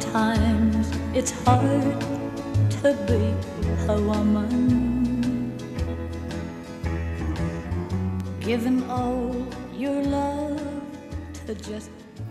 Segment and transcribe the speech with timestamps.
[0.00, 2.00] Sometimes it's hard
[2.82, 3.34] to be
[3.86, 5.52] a woman.
[8.40, 9.34] Given all
[9.76, 10.58] your love
[11.46, 11.90] to just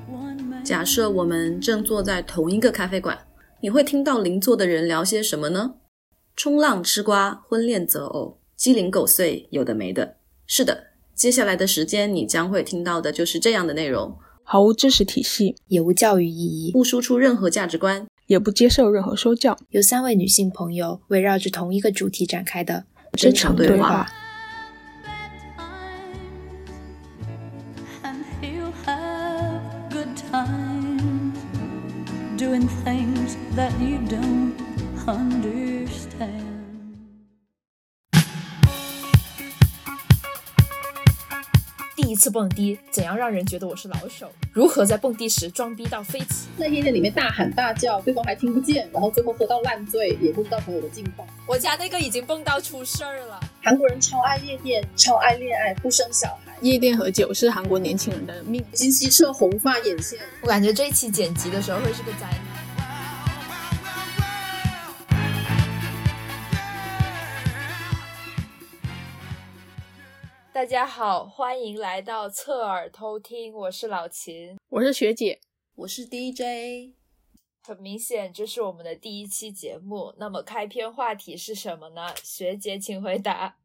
[0.10, 0.64] one man.
[0.64, 3.20] 假设我们正坐在同一个咖啡馆，
[3.62, 5.76] 你会听到邻座的人聊些什么呢？
[6.36, 10.18] 冲浪、吃瓜、婚恋择偶、鸡零狗碎，有的没的。
[10.48, 14.18] 是的，接下来的时间你将会听到的就是这样的内容，
[14.52, 24.10] 毫无知识体系，也无教育意义，不输出任何价值观，也不接受任何说教，由三位女性朋友围绕着同一个主题展开的真诚对话。
[28.02, 31.38] And he'll have good times
[32.36, 34.54] doing things that you don't
[35.06, 36.49] understand.
[42.10, 44.32] 第一次蹦迪，怎样让人觉得我是老手？
[44.52, 46.48] 如何在蹦迪时装逼到飞起？
[46.58, 51.28] 在夜店里面大喊大叫，对方还听不见，然后最后喝到烂醉，也不知道朋友的近况。
[51.46, 53.40] 我家那个已经蹦到出事儿了。
[53.62, 56.52] 韩国人超爱夜店，超爱恋爱，不生小孩。
[56.62, 58.66] 夜店和酒是韩国年轻人的命。
[58.74, 62.49] 金希澈红发眼线，我感觉这一期剪辑的时候会是个灾难。
[70.60, 74.58] 大家好，欢迎来到侧耳偷听，我是老秦。
[74.68, 75.40] 我是学姐，
[75.74, 76.96] 我是 DJ。
[77.64, 80.14] 很明显，这是我们的第一期节目。
[80.18, 82.14] 那么开篇话题是什么呢？
[82.22, 83.56] 学姐，请回答。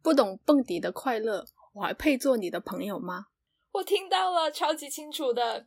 [0.00, 3.26] 不懂蹦迪的快乐，我还配做你的朋友吗？
[3.72, 5.66] 我听到了，超级清楚的。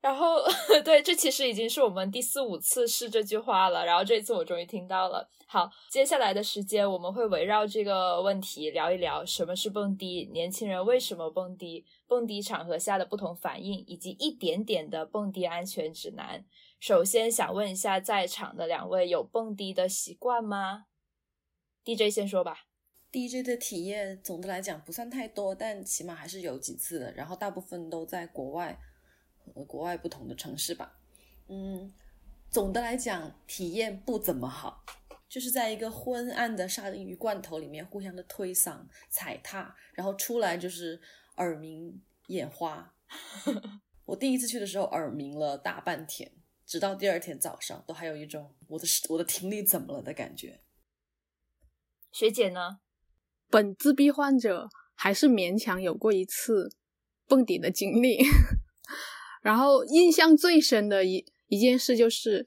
[0.00, 0.36] 然后，
[0.82, 3.84] 对，这其实已经是我们第四五次试这句话了。
[3.84, 5.28] 然后这一次我终于听到了。
[5.46, 16.46] 好，接下来的时间我们会围绕这个问题聊一聊什么是蹦迪，年轻人为什么蹦迪，蹦迪场合下的不同反应，以及一点点的蹦迪安全指南。
[16.78, 20.86] 首先想问一下，在场的两位有蹦迪的习惯吗
[21.84, 22.60] ？DJ 先说吧。
[23.12, 27.12] DJ 的体验总的来讲不算太多，但起码还是有几次的。
[27.12, 28.78] 然后大部分都在国外
[29.54, 30.98] 和国外不同的城市吧。
[31.48, 31.92] 嗯，
[32.50, 34.84] 总的来讲体验不怎么好，
[35.28, 41.00] 就是在一个昏暗的沙丁鱼罐头里面互相的推搡、踩踏，然后出来就是
[41.36, 42.94] 耳鸣眼花。
[44.06, 46.30] 我第一次去的时候耳鸣了大半天，
[46.66, 50.60] 直到第二天早上都还有一种我的我的听力怎么了的感觉。
[52.12, 52.80] 学姐呢？
[53.48, 56.76] 本自闭患者还是勉强有过一次
[57.26, 58.18] 蹦迪的经历，
[59.40, 62.44] 然后印象最深的一一件事就是，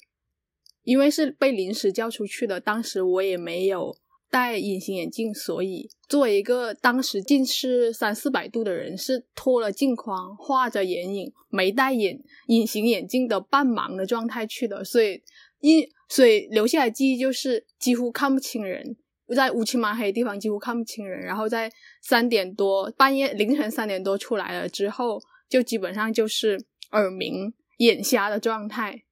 [0.83, 3.95] 因为是被临时叫出去的，当时我也没有
[4.29, 15.21] 戴隐形眼镜，所以作为一个当时近视三四百度的人，是脱了镜框、画着眼影、没戴眼隐形眼镜的半盲的状态去的，所以
[15.61, 18.97] 印所以留下来记忆就是几乎看不清人。
[19.33, 21.71] 在乌漆麻黑的地方几乎看不清人，然后在
[22.03, 29.03] 三点多半夜凌晨三点多出来了之后，就基本上就是耳鸣、眼瞎的状态，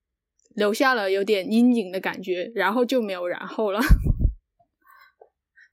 [0.55, 3.79] 留下了有点阴影的感觉，然后就没有然后了，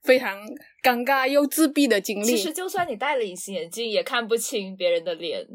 [0.03, 0.37] 非常
[0.83, 2.25] 尴尬又自闭的经历。
[2.25, 5.47] 其实就算你戴了隐形眼镜，也看不清别人的脸。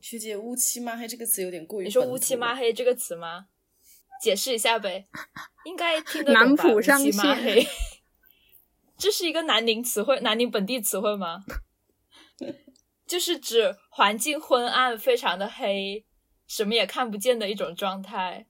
[0.00, 1.84] 学姐，乌漆嘛黑这个词有点过于……
[1.84, 3.46] 你说乌漆嘛黑这个词吗？
[4.20, 5.06] 解释一下呗，
[5.64, 6.64] 应该听得南懂吧？
[6.68, 7.66] 乌浦上漆嘛黑，
[8.98, 11.44] 这是一个南宁词汇，南宁本地词汇吗？
[13.12, 16.06] 就是指环境昏暗、非常的黑，
[16.46, 18.46] 什么也看不见的一种状态。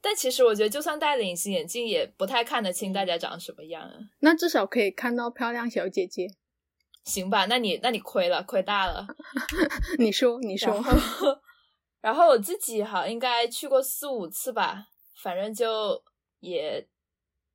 [0.00, 3.92] 但其实我觉得，就算戴了隐形眼镜，也不太看得清大家长什么样啊。
[4.20, 6.28] 那至少可以看到漂亮小姐姐。
[7.04, 9.06] 行吧，那你那你亏了，亏大了。
[10.00, 11.40] 你说，你说然，后，
[12.00, 14.86] 然后我自己哈应该去过四五次吧，
[15.22, 16.02] 反正就
[16.38, 16.88] 也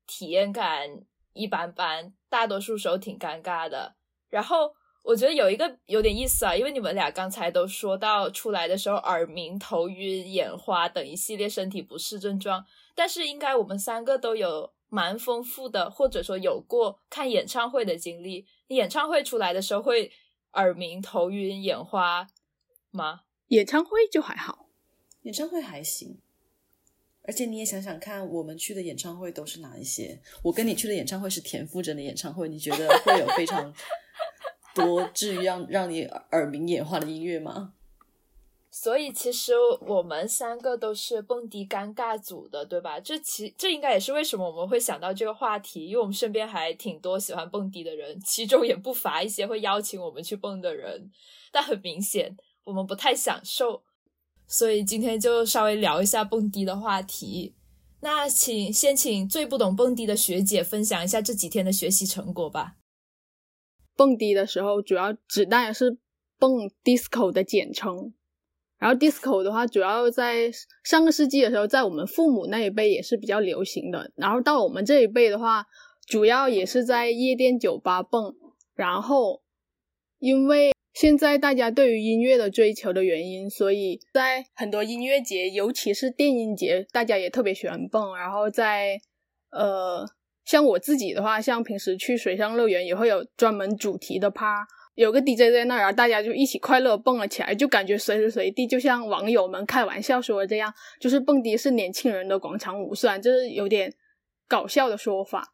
[0.05, 0.87] 体验感
[1.33, 3.95] 一般般，大多数时候挺尴尬的。
[4.29, 4.75] 然后
[5.05, 12.65] 我觉得有一个有点意思啊，因为你们俩刚才都说到出来的时候耳鸣、头晕、眼花等一系列身体不适症状，
[12.95, 18.47] 但是应该我们三个都有蛮丰富的，或者说有过看演唱会的经历。
[18.67, 20.11] 你演唱会出来的时候会
[20.53, 22.27] 耳鸣、头晕、眼花
[22.89, 23.21] 吗？
[23.49, 24.69] 演唱会就还好。
[25.21, 26.17] 演唱会还行，
[27.21, 30.19] 而且你也想想看，我们去的演唱会都是哪一些？
[30.41, 33.71] 我跟你去的演唱会是田馥甄的演唱会，你觉得会有非常
[34.75, 37.71] 多至于让让你耳鸣眼花的音乐吗？
[38.69, 39.53] 所以其实
[39.87, 42.99] 我们三个都是蹦迪尴尬组的，对吧？
[42.99, 51.09] 这其这应该也是为什么我们会想到这个话题，因为我们身边还挺多喜欢蹦迪的人，其中也不乏一些会邀请我们去蹦的人，
[51.53, 52.35] 但很明显
[52.65, 53.81] 我们不太享受。
[54.45, 57.53] 所以今天就稍微聊一下蹦迪的话题。
[58.01, 62.75] 那请先请最不懂蹦迪的学姐分享一下这几天的学习成果吧。
[63.95, 65.97] 蹦迪的时候，主要指代的是
[66.37, 68.13] 蹦 disco 的简称。
[68.77, 70.51] 然后 disco 的话，主要在
[70.83, 74.11] 上个世纪的时候，在我们父母那一辈也是比较流行的。
[74.15, 75.65] 然后到我们这一辈的话，
[76.05, 78.35] 主要也是在夜店酒吧蹦。
[78.75, 79.41] 然后
[80.19, 88.15] 因为现在大家对于音乐的追求的原因，所以在很多音乐节，尤其是电音节，大家也特别喜欢蹦。
[88.17, 88.99] 然后在
[89.51, 90.05] 呃，
[90.45, 103.91] 像我自己的话，像平时去水上乐园也会有专门主题的趴，有个 DJ 在那儿，然后大家就一起快乐蹦了起来，就感觉随时随地，就像网友们开玩笑说的这样，就是蹦迪是年轻人的广场舞，虽然这是有点
[104.47, 105.51] 搞笑的说法。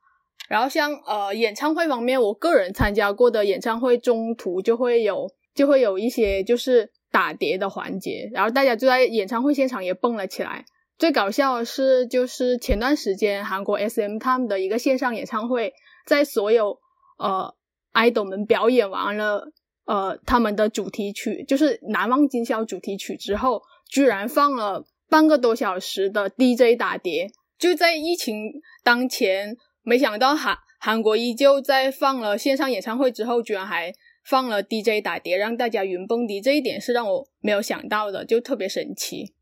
[0.49, 10.65] 然后像呃演唱会方面，我个人参加过的演唱会中途就会有就会有一些就是打碟的环节，然后大家就在演唱会现场也蹦了起来。
[11.01, 15.73] 最搞笑的是，就是前段时间韩国 SM 他们的一个线上演唱会，
[16.05, 16.77] 在所有
[17.17, 17.55] 呃
[17.91, 19.51] idol 们表演完了
[19.85, 28.51] 呃他们的主题曲，就是《难忘今宵》主题曲之后，居然放了半个多小时的 DJ 打碟，就在疫情
[28.83, 29.57] 当前。
[29.81, 33.91] 没想到韩韩国依旧在放了线上演唱会之后，居然还
[34.23, 39.33] 放了 DJ 打碟，让大家云蹦迪，这一点是让我没有想到的，就特别神奇。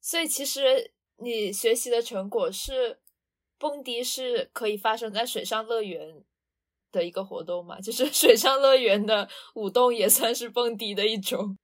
[0.00, 2.98] 所以其实你学习的成果是
[3.58, 6.22] 蹦迪是可以发生在水上乐园
[6.90, 7.78] 的一个活动嘛？
[7.82, 11.56] 就是水上乐园的舞动也算是蹦迪的一种。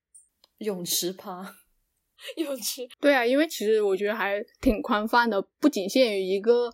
[0.59, 1.55] 泳池趴，
[2.37, 2.89] 泳池。
[3.01, 6.73] 对啊，因为其实我觉得还挺宽泛的，不仅限于一个。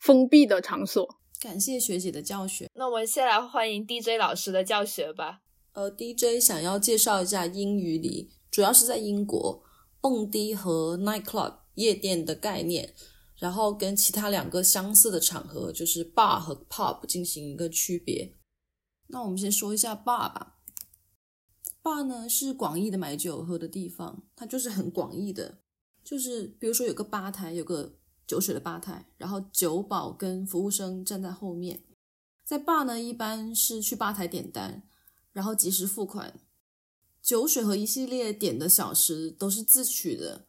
[0.00, 1.08] 封闭的场所。
[1.40, 2.68] 感谢学姐的教学。
[2.74, 5.40] 那我们先来欢迎 DJ 老师的教学吧。
[5.72, 9.63] 呃，DJ 想要介绍一下英语里，主要是在英国
[10.04, 12.94] 蹦迪和 nightclub 夜店的概念，
[13.38, 18.36] 然后跟其他两个相似的场合，就是 bar 和 pub 进行一个区别。
[19.06, 20.58] 那我们先说一下 bar 吧。
[21.82, 25.60] bar 呢是广义的买酒喝的地方，它就是很广义的，
[26.04, 27.94] 就是比如说有个吧台，有个。
[28.26, 31.84] 酒水的吧台，然后酒保跟服务生站在后面。
[32.42, 34.82] 在 bar 呢，一般是去吧台点单，
[35.32, 36.40] 然后及时付款。
[37.24, 40.44] 酒水和一系列点的小食都是自取的，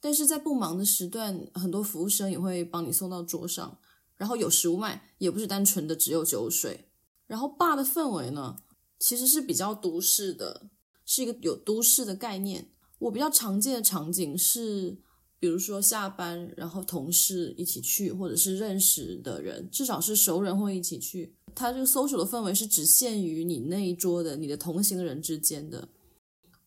[0.00, 3.78] 但是在不忙的时段，很多服务生也会帮你送到桌上，
[4.16, 6.88] 然后有食物卖，也不是单纯的只有酒水。
[7.26, 8.56] 然后吧的氛围呢，
[8.98, 10.70] 其实是比较都市的，
[11.04, 12.70] 是一个有都市的概念。
[13.00, 14.96] 我比较常见的场景是。
[15.38, 21.36] 比如说下班，然后同事一起去，或者是认识的人，至少是熟人会一起去。
[21.56, 25.88] 他这个 social 的氛围是只限于你那一桌的、你的同行人之间的，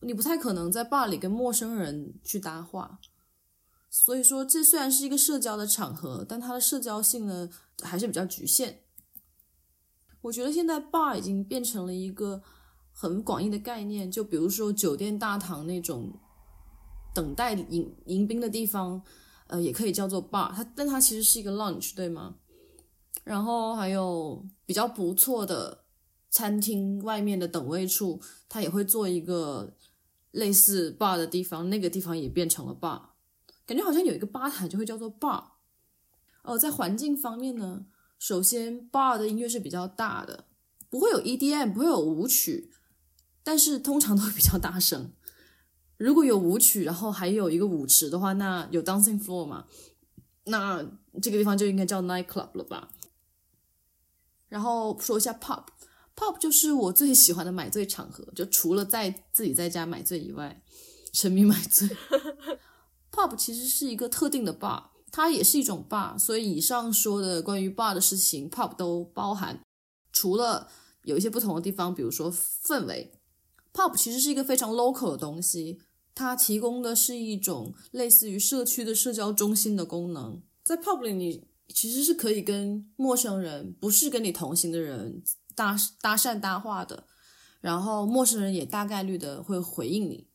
[0.01, 2.99] 你不太可能在 bar 里跟陌生人去搭话。
[3.89, 7.49] 所以说，这虽然是一个社交的场合，但它的社交性呢
[7.81, 8.81] 还是比较局限。
[10.21, 12.41] 我觉得现在 bar 已经变成了一个
[12.91, 16.11] 很广义的概念，就比如说酒店大堂那种。
[17.11, 19.01] 等待迎迎宾的地方，
[19.47, 22.35] 呃，也可以叫做 bar，它但它其实是一个 lunch，对吗？
[23.29, 25.83] 然后还有比较不错的
[26.31, 28.19] 餐厅外面的等位处，
[28.49, 29.75] 它也会做一个
[30.31, 32.99] 类似 bar 的地方，那个地方也变成了 bar，
[33.67, 35.43] 感觉好像有一个吧台就会叫做 bar。
[36.41, 37.85] 哦，在环境方面呢，
[38.17, 40.45] 首先 bar 的音乐是比较大的，
[40.89, 42.71] 不会有 EDM，不会有舞曲，
[43.43, 45.11] 但是通常都比较大声。
[45.97, 49.67] 如果有舞曲，然后还有一个舞池的话，那有 dancing floor 嘛？
[50.45, 50.83] 那
[51.21, 52.89] 这个地方就应该叫 night club 了吧？
[54.49, 55.63] 然后说一下 pop。
[56.15, 60.61] pop 就是我最喜欢的买醉场合，就除了在自己在家买醉以外，
[61.13, 61.87] 沉迷买醉。
[63.09, 69.61] pop 其实是一个特定的 bar，它也是一种 bar，所以以上说的关于 bar 的事情，pop 都包含。
[70.11, 70.69] 除了
[71.03, 73.13] 有一些不同的地方，比如说氛围
[73.73, 75.79] ，pop 其实是一个非常 local 的东西。
[76.13, 85.23] 它提供的是一种类似于社区的社交中心的功能，在 pub 里，你其实是可以跟陌生人，不是跟你同行的人
[85.55, 87.05] 搭搭讪搭话的，
[87.61, 90.27] 然后陌生人也大概率的会回应你。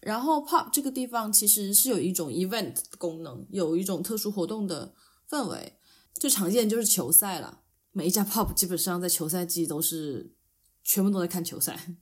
[0.00, 4.94] 然后 pop 这个地方其实是有一种 event 功能，有一种特殊活动的
[5.30, 5.78] 氛围，
[6.14, 7.60] 最常见就是球赛了。
[7.92, 10.34] 每一家 pop 基本上在球赛季都是
[10.82, 11.94] 全部都在看球赛。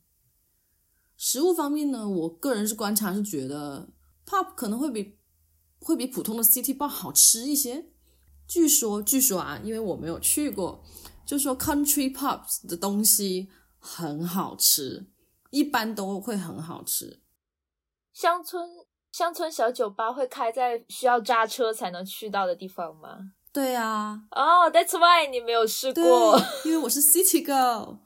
[1.17, 3.93] 食物方面呢，我个人是观察是觉得
[4.25, 5.19] pop 可能会比
[5.81, 7.90] 会比普通的 city bar 好吃一些。
[8.51, 10.83] 据说，据说啊，因为我没有去过，
[11.25, 15.07] 就说 country pubs 的东西很好吃，
[15.51, 17.21] 一般都会很好吃。
[18.13, 18.69] 乡村
[19.13, 23.31] 乡村小酒吧会开在需要扎车才能去到的地方吗？
[23.53, 27.99] 对啊，哦、t h a t s why 你没有试过。，因为我是 City Girl，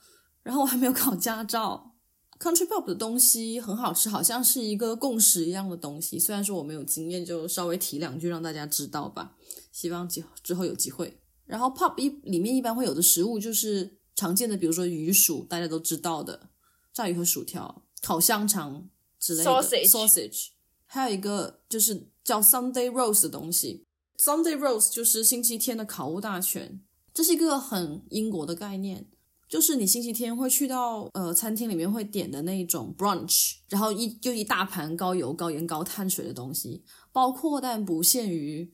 [0.43, 1.93] 然后我还没有考驾照。
[2.39, 6.19] Country Pop 的东西很好吃，好像是一个共识一样的东西。
[6.19, 9.35] 虽然说我没有经验，就稍微提两句让大家知道吧。
[9.75, 11.19] 希望之之后有机会。
[11.45, 16.49] 然后 Pop 一里面一般会有的食物就是常见的，比如说鱼薯，大家都知道的，
[16.93, 18.89] 炸鱼和薯条、烤香肠
[19.19, 20.47] 之类的 Sausage sausage
[20.87, 23.85] 还有一个就是叫 Sunday roast 的东西。
[24.17, 26.81] Sunday roast 就是星期天的烤物大全，
[27.13, 29.09] 这是一个很英国的概念，
[29.49, 38.73] 就是你星期天会去到呃餐厅里面会点的那种 brunch，然后一就一大盘高油、高盐、高碳水的东西，包括但不限于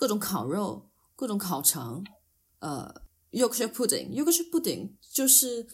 [0.00, 2.02] 各种烤肉、各种烤肠，
[2.60, 3.02] 呃
[3.32, 5.66] ，Yorkshire pudding，Yorkshire pudding 就是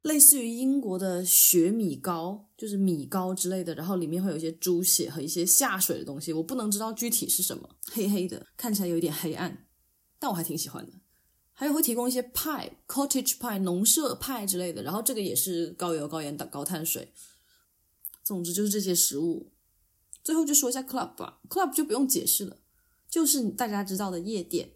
[0.00, 9.66] 类似于英国的雪米糕，就是米糕之类的，然后里面会有一些猪血和一些下水的东西，我不能知道具体是什么，黑黑的，看起来有一点黑暗，
[10.18, 10.94] 但我还挺喜欢的。
[11.52, 17.12] 还有会提供一些派，cottage pie、农舍派之类的，然后这个也是高油、高盐的、高碳水。
[18.24, 19.52] 总之就是这些食物。
[20.24, 22.59] 最后就说一下 club 吧，club 就不用解释了，
[23.10, 24.70] 就是大家知道的夜店，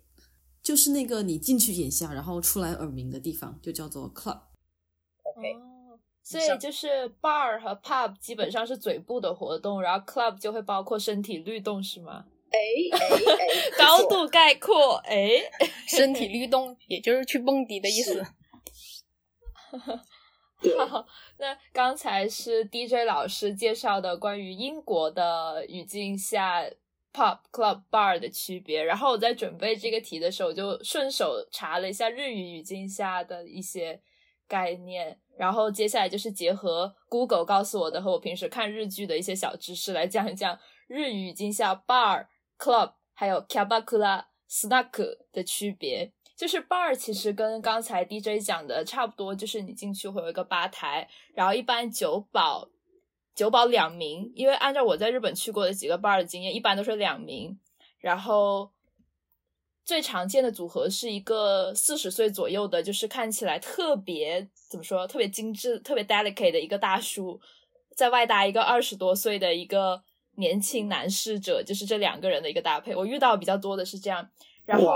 [0.62, 4.40] 就是那个你进去眼瞎，然后出来耳鸣的地方，就叫做 club。
[5.22, 12.26] OK，哦，所以就是 bar 和 pub 基本上是嘴部的活动，然后 club 就会包括身体律动，是吗？
[12.50, 12.58] 哎
[12.92, 15.28] 哎哎， 高度概括，哎，
[15.88, 18.24] 身体律动，也就是去蹦迪的意思。
[20.62, 21.04] 对好，
[21.38, 26.62] 那刚才是 DJ 老师介绍的关于英国的语境下
[27.14, 28.82] pop、club、bar 的区别。
[28.82, 34.02] 然后我在准备这个题的时候，我就顺手查了一下日语语境下的一些
[34.48, 35.18] 概念。
[35.38, 42.26] 然后接下来就是结合 Google 告诉我的和我平时看日剧的一些小知识来讲一讲日语语境下 bar、
[42.58, 46.12] club 还有 kabakura、snack 的区别。
[46.36, 52.68] 就是 bar 其实跟刚才 DJ 讲的差不多，就是你进去会有一个吧台，然后一般酒保
[53.34, 57.58] 酒保两名，因为按照我在日本去过的几个 bar 的经验，一般都是两名。
[57.98, 58.70] 然后
[59.84, 67.40] 最常见的组合是一个四十岁左右的，就是看起来特别怎么说，特别精致、特别 delicate 的一个大叔，
[67.96, 70.02] 在外搭一个二十多岁的一个
[70.36, 72.94] 年轻男侍者，就是这两个人的一个搭配。
[72.94, 74.28] 我遇到比较多的是这样，
[74.64, 74.86] 然后。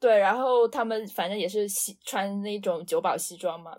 [0.00, 3.76] 对，然后他们反正也是西穿那种酒保西装嘛，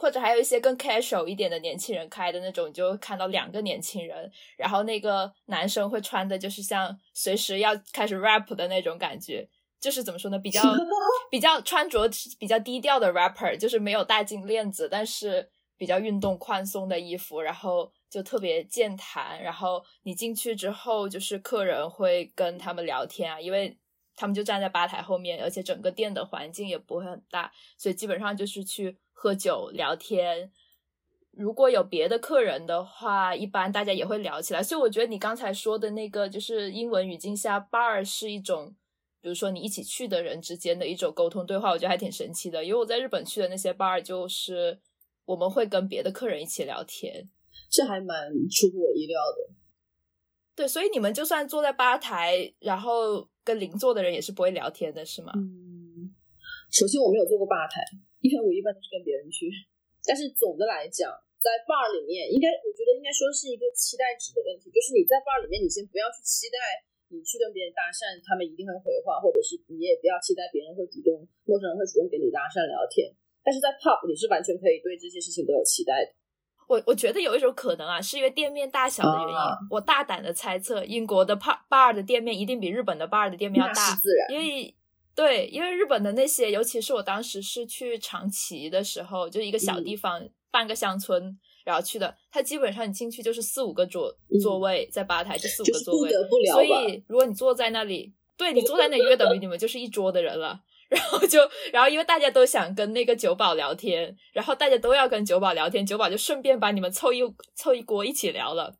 [0.00, 9.46] 或者还有一些更 casual 一点的年轻人开的那种，你就会看到两个年轻人，然后那个男生会穿的就是像随时要开始 rap 的那种感觉，
[9.78, 10.62] 就是怎么说呢，比较
[11.30, 23.76] 比较穿着比较低调的 rapper，就是没有戴金链子，但是比较运动宽松的衣服，然后就特别健谈，然后你进去之后，就是客人会跟他们聊天啊，因为。
[24.16, 30.50] 他们就站在吧台后面，而且整个店的环境也不会很大，所以基本上就是去喝酒聊天。
[31.32, 34.62] 如果有别的客人的话，一般大家也会聊起来。
[34.62, 38.74] 所以我觉得你刚才说的那个，就是英文语境下 bar 是一种，
[39.20, 42.64] 比如说你一起去的人之间的一种沟通对话，我觉得还挺神奇的。
[42.64, 44.80] 因为我在日本去的那些 bar，就是
[45.26, 47.28] 我们会跟别的客人一起聊天。
[47.70, 48.16] 这还蛮
[48.48, 49.54] 出乎我意料的。
[50.56, 55.30] 对，所以你们就算坐在吧台，然后跟邻座的人也是不会聊天的，是吗？
[55.36, 56.08] 嗯，
[56.70, 57.82] 首先我没有做过吧台，
[58.20, 59.48] 因为我一般都是跟别人去。
[60.04, 66.56] 但是总的来讲，在 bar 里面，应该我觉得应该说是一个期待值的问题，就是你在 bar 里面，你先不要去期待
[67.12, 73.12] 你去跟别人搭讪，他们一定会回话，或者是你也不要期待别人会主动，陌生人会主动跟你搭讪聊天。
[73.42, 76.12] 但是在 pub，你是完全可以对这些事情都有期待的。
[76.68, 79.34] 我我觉得有一种可能啊，是因为店面大小的原因。
[79.34, 84.30] 啊我大胆的猜测，英国的 par bar 的店面一定比日本的 bar 的店面要大，自然。
[84.30, 84.72] 因为
[85.14, 96.64] 对，因为日本的那些，尤其是我当时是去长崎的时候，就是一个小地方，半个乡村，然后去的，它基本上你进去就是四五个桌嗯座位，在吧台就四五个座位，不得不聊所。
[96.64, 100.60] 以如果你坐在那里，对你坐在那里，约等于你们就是一桌的人了。
[100.90, 101.38] 然后就，
[101.72, 107.20] 然后因为大家都想跟那个酒保聊天，然后大家都要跟酒保聊天，酒保就顺便把你们凑一
[107.54, 108.74] 凑一锅一起聊了。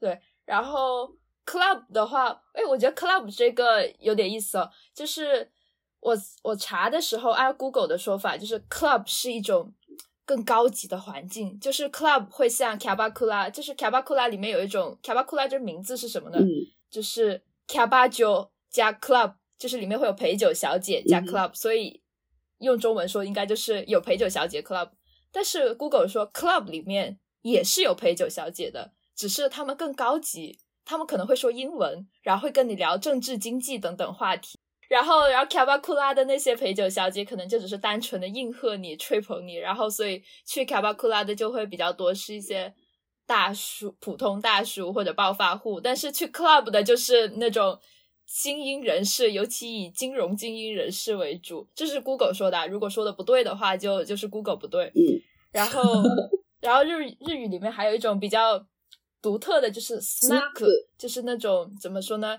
[0.00, 1.08] 对，然后
[1.46, 5.48] club 的话，哎，我觉得 club 这个有点意思哦，就是
[6.04, 9.72] 我我查的时候，按 Google 的说法，就是 club 是一种
[10.26, 16.38] 更高级的环境，就是 club 会像 kabakura，就是 kabakura 里面有一种 kabakura 这名字是什么呢？
[16.38, 16.46] 嗯，
[16.90, 22.02] 就是 kabajo 加 club，就是里面会有陪酒小姐加 club，、所以
[22.58, 24.90] 用中文说应该就是有陪酒小姐 club。
[25.32, 34.58] 但是 Google 说 club 里面也是有陪酒小姐的，只是他们更高级，他们可能会说英文，然后会跟你聊政治、经济等等话题。
[34.94, 42.72] 然后，然后卡巴库拉的那些陪酒小姐可能就只是单纯的应和你、吹捧你，然后所以去卡巴库拉的就会比较多是一些
[43.26, 47.76] 大叔、普通大叔或者暴发户，但是去 club 的就是那种
[48.24, 51.66] 精英人士，尤其以金融精英人士为主。
[51.74, 54.92] 这是 Google 说的，如果说的不对的话，就就是 Google 不对。
[54.94, 55.20] 嗯，
[55.50, 55.82] 然后，
[56.62, 58.64] 然后日日语里面还有一种比较
[59.20, 62.38] 独特的就是 snack，Snack 就是那种怎么说呢？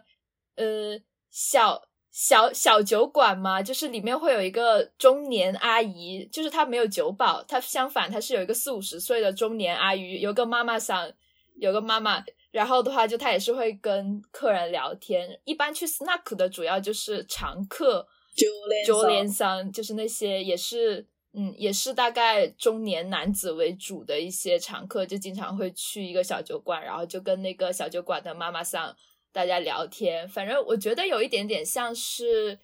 [0.56, 0.98] 呃，
[1.30, 1.82] 小
[2.16, 11.12] 小小酒馆嘛，就是里面会有一个中年阿姨，就是她没有酒保，她相反她是有一个四五十岁的中年阿姨，有个妈妈桑，
[11.60, 12.24] 有个妈妈。
[12.52, 15.38] 然后的话，就她也是会跟客人聊天。
[15.44, 28.96] 一般去 snack 的主要就是常客，九连九连桑就是那些也是嗯也是大概中年男子为主的一些常客，就经常会去一个小酒馆，然后就跟那个小酒馆的妈妈桑
[29.36, 30.26] 大家聊天。
[30.30, 32.58] 反正我觉得有一点点像是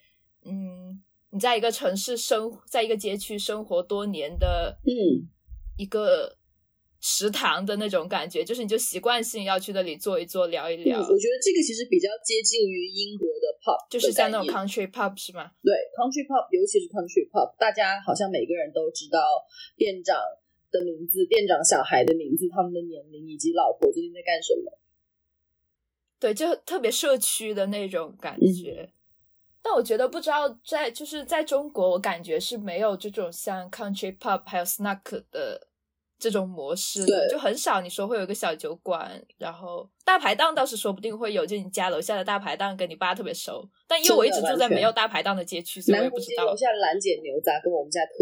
[0.46, 5.28] 嗯你在一个城市生，在一个街区生活多年的嗯，
[5.78, 6.38] 一个
[7.02, 15.52] 食堂的那种感觉，就是你就习惯性要去那里坐一坐，聊一嗯，聊，我觉得这个其实比较接近于英国的 pub，就是像那种 country pub 是吗？
[15.62, 19.20] 对 country pub，尤其是 country pub，大家好像每个人都知道
[19.76, 20.16] 店长
[20.72, 24.72] 的名字、店长小孩的名字、他们的年龄以及老婆最近在干什么。
[26.22, 28.90] 对，就特别社区的那种感嗯觉。
[29.64, 35.68] 但我觉得不知道在就是在中国，我感觉是没有这种像 country pub 还有 snack 的
[36.18, 37.82] 这种模式的，就很少。
[37.82, 43.68] 你说会有一个小酒馆，然后大排档倒是说不定会有，就你家楼下的大排档跟你爸特别熟。
[43.88, 48.14] 但因为我一直住在没有大排档的街区，所以我也不知道街楼下兰姐牛杂跟我们家特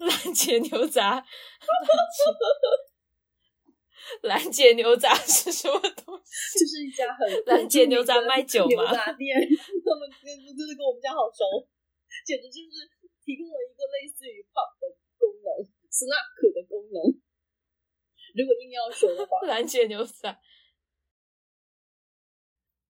[0.06, 1.22] 兰姐牛杂，
[4.22, 6.58] 兰姐牛杂是什么东西？
[6.60, 8.90] 就是一家很兰姐牛杂卖酒牛吗？
[8.94, 11.66] 杂店，他们真的真的跟我们家好熟，
[12.26, 12.88] 简直就是
[13.24, 17.20] 提供了一个类似于 pub 的功能，snack 的功能。
[18.34, 20.38] 如果硬要说的话，兰姐牛仔。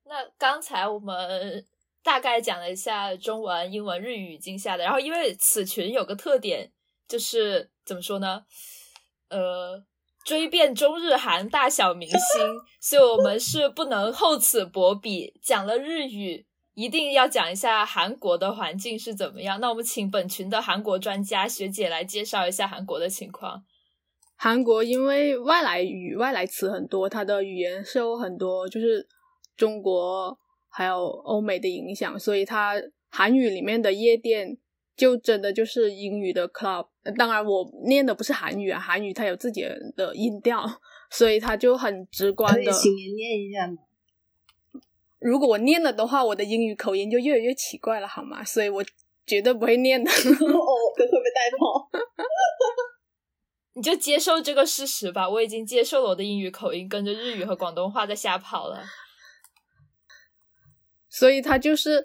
[0.05, 1.65] 那刚才我们
[2.03, 6.73] 大概讲了一下中文、英文、日语语境下的，然后因为此群有个特点，
[7.07, 8.45] 就是怎么说呢？
[9.29, 9.87] 呃，
[10.31, 12.17] 追遍中日韩大小明星，
[12.81, 15.35] 所以我们是不能厚此薄彼。
[15.43, 19.59] 讲了日语，一定要讲一下韩国的环境是怎么样。
[19.59, 23.65] 那我们请本群的韩国专家学姐来介绍一下韩国的情况。
[24.37, 29.09] 韩国因为外来语、外来词很多，它的语言受很多就是
[29.57, 30.39] 中国
[30.69, 32.75] 还有欧美的影响，所以它
[33.11, 34.57] 韩语里面的夜店
[35.01, 36.87] 就真的就是英语的 club。
[37.05, 39.63] 呃当然，我念的不是韩语啊，韩语它有自己
[39.97, 40.63] 的音调，
[41.11, 42.71] 所以它就很直观的。
[42.71, 43.79] 您念一下吗？
[45.19, 48.45] 如果我念了的话，我的英语口音就越来越奇怪了，好吗？
[48.45, 48.85] 所以我
[49.25, 50.11] 绝对不会念的。
[50.13, 51.89] 哦，会会被带跑。
[53.73, 58.85] 你就接受这个事实吧，我已经接受了我的英语口音跟着日语和广东话在瞎跑了。
[61.09, 62.05] 所以它就是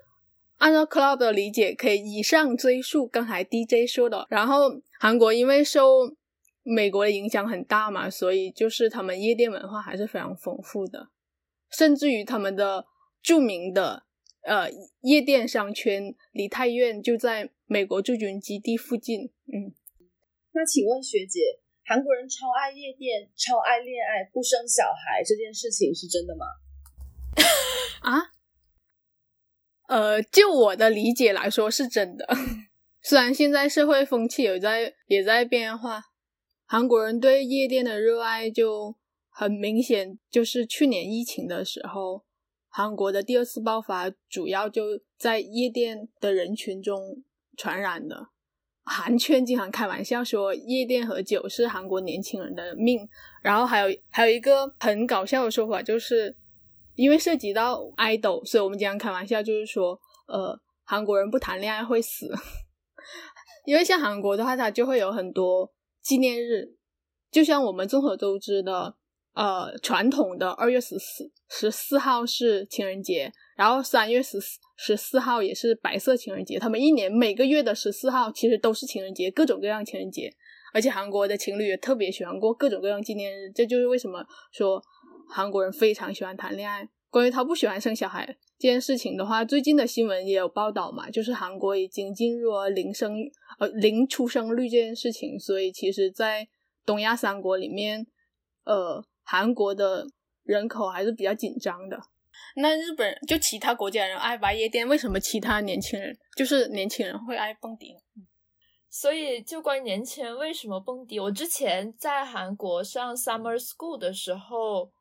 [0.57, 4.25] 按照 club 的理解，可以以上追溯刚才 DJ 说的。
[4.29, 6.15] 然后韩国因为受
[6.63, 11.09] 美国的影响很大嘛，所以就是他们夜店文化还是非常丰富的，
[11.69, 12.85] 甚至于他们的
[13.21, 14.03] 著名的
[14.43, 14.69] 呃
[15.01, 19.31] 夜店商圈梨泰院就在美国驻军基地附近。
[19.51, 19.75] 嗯，
[20.53, 26.45] 那请问学姐，韩国人超爱夜店、超爱恋爱、不生小孩这件事情是真的吗？
[28.01, 28.31] 啊，
[29.87, 32.27] 呃，就我的理解来说是真的。
[33.01, 36.01] 虽然现在社会风气有在也在变化，
[36.65, 38.95] 韩国人对夜店的热爱就
[39.29, 42.23] 很明显，就是去年疫情的时候，
[42.69, 47.23] 韩国的第二次爆发主要就在夜店的人群中
[47.55, 48.29] 传染的。
[48.87, 53.07] 韩圈经常开玩笑说，夜店和酒是韩国年轻人的命。
[53.41, 56.35] 然后还有还有一个很搞笑的说法，就是
[56.95, 62.33] 因为涉及到 idol，所以我们经常开玩笑，就是说，呃，韩国人不谈恋爱会死。
[63.65, 66.75] 因为像韩国的话，它就会有很多纪念日，
[67.31, 68.95] 就像我们众所周知的，
[69.33, 76.57] 呃，传统的二月十四十四号是情人节，然后三月十四十四号也是白色情人节。
[76.59, 80.31] 他们一年每个月的十四号其实都是情人节，各种各样情人节。
[80.73, 84.81] 而且韩国的情侣也特别喜欢过各种各样纪念日，这就是为什么说
[85.29, 86.89] 韩国人非常喜欢谈恋爱。
[87.09, 88.25] 关于他不喜欢生小孩
[88.57, 93.15] 这件事情的话，最近的新闻也有报道嘛，就是韩国已经进入了零生
[93.57, 96.47] 呃零出生率这件事情，所以其实，在
[96.85, 98.05] 东亚三国里面，
[98.65, 100.07] 呃，韩国的
[100.43, 101.97] 人口还是比较紧张的。
[102.57, 107.99] 那日本人就其他国家人爱玩夜店，为什么其他年轻人就是年轻人会爱蹦迪呢？
[108.89, 114.91] 所以就关于年轻人为什么蹦迪，我之前在韩国上 summer school 的时候，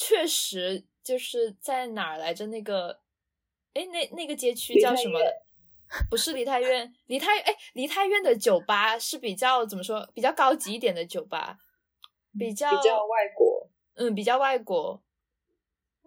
[0.00, 2.46] 确实就是在哪儿来着？
[2.46, 3.00] 那个，
[3.74, 5.20] 哎，那那个街区叫什么？
[6.08, 10.08] 不是梨泰院，梨泰哎，梨泰院的酒吧是比较怎么说？
[10.14, 11.58] 比较高级一点的酒吧，
[12.38, 15.02] 比较比较外国，嗯，比较外国。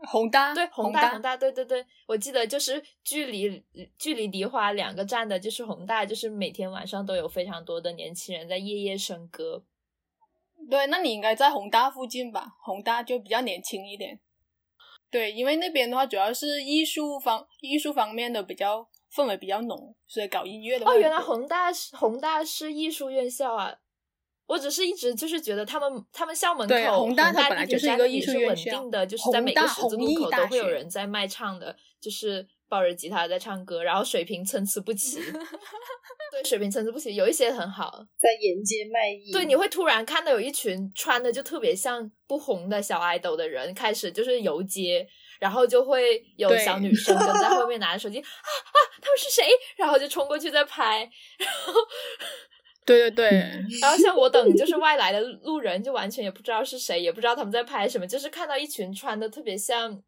[0.07, 3.63] 宏大对，宏大宏大，对对对，我记得就是距离
[3.99, 9.63] 距离梨花两个站的，就是宏大，就是每天晚上都有非常多的年轻人在夜夜笙歌。
[10.69, 12.47] 对，那你应该在宏大附近吧？
[12.63, 14.19] 宏大就比较年轻一点。
[15.09, 23.75] 对，因为那边的话主要是艺术方艺术方面的比较氛围比较浓，所以搞音乐的哦，原来宏大是宏大是艺术院校啊。
[24.45, 35.17] 我只是一直就是觉得他们他们校门口宏大它本来就是一个艺术院稳定的，就是在每个十字路口都会有人在卖唱的，就是抱着吉他在唱歌，然后水平参差不齐。
[36.31, 39.31] 对，水平参差不齐，有一些很好，在沿街卖艺。
[39.31, 45.07] 对，你会突然看到有一群穿的就特别像不红的小爱豆的人开始就是游街，
[45.39, 49.43] 然后就会有小女生跟在后面拿着手机啊啊，他们是谁？
[49.77, 51.07] 然后就冲过去在拍，
[51.37, 51.73] 然后。
[52.85, 53.29] 对对对，
[53.79, 60.03] 然后像我等就是外来的路人，就完全也不知道是谁，也不知道他们在拍什么，就是看到一群穿的特别像，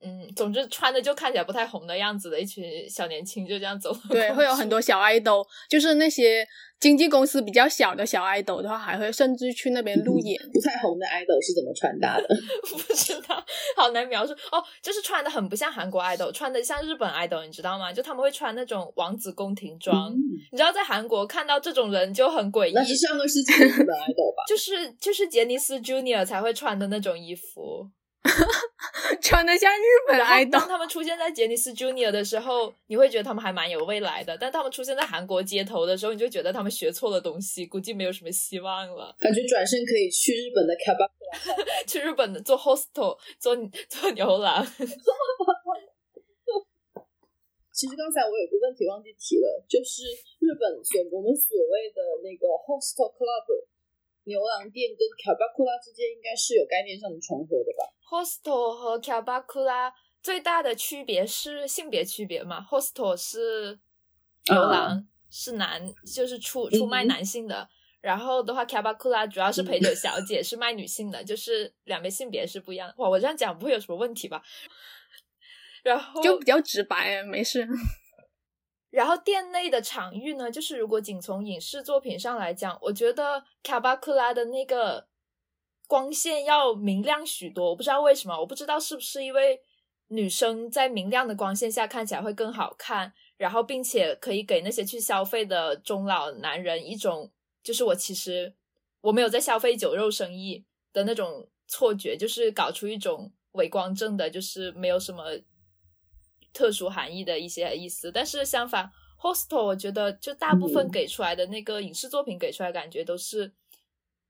[0.00, 3.94] 嗯，总之穿的就看起来不太红的样子的一群小年轻，就这样走。
[4.10, 6.46] 对，会有很多小爱豆，就是那些
[6.78, 10.38] 经纪公司比较小的小爱豆的话，还会甚至去那边路演。
[10.52, 12.28] 不太红的爱豆是怎么穿搭的？
[12.68, 13.42] 不知道，
[13.76, 14.62] 好难描述哦。
[14.82, 17.90] 就是穿的很不像韩国爱豆，穿的像日本爱豆，你知道吗？
[17.90, 20.14] 就他们会穿那种王子宫廷装。
[20.52, 22.72] 你知道，在韩国看到这种人就很诡异。
[22.74, 24.44] 那是上个世纪的日本爱豆吧？
[24.46, 27.88] 就是就是杰尼斯 Junior 才会穿的那种衣服。
[29.20, 39.14] 穿的像日本爱豆，当他们出现在杰尼斯 Junior 的时候，你会觉得他们还蛮有未来的；但他们出现在韩国街头的时候，你就觉得他们学错了东西，估计没有什么希望了。
[39.18, 41.08] 感觉转身可以去日本的 Kaba，
[41.86, 43.54] 去日本的做 hostel，做
[43.88, 44.66] 做牛郎。
[47.72, 50.02] 其实刚才我有个问题忘记提了，就是
[50.38, 53.66] 日本所我们所谓的那个 hostel club。
[54.24, 63.78] 牛郎店跟 k u l a 之间应该是有概念上的重合的吧？Hostel 和 k u l a 最大的区别是性别区别嘛？Hostel 是
[64.46, 67.68] 牛郎，是男，就是出出卖男性的。
[68.00, 72.94] 然后的话 k u l a 主要是陪酒小姐，是卖女性的，就是两边性别是不一样的。
[72.98, 74.42] 哇，我这样讲不会有什么问题吧？
[75.82, 77.66] 然后就比较直白，没事。
[78.94, 85.08] 然后店内的场域呢，就是如果仅从影视作品上来讲，我觉得卡巴克拉的那个
[85.88, 87.70] 光线要明亮许多。
[87.70, 89.60] 我不知道为什么，我不知道是不是因为
[90.06, 97.32] 女生在明亮的光线下看起来会更好看，然后并且可以给那些去消费的中老男人一种，
[97.64, 98.54] 就是我其实
[99.00, 105.24] 我没有在消费酒肉生意的那种错觉，就是搞出一种伪光正的，就是没有什么。
[106.54, 108.90] 特殊含义的一些意思，但是相反
[109.20, 113.52] ，hostel 我觉得就大部分给出来的那个影视作品给出来感觉都是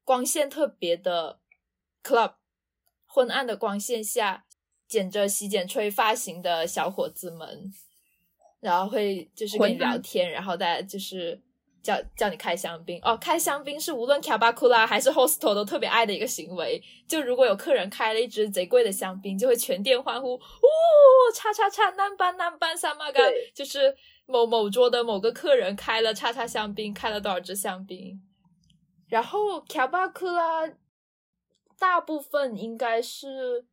[0.02, 1.38] 光线特别的
[2.02, 2.34] club，
[3.06, 4.44] 昏暗的光线下
[4.88, 7.72] 剪着洗剪吹发型的小伙子们，
[8.58, 11.40] 然后会就是跟你聊天，然后大家就是。
[11.84, 16.82] 叫叫你开香槟哦，开香槟是无论卡巴库拉还是 hostel 都特别爱的一个行为。
[17.06, 20.40] 就如果有客人开了一支贼贵的香槟，就会全店欢呼，哦，
[21.34, 23.20] 叉叉叉，南班南班萨玛嘎，
[23.54, 23.94] 就是
[24.24, 28.18] 某某桌的某个客人开了叉叉香槟，开了多少支香槟。
[29.06, 30.66] 然后卡巴库拉
[31.78, 33.66] 大部分应该是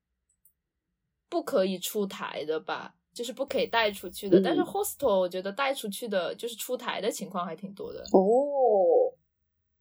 [1.29, 2.95] 不可以出台的吧。
[3.13, 7.99] 就是不可以带出去的，但是 hostel 我觉得带出去的，就是出台的情况还挺多的。
[8.13, 9.11] 哦，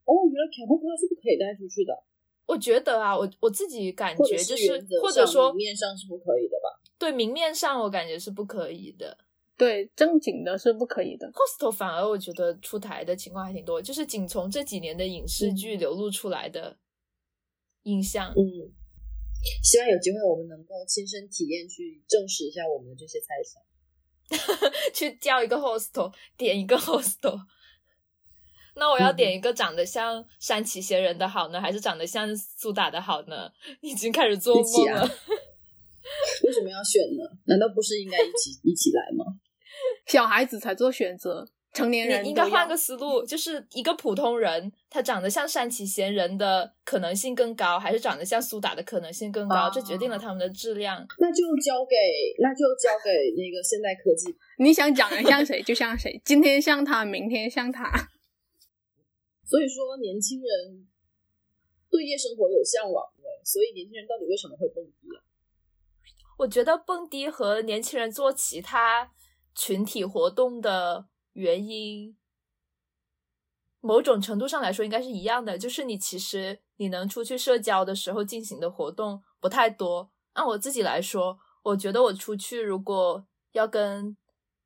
[0.04, 2.02] 哦，原来 c a m p 是不可以带出去的。
[2.46, 6.80] 我觉得啊，我我自己感觉就是，或者说明面上是不可以的吧？
[6.98, 9.16] 对，明面上我感觉是不可以的。
[9.56, 11.30] 对，正经的是不可以的。
[11.30, 16.76] hostel 反而我觉得出台的情况还挺多，就是仅从这几年的影视剧流露出来的
[17.84, 18.32] 印象。
[18.32, 18.74] 嗯。
[19.62, 23.62] 希望有机会我们能够亲身体验，去证实一下我们的这些猜想。
[24.94, 27.38] 去叫一个 hostel，点一个 hostel。
[28.76, 33.50] 那我要点一个长得像山崎贤人的好呢，还是长得像苏打的好呢？
[33.82, 35.02] 已经开始做梦了。
[36.44, 37.24] 为什么要选呢？
[37.46, 39.24] 难道不是应该一起一起来吗？
[40.06, 49.54] 小孩子才做选择，成年人你应该换个思路，就是一个普通人，他长得像山崎贤人的可能性更高，还是长得像苏打的可能性更高？
[49.54, 50.98] 啊这决定了他们的质量。
[51.18, 51.94] 那就交给
[52.40, 54.34] 那就交给那个现代科技。
[54.58, 57.88] 你想长得像谁就像谁，今天像他，明天像他。
[59.44, 60.88] 所以说，年轻人
[61.88, 65.22] 对夜生活有向往的，所以年轻人到底为什么会蹦迪啊？
[66.38, 69.12] 我觉得蹦迪和年轻人做其他
[69.54, 72.16] 群体活动的原因，
[73.80, 80.10] 某种程度上来说应该是一样的，就是你其实你能出去社交的时候进行的活动不太多。
[80.34, 84.16] 按我自己来说，我觉得我出去如果要跟，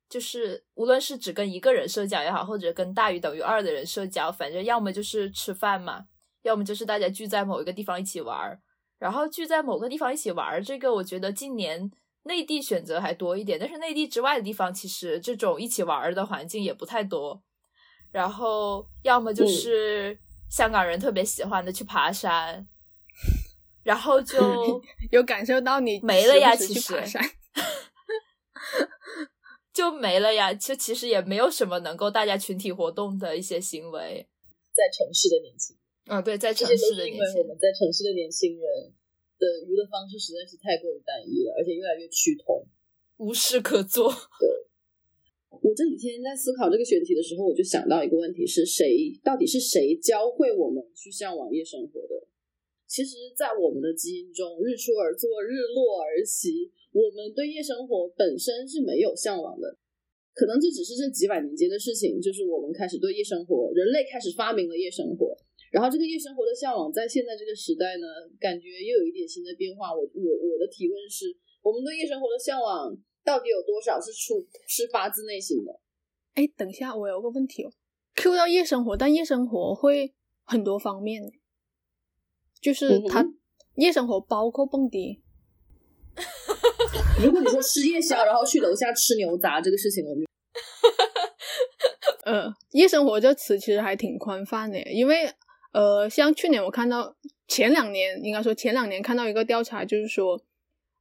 [0.09, 6.05] 就是无论是只跟一个人社交也好，或者跟大于等于二的人社交，反正要么就是吃饭嘛，
[6.43, 8.61] 要么就是大家聚在某一个地方一起玩儿。
[8.97, 11.91] 然后聚在某个地方一起玩儿，这个我觉得近年
[12.25, 17.41] 内地选择还多一点，但是内地之外的地方其实这种一起玩儿的环境也不太多。
[18.11, 20.17] 然后要么就是
[20.49, 22.65] 香港人特别喜欢的去爬山，
[23.83, 24.37] 然后就
[25.11, 27.21] 有感受到你没了呀其实去爬山
[29.73, 30.53] 就没了呀。
[30.53, 34.27] 就其实也没有什么能够大家群体活动的一些行为。
[34.73, 38.93] 在城市的年轻人，嗯，对，在城市的年轻人，我们在城市的年轻人
[39.39, 42.65] 的娱乐方式实在是太过于单一了，而且越来越趋同。
[43.17, 44.11] 无事可做。
[44.39, 44.49] 对
[45.61, 52.27] 我这几天在思考这个选题的时候，我就想到一个问题：是谁到底是谁教会我们去向往夜生活的？
[52.87, 59.77] 其实，在我们的基因中，日出而作，日落而息，我们对夜生活本身是没有向往的。
[60.33, 65.35] 可能这只是这几百年间的事情，就是我们开始对夜生活，人类开始发明了夜生活，
[65.75, 68.07] 然后这个夜生活的向往，在现在这个时代呢，
[68.39, 69.91] 感觉又有一点新的变化。
[69.91, 75.77] 我我我的提问是：我们对夜生活的向往到底有多少是出是发自内心的？
[76.35, 77.71] 哎，等一下，我有个问题哦。
[78.15, 81.21] Q 到夜生活，但夜生活会很多方面，
[82.61, 83.37] 就是它、嗯
[83.75, 85.21] 夜生活包括蹦迪，
[87.21, 90.31] 如果你说吃夜宵，然后去楼下吃牛杂这个事情，我们就
[92.23, 95.29] 呃，夜生活这词其实还挺宽泛的，因为
[95.75, 97.13] 呃，像去年我看到
[97.49, 100.41] 前两年，应该说前两年看到一个调查，就是说，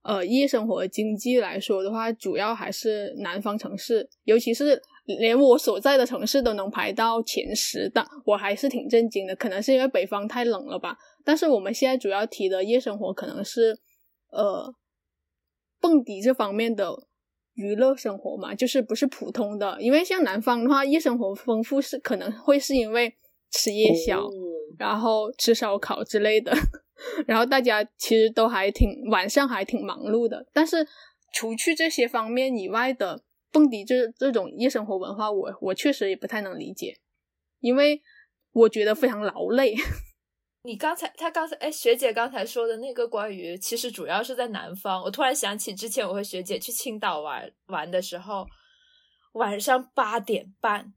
[0.02, 9.36] 呃，夜生活经济来说的话，主要还是南方城市，尤其是连我所在的城市都能排到前十的，我还是挺震惊的。
[9.36, 13.78] 可能是因为北方太冷了吧，但是我们现在主要提的夜生活可能是
[14.32, 14.74] 呃
[15.80, 16.92] 蹦迪这方面的
[17.54, 19.80] 娱乐生活嘛，就是不是普通的。
[19.80, 23.14] 因为像南方的话，夜生活丰富是可能会是因为
[23.52, 24.26] 吃夜宵，
[24.78, 26.52] 然后吃烧烤之类的，
[27.26, 30.46] 然后大家其实都还挺晚上还挺忙碌的。
[30.52, 30.86] 但是
[31.32, 36.98] 除去这些方面以外的蹦迪这这种夜生活文化，我我确实也不太能理解，
[37.60, 38.02] 因为
[38.52, 39.74] 我觉得非常劳累。
[40.66, 45.02] 你刚才，他刚才，哎，学姐刚才说的那个关于，其实主要是在南方。
[45.02, 48.46] 我突然想起之前我和学姐去青岛玩玩的时候，
[49.34, 50.94] 晚上八点半，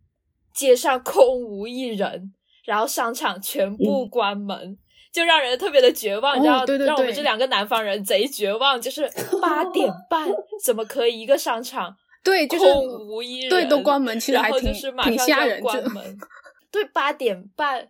[0.54, 2.34] 街上空无一人，
[2.68, 4.78] 然后商场全部嗯关门，
[5.14, 6.38] 就让人特别的绝望。
[6.38, 9.10] 你知道，哦对对让我们这两个南方人贼绝望，就是
[9.42, 10.28] 八点半
[10.62, 16.18] 怎么可以一个商场 对，就是空无一人，对都关门，其实然还就是马挺上就要吓人，就关门。
[16.70, 17.88] 对，八点半，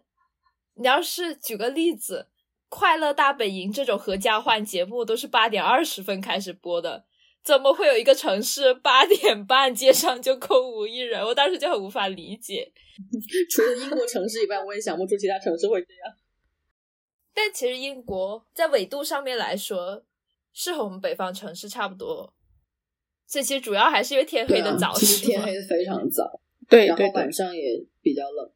[0.75, 2.27] 你要是举个例子，
[2.69, 7.05] 《快乐大本营》这种合家欢节目都是八点二十分开始播的，
[7.47, 11.23] 怎么会有一个城市八点半街上就空无一人？
[11.23, 12.69] 我当时就很无法理解。
[13.49, 16.13] 除了英国城市以外，我也想不出其他城市会这样。
[17.33, 20.03] 但其实英国在纬度上面来说，
[20.51, 22.33] 是和我们北方城市差不多，
[23.25, 27.31] 所以其实主要还是因为天黑的早，啊其实天黑的非常早，对对对然后晚。
[27.31, 28.51] 上也比较冷。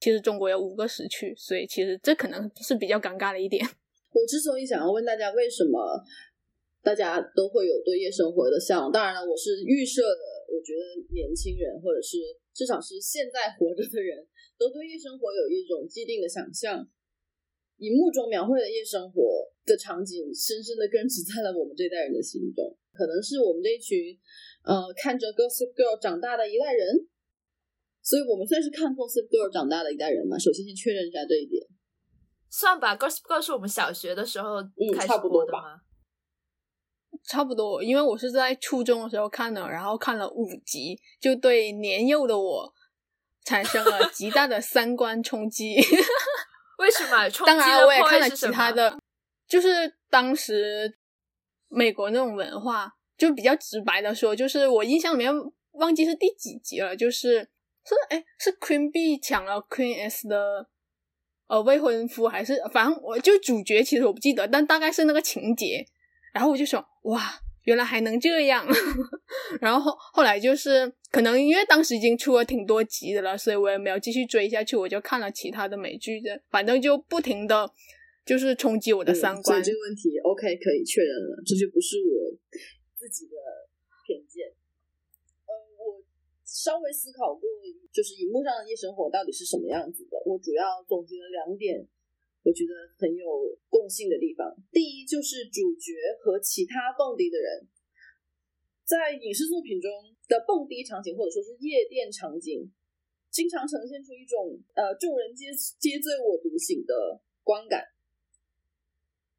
[0.00, 3.64] 其实中国有五个时区，所以其实这可能是比较尴尬的一点。
[4.10, 6.02] 我之所以想要问大家为什么
[6.82, 12.18] 大家都会有对夜生活的向往，当然了，我是预设的，我觉得年轻人或者是
[12.54, 14.26] 至少是现在活着的人
[14.58, 16.88] 都对夜生活有一种既定的想象。
[17.78, 22.76] 荧幕中描绘的夜生活的场景，深深的根植在了我们这代人的心中。
[22.90, 24.18] 可能是我们这一群，
[24.64, 27.06] 呃，看着 Gossip Girl 长大的一代人，
[28.02, 30.36] 所以我们算是看 Gossip Girl 长大的一代人嘛。
[30.36, 31.62] 首先先确认一下这一点。
[32.50, 32.96] 算吧。
[32.96, 34.60] Gossip Girl 是我们小学的时候
[34.96, 35.87] 开始差不多吧播的吗？
[37.28, 42.72] 差不多，因为我是在初中的时候看的，然后看了五集，就对年幼的我
[43.44, 45.76] 产生了 极大的三观冲击。
[46.78, 47.28] 为什么？
[47.30, 48.98] 冲击当然，我也看了其他的，
[49.46, 50.96] 就是当时
[51.68, 55.30] 美国那种文化，就比较直白的说，就是我印象里面
[55.72, 57.50] 忘记是第几集了，就是
[57.84, 60.66] 是哎是 Queen B 抢了 Queen S 的
[61.48, 65.86] 呃未婚夫，还是反正我就主角其实我不记得，但大概是那个情节。
[66.38, 66.78] 然后我就说
[67.10, 67.18] 哇，
[67.64, 68.64] 原来还能这样。
[69.60, 77.68] 然后后后来就是可能因为当时已经出了挺多集的了，所以我也没有继续追下去，我就看了其他的美剧的，反正就不停的
[78.24, 79.60] 就是冲击我的三观。
[79.60, 82.30] 这个问题 OK 可以确认了，这就不是我
[82.94, 83.34] 自己的
[84.06, 84.46] 偏见。
[85.42, 85.98] 呃，我
[86.46, 87.42] 稍微思考过，
[87.90, 90.22] 就是荧幕上的夜生活到底是什么样子的。
[90.24, 91.84] 我主要总结了两点，
[92.42, 93.24] 我觉得很有
[93.68, 94.56] 共性的地方。
[94.72, 97.68] 第一就是主角和其他蹦迪的人，
[98.84, 99.90] 在影视作品中
[100.28, 102.70] 的蹦迪场景或者说是夜店场景，
[103.30, 107.84] 经常呈现出一种呃众人皆皆醉我独醒的观感。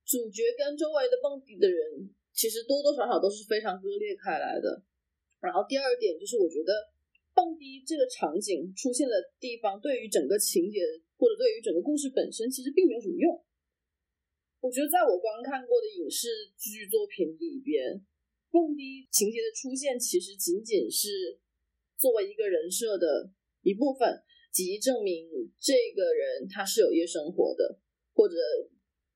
[0.05, 4.81] 主角跟周围的蹦迪的人，其实多多少少都是非常割裂开来的。
[5.39, 6.73] 然后第二点就是，我觉得
[7.33, 10.81] 蹦迪这个场景出现的地方，对于整个情节
[11.19, 13.43] 或者对于整个故事本身，其实并没有什么用。
[14.61, 16.27] 我觉得在我观看过的影视
[16.57, 17.99] 剧作品里边，
[18.49, 21.37] 蹦迪情节的出现，其实仅仅是
[21.97, 23.29] 作为一个人设的
[23.61, 25.27] 一部分，即证明
[25.59, 27.79] 这个人他是有夜生活的，
[28.13, 28.35] 或者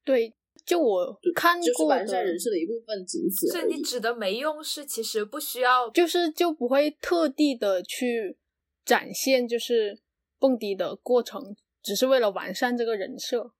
[0.03, 0.33] 对，
[0.65, 3.61] 就我看就是过完善的人设的一部分，仅此而已。
[3.61, 8.37] 所以你指的没用是其实不需要就是就不会特地的去
[8.85, 9.99] 展现就是
[10.39, 13.52] 蹦迪的过程，只是为了完善这个人设。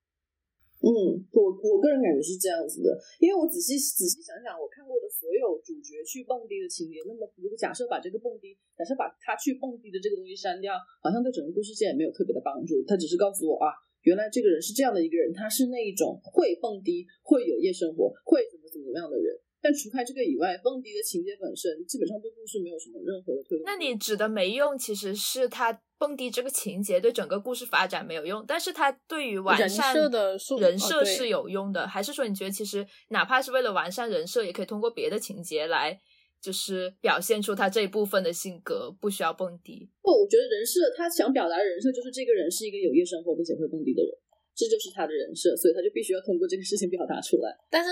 [0.84, 0.90] 嗯，
[1.32, 12.84] 我我个人感觉是这样子的，因为我仔细仔细想想，我看过的所有主角去蹦迪的情节，那么如果假设把这个蹦迪，假设把他去蹦迪的这个东西删掉，好像对整个故事线也没有特别的帮助。
[12.84, 13.72] 他只是告诉我啊，
[14.04, 19.40] 原来这个人是这样的一个人，他是那一种会蹦迪、会有夜生活、会怎么怎么样的人。
[19.64, 23.64] 但除开这个以外，蹦迪的情节本身基本上对故事没有什么任何的推动。
[23.66, 31.88] 那你指的没用，其实是他蹦迪这个情节对整个故事发展没有用，但是他对于完人善设的人设是有用的。
[31.88, 35.98] 还是说你觉得其实哪怕是为了完善人设，也可以通过别的情节来
[36.42, 39.90] 就是表现出他这一部分的性格，不需要蹦迪。
[40.02, 44.12] 不，我觉得人设他想表达的人设就是这个人是一个有夜生活并且会蹦迪的人，
[44.54, 47.56] 这就是他的人设，所以他就必须要通过这个事情表达出来。
[47.72, 47.90] 但是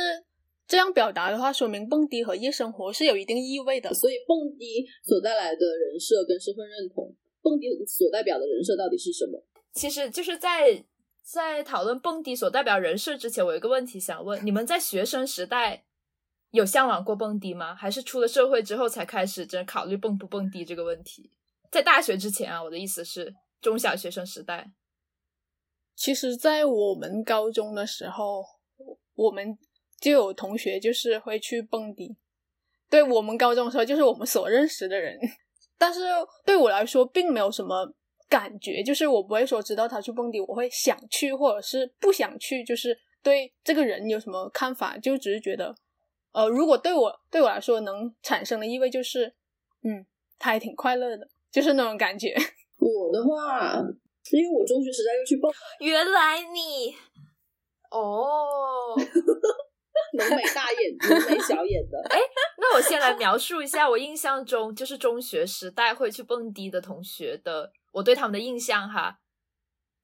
[0.72, 3.94] 这样表达的话，说明蹦迪和夜生活是有一定意味的。
[3.94, 9.44] 所以蹦迪所带来的人设跟身份认同，蹦迪所代表的人设到底是什么？
[9.74, 10.82] 其实就是在
[11.22, 15.84] 在讨论蹦迪所代表人设之前，我有一个问题想问：你们在学生时代
[16.52, 17.76] 有向往过蹦迪吗？
[17.76, 21.30] 还是出了社会之后才开始真考虑蹦不蹦迪这个问题？
[21.70, 24.72] 在大学之前啊，我的意思是中小学生时代。
[25.98, 28.46] 其实，在我们高中的时候，
[29.16, 29.58] 我们
[30.02, 32.18] 就有同学就是会去蹦迪。
[32.90, 35.18] 对我们高中的时候，就是我们所认识的人，
[35.78, 36.02] 但是
[36.46, 37.94] 对我来说，并没有什么
[38.28, 45.74] 感觉，就是我不会说知道他去蹦迪，我会想去或者是不想去，就是对这个人有什么看法，就只是觉得，
[46.34, 49.34] 呃，如果对我对我来说能产生的意味就是，
[49.84, 50.06] 嗯，
[50.38, 52.36] 他还挺快乐的，就是那种感觉。
[52.80, 53.78] 我的话，
[54.32, 56.94] 因为我中学时代又去蹦原来你
[57.90, 58.98] 哦，
[60.18, 61.98] 浓眉大眼、浓眉小眼的，
[62.58, 69.20] 那我先来描述一下我印象中就是中学时代会去蹦迪的同学的，我对他们的印象哈，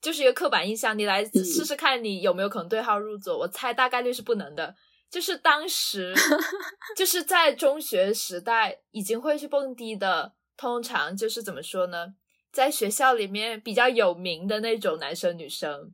[0.02, 0.98] 就是一个刻板印象。
[0.98, 3.38] 你来试试看，你有没有可能对号入座？
[3.38, 4.76] 我猜大概率是不能的。
[5.10, 6.14] 就是当时
[6.98, 12.14] 就是在中学时代已经会去蹦迪的，通常就是怎么说呢？
[12.52, 15.94] 在学校里面比较有名的那种男生女生，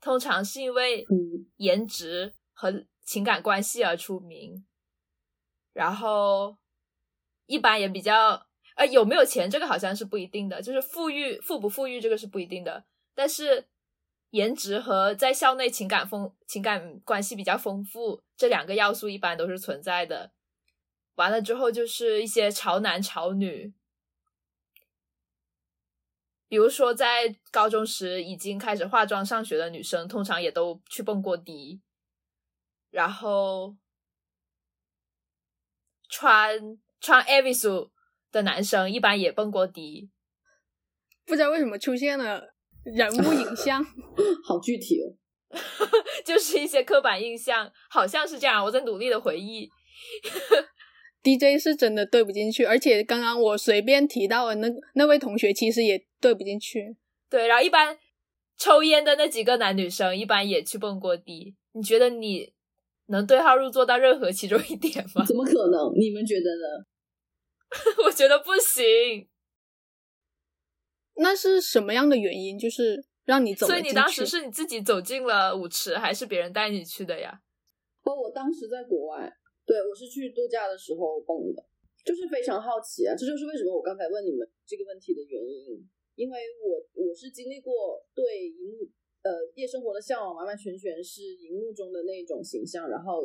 [0.00, 4.66] 通常是因为嗯颜值和情感关系而出名，
[5.72, 6.56] 然后
[7.46, 12.84] 一般也比较呃有没有钱这个好像是不一定的，就是富裕富不富裕这个是不一定的，
[13.14, 13.66] 但是
[14.30, 20.32] 颜值和在校内情感丰情感关系比较丰富这两个要素一般都是存在的。
[21.16, 23.74] 完了之后就是一些潮男潮女，
[26.48, 31.80] 比如说在高中时已经开始化妆上学的女生，通常也都去蹦过迪。
[32.90, 33.76] 然后
[36.08, 36.58] 穿
[37.00, 37.90] 穿 Avisu
[38.30, 40.10] 的男生一般也蹦过迪，
[41.24, 43.84] 不知道为什么出现了人物影 像，
[44.44, 45.16] 好具体哦。
[46.24, 48.64] 就是一些刻板印象，好像是这样。
[48.64, 49.68] 我在努力的回忆，
[51.24, 56.96] DJ 是真的对不进去，而且刚刚我随便提到的那那位同学，其实也对不进去。
[57.28, 57.98] 对，然后一般
[58.56, 61.56] 抽烟的那几个男女生，一般也去蹦过迪。
[61.72, 62.52] 你觉得你
[63.10, 65.24] 能对号入座到任何其中一点吗？
[65.26, 65.92] 怎么可能？
[65.98, 66.66] 你们觉得呢？
[68.06, 69.28] 我觉得不行。
[71.16, 72.58] 那是什么样的原因？
[72.58, 77.42] 就是让你走所以你当时是你自己走进了舞池，还是别人带你去的呀？
[78.02, 79.30] 哦，我当时在国外，
[79.66, 81.62] 对我是去度假的时候蹦的，
[82.04, 88.88] 就是非常好奇啊，这就是为什么我刚才问你们这个问题的原因，因为我我是经历过对荧幕
[89.22, 93.22] 呃夜生活的向往，完完全全是荧幕中的那种形象，然后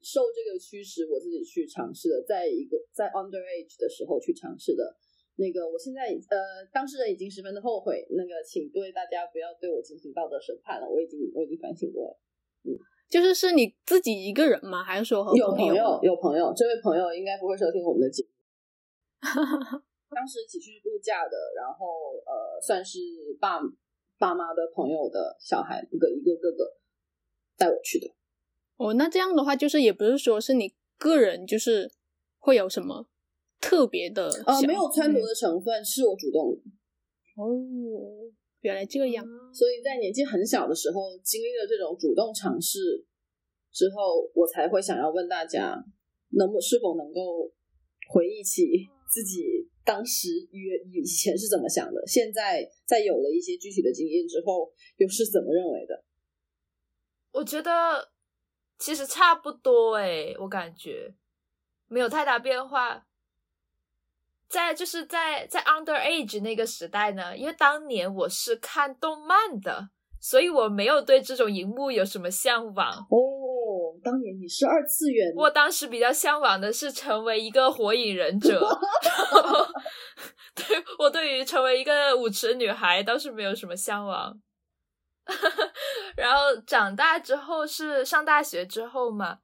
[0.00, 4.96] 受这个驱使，我自己去尝试的，在一个在 underage 的时候去尝试的。
[5.38, 8.06] 那个，我现在呃，当事人已经十分的后悔。
[8.10, 12.20] 那个，请各位大家不要对我进行道德审判了，我已经我已经反省过了。
[12.64, 12.72] 嗯
[13.08, 14.82] 就是是你自己一个人吗？
[14.82, 15.66] 还是说和有朋友？
[15.66, 18.30] 朋友，有朋友，这位朋友应该不会收听我们的节目。
[20.10, 22.98] 当时一起去度假的，然后呃，算是
[23.38, 23.60] 爸
[24.18, 26.64] 爸妈的朋友的小孩，一个一个哥哥
[27.56, 28.08] 带我去的。
[28.76, 31.90] 哦，那这样的话，就是也不是说是你个人，就是
[32.38, 33.08] 会有什么
[33.60, 36.58] 特别的呃，没有撺掇嗯的成分，是我主动的。
[37.36, 37.46] 哦，
[38.60, 39.24] 原来这样。
[39.52, 43.04] 所以在年纪很小的时候，经历了这种主动尝试
[43.72, 45.82] 之后，我才会想要问大家，
[46.30, 47.50] 能不是否能够
[48.08, 48.62] 回忆起
[49.10, 56.04] 自己当时约以前是怎么想的，现在在有了一些具体的经验之后，又是怎么认为的？
[57.30, 58.10] 我觉得
[58.78, 61.14] 其实差不多诶，我感觉
[61.86, 63.06] 没有太大变化。
[64.48, 73.06] 在就是在在 underage 那个时代呢，因为当年我是看动漫的，所以我没有对这种荧幕有什么向往。
[73.10, 73.18] 哦，
[74.06, 78.60] 当年你是二次元，我当时比较向往的是成为一个火影忍者，
[79.02, 79.66] 然 后
[80.54, 84.32] 对我对于成为一个舞池女孩倒是没有什么向往。
[86.16, 89.38] 然后长大之后是上大学之后嘛，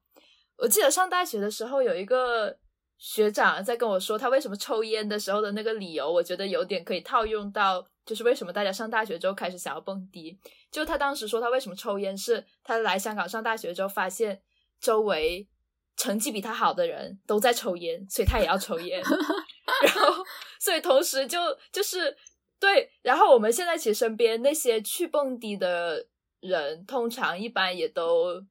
[0.55, 2.57] 我记得上大学的时候有一个
[2.97, 10.39] 学长在跟我说他为什么抽烟的时候的那个理由，我觉得有点可以套用到，就是为什么大家上大学之后开始想要蹦迪。
[10.71, 14.41] 就他当时说他为什么抽烟，是他来香港上大学之后发现
[14.83, 15.47] 周围
[15.95, 19.01] 成绩比他好的人都在抽烟，所以他也要抽烟。
[19.81, 20.21] 然后，
[20.59, 21.39] 所以同时就
[21.71, 22.15] 就是
[22.59, 26.05] 对，然后我们现在其实身边那些去蹦迪的
[26.41, 28.43] 人，通常一般也都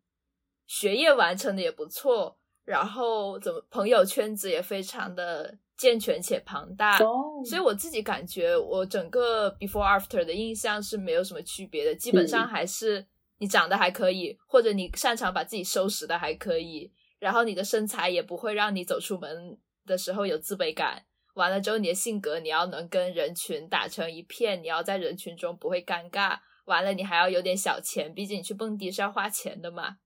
[0.67, 6.97] 学业完成的也不错，然后怎么朋友圈子也非常的健全且庞大。
[7.05, 13.07] 哦，所以我自己感觉，我整个 before after 的印象是没有什么区别的，基本上还是
[13.43, 21.05] 你长得还可以，或者你擅长把自己收拾的还可以，然后你的身材也不会让你走出门的时候有自卑感。
[21.35, 26.39] 完了之后，你的性格你要能跟人群打成一片，你要在人群中不会尴尬。
[26.67, 29.97] 完了，你还要有点小钱，毕竟你去蹦迪是要花钱的嘛。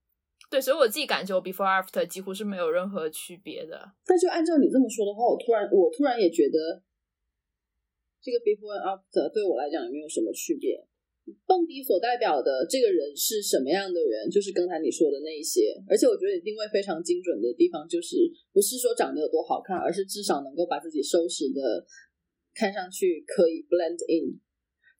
[0.49, 3.91] 对，所以我自己感觉我 before after 几乎是没有任何区别的。
[4.07, 6.81] 那就按照你这么说的话，我突然我突然也觉得，
[8.19, 10.86] 这个 before and after 对我来讲也没有什么区别。
[11.45, 15.75] 蹦迪所代表的这个人是什么样的人，就是刚才你说的那一些。
[15.87, 21.85] 而且我觉得你定位非常精准的地方，就是不是说长得有多好看，而是至少能够把自己收拾的
[22.53, 24.39] 看上去可以 blend in。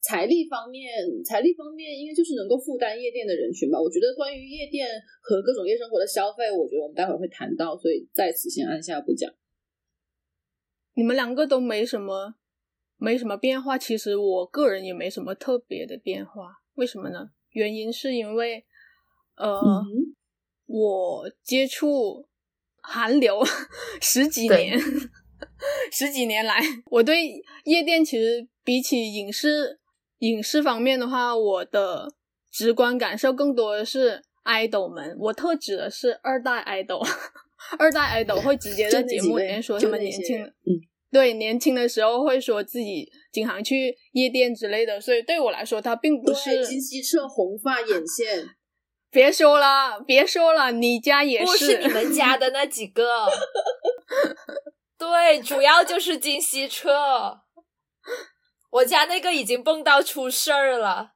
[0.00, 0.88] 财力方面，
[1.24, 3.80] 财力方面应该就是能够负担夜店的人群吧。
[3.80, 4.88] 我觉得关于夜店
[5.20, 9.28] 和各种夜生活的消费，我觉得我们待会会谈到，所以在此先按下不讲。
[10.94, 12.34] 你们两个都没什么
[12.98, 16.58] 没什么变化，其实我个人也没什么特别的变化。
[16.74, 17.30] 为什么呢？
[17.50, 18.64] 原因是因为，
[19.36, 20.14] 呃，嗯
[20.66, 22.28] 我接触
[22.82, 23.42] 韩流
[24.02, 24.78] 十几年，
[25.90, 29.80] 十几年来，我对夜店其实比起影视
[30.18, 32.12] 影视方面的话，我的
[32.50, 35.16] 直观感受更多的是 idol 们。
[35.18, 37.02] 我特指的是二代 idol，
[37.78, 40.52] 二代 idol 会直接在节目里面说他们年轻，嗯，
[41.10, 46.66] 对年轻的时候会说自己经常去夜店之类的，所以对我来说，他并不，是。
[46.66, 48.46] 金希澈红发眼线，
[49.10, 53.26] 别说了，别说了，你家也不是你们家的那几个，
[54.98, 56.90] 对，主要就是金希澈。
[58.70, 61.12] 我家那个已经蹦到出事儿了。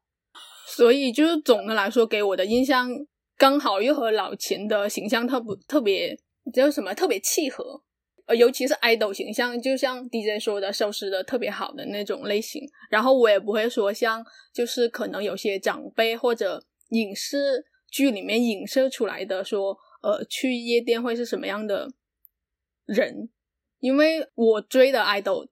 [0.66, 2.88] 所以就是总的来说，给我的印象
[3.36, 6.16] 刚好又和老秦的形象特不特别，
[6.54, 7.82] 叫什么特别契合。
[8.26, 12.62] 呃，尤其是 idol 形象，就像 DJ 说的，收拾的特别好的那种类型。
[12.88, 21.88] 然后我也不会说像，就是可能有些长辈或者影视剧里面影射出来的说，呃，去夜店会是什么样的
[22.86, 23.28] 人？
[23.80, 25.48] 因为我追的 idol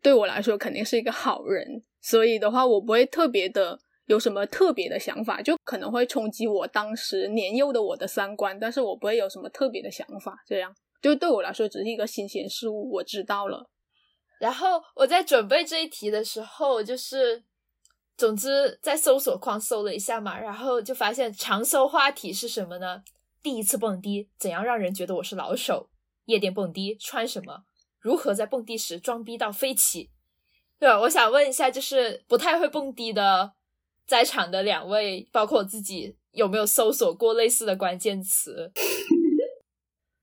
[0.00, 10.36] 对我来说肯定是一个好人，所以的话，我不会特别的有什么特别的想法，就可能会冲击我当时年幼的我的三观，但是我不会有什么特别的想法。
[10.46, 13.68] 这样就对我来说只是一个新鲜事物，我知道了。
[14.40, 17.44] 然后我在准备这一题的时候，就是
[18.16, 23.02] 总之在搜索框搜了一下嘛，然后就发现常搜话题是什么呢？
[23.42, 25.90] 第一次蹦迪，怎样让人觉得我是老手？
[26.26, 27.64] 夜店蹦迪穿什么？
[27.98, 30.10] 如何在蹦迪时装逼到飞起？
[30.78, 30.88] 对？
[30.88, 33.52] 我想问一下，就是不太会蹦迪的
[34.06, 38.72] 在场的两位，包括我自己，有没有搜索过类似的关键词？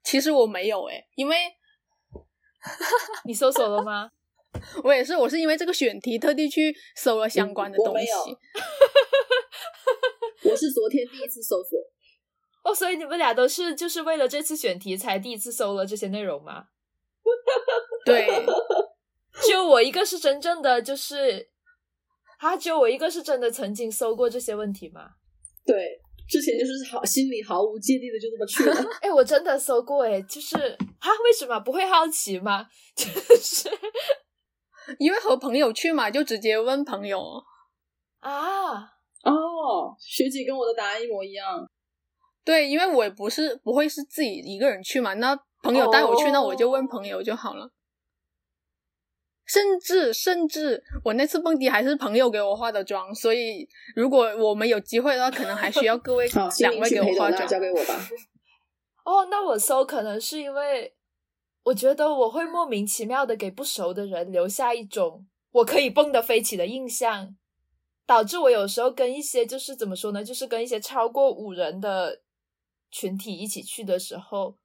[0.09, 1.35] 其实我没有诶，因为
[3.25, 4.09] 你搜索了吗？
[4.83, 8.07] 我也是，我是因为这个选题特地去搜了相关的东西。
[10.49, 11.77] 我是昨天第一次搜索。
[12.63, 16.69] 哦，所以你们俩都是就是为了这次选题才第一次搜了这些内容吗？
[18.03, 18.25] 对，
[19.43, 21.51] 只有我一个是真正的，就是
[22.39, 25.11] 啊，只有我一个是真的曾经搜过这些问题吗？
[25.63, 26.01] 对。
[26.29, 28.89] 之前就是好心里毫无芥蒂的就这么去了。
[29.01, 32.67] 哎，我真的搜过哎，就是啊，为什么不会好奇吗？
[32.95, 33.05] 就
[33.35, 33.69] 是
[34.99, 37.19] 因为和朋友去嘛，就直接问朋友
[38.19, 38.75] 啊。
[39.23, 41.67] 哦，学姐跟我的答案一模一样。
[42.45, 47.69] 对，因为我也不是不会是自己一个人去嘛，那朋友带我去，那我就问朋友就好了。
[49.49, 56.29] 甚至甚至，我那次蹦迪还是朋友给我化的妆，所以如果我们有机会的话，可能还需要各位
[56.59, 57.47] 两位给我化妆。
[57.47, 58.07] 交给我吧。
[59.03, 60.93] 哦，那我搜可能是因为
[61.63, 67.35] 我觉得我会莫名其妙的给不熟的人留下一种我可以蹦得飞起的印象，
[68.05, 72.21] 导致我有时候跟一些就是怎么说呢，就是跟一些超过五人的
[72.91, 74.57] 群体一起去的时候。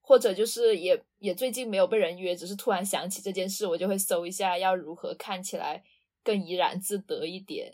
[0.00, 5.82] 或者就是也也最近没有被人约，只是突然想起这件事，我就会搜一下要如何看起来
[6.22, 7.72] 更怡然自得一点。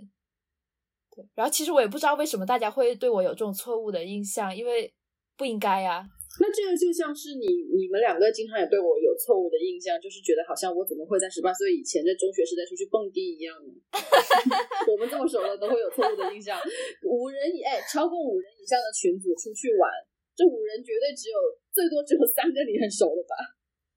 [1.15, 4.93] 对，然后其实我也不知道为什么大家会对我有这种错误的印象，因为
[5.37, 6.05] 不应该呀。
[6.41, 13.71] 那这个就像是你你们两个经常也对我有错误的印象，就是觉得好像我怎么会在十八岁以前在中学时代出去蹦迪一样呢？
[14.91, 16.59] 我们这么熟了都会有错误的印象。
[17.05, 19.87] 五人以哎超过五人以上的群组出去玩。
[20.35, 21.39] 这五人绝对只有
[21.71, 23.35] 最多只有三个你很熟的吧，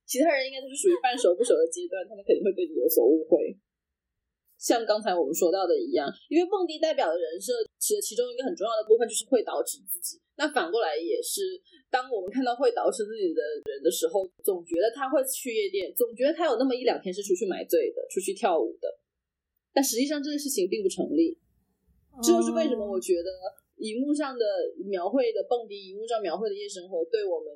[0.05, 3.57] 其他人应该都是属于半熟不熟的阶段，他们肯定会对你有所误会。
[4.57, 10.17] 像刚才我们说到的一样，因为蹦迪代表的人设，其实其中一个很重要的部分就是会导致自己。
[10.38, 18.99] 那反过来也是，当我们看到会导致自己的人的时候，总觉得他会去夜店，总觉得他有那么一两天是出去买醉的，出去跳舞的。
[19.73, 21.38] 但实际上这个事情并不成立，
[22.21, 23.29] 这就是为什么我觉得。
[23.78, 24.45] 荧幕上的
[24.86, 27.47] 描绘的蹦迪，荧幕上描绘的夜生活，对我们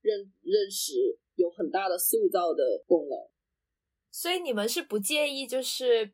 [0.00, 0.92] 认认识
[1.34, 3.18] 有很大的塑造的功能。
[4.10, 6.12] 所以你们是不介意，就是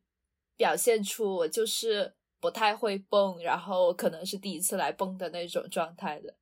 [0.56, 6.36] 表现出我就是不太会蹦，然后可能是第一次来蹦的那种状态的。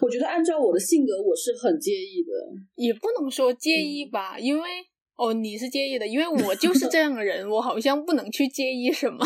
[0.00, 2.30] 我觉得按照我的性格，我是很介意的，
[2.76, 4.68] 也不能说介意吧，因为
[5.16, 9.24] 哦，你是介意的，因为我就是这样的人，我好像不能去介意什么。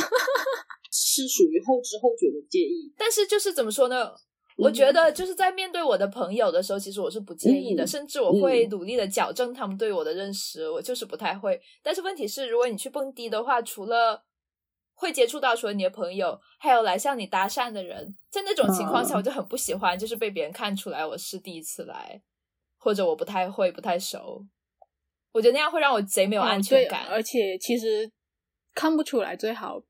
[1.22, 4.12] 是属于后知后觉的介意，但是就是怎么说呢？
[4.58, 10.68] 我觉得就是在面对我的朋友的时候，其实我是不介意的，甚至我会努力的矫正他们对我的认识。
[10.70, 14.24] 我就是不太会，但是问题是，如果你去蹦迪的话，除了
[14.94, 22.22] 会接触到除了你的朋友，还有来向你搭讪的人，在那种情况下，我就很不喜欢，就是被别人看出来我是第一次来，
[22.78, 24.46] 或者我不太会、不太熟。
[25.32, 28.10] 我觉得那样会让我贼没有安全感，而且其实
[28.74, 29.82] 看不出来最好。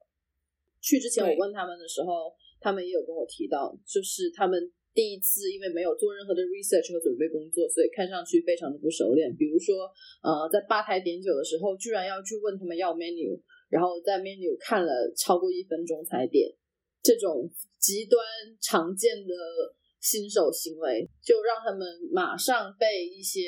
[0.87, 2.31] 去之前，我问他们的时候，
[2.63, 4.55] 他们也有跟我提到，就是他们
[4.95, 9.35] 第一次因为没有做任何的 research 和准备工作，所以看上去非常的不熟练。
[9.35, 9.91] 比如说，
[10.23, 13.35] 呃，在吧台点酒的时候，居然要去问他们要 menu，
[13.69, 16.55] 然后在 menu 看了超过一分钟才点，
[17.03, 17.51] 这种
[17.83, 18.23] 极端
[18.63, 19.35] 常见的
[19.99, 21.83] 新手行为，就让他们
[22.15, 23.43] 马上被一些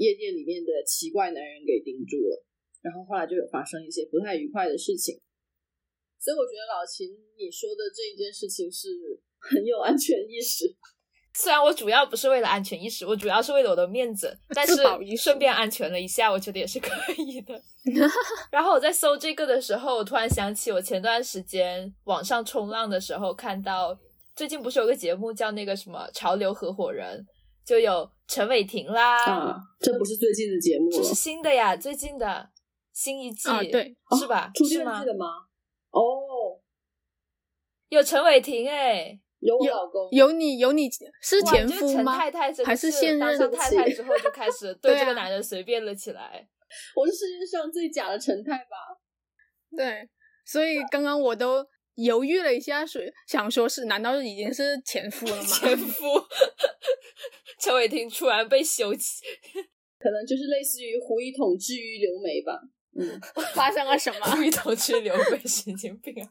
[0.00, 2.44] 夜店里面的奇怪男人给盯住了，
[2.80, 5.20] 然后后来就有发生一些不太愉快的事情。
[6.18, 8.88] 所以我觉得老秦你说的这一件事情是
[9.38, 10.64] 很有安全意识。
[11.38, 14.74] 虽然我主要不是为了安全意识，我主要是为了我的面子， 但是
[15.14, 16.88] 顺便安全了一下，我觉得也是可
[17.18, 17.60] 以的。
[18.50, 23.94] 然后我在搜这个的时候，我突然想起我前段时间网上冲浪的时候看到，
[24.34, 27.20] 最近不是有个节目叫那个什么《潮流合伙人》，
[27.68, 29.22] 就有陈伟霆啦。
[29.26, 32.48] 啊，这不是最近的节目，这是新的呀，最近的
[32.94, 34.50] 新一季，对，是吧？
[34.54, 35.45] 出第二季了吗？
[35.98, 36.60] 哦，
[37.88, 40.90] 有陈伟霆哎，有我老公，有你有你
[41.22, 42.14] 是前夫吗？
[42.18, 46.46] 太太还是现任太太之后就开始 对这个男人随便了起来。
[46.94, 48.76] 我是世界上最假的陈太吧？
[49.74, 50.08] 对，
[50.44, 55.48] 所以刚刚我都犹豫了一下，是想说是难道已经是前夫了吗？
[55.48, 56.04] 前夫，
[57.58, 59.24] 陈伟霆突然被休起，
[59.98, 62.60] 可能就是类似于胡一统治愈刘梅吧。
[62.98, 63.20] 嗯，
[63.54, 64.26] 发生了什么？
[64.26, 66.28] 胡一统去刘备，神经病啊！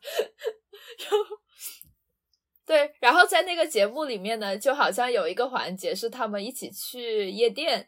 [0.99, 1.35] 然后，
[2.65, 7.87] 对，然后在那个节目里面呢，就好像有一个环节是他们一起去夜店，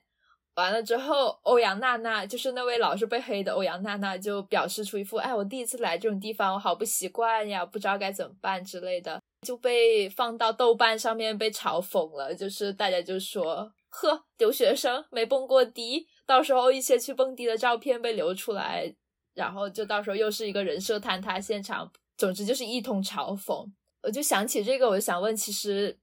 [0.56, 16.08] 完了之后，欧阳娜娜就是那位老是被黑的欧阳娜娜，就表示出一副哎，我第一次来这种地方，我好不习惯呀，不知道该怎么办之类的，就被放到豆瓣上面被嘲讽了，就是大家就说，呵，留学生没蹦过迪。
[16.28, 18.94] 到时候一些去蹦迪的照片被流出来，
[19.34, 21.92] 然后就到时候又是一个人设坍塌现场。
[22.18, 23.72] 总之就是一通嘲讽。
[24.02, 25.98] 我就想起这个，我就想问，其实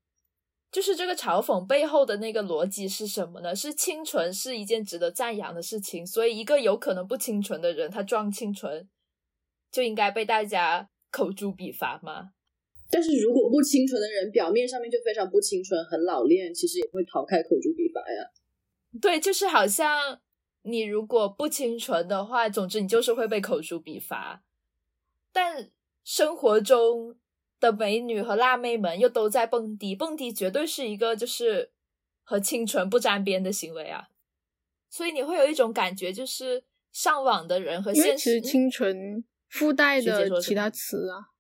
[0.71, 3.55] 就是这个嘲讽背后的那个逻辑是什么呢？
[3.55, 8.89] 是清纯是一件值得赞扬的事情，所以一个有可能不清纯的人，他装清纯
[9.73, 12.31] 就应该被大家口诛笔伐吗？
[12.91, 18.23] 但是如果不清纯的人，表面上面就非常不清纯，很老练，其实也会逃开口诛笔伐呀。
[19.01, 20.21] 对，就是好像
[20.63, 24.43] 你如果不清纯的话，总之你就是会被口诛笔伐。
[25.33, 25.71] 但
[26.05, 27.17] 生活中
[27.59, 31.73] 的美女和辣妹们又都在蹦迪，蹦迪绝对是一个就是
[32.23, 34.09] 和清纯不沾边的行为啊。
[34.89, 41.35] 所以你会有一种感觉，就是上网的人和现实清纯附带的其他词啊，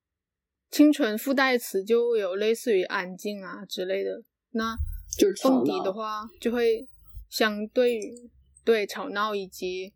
[0.71, 4.25] 清纯附带词就有类似于安静啊之类的。
[4.51, 4.77] 那
[5.17, 6.89] 就是蹦迪的话，就会。
[7.35, 8.30] 相对于
[8.64, 9.93] 对吵闹以及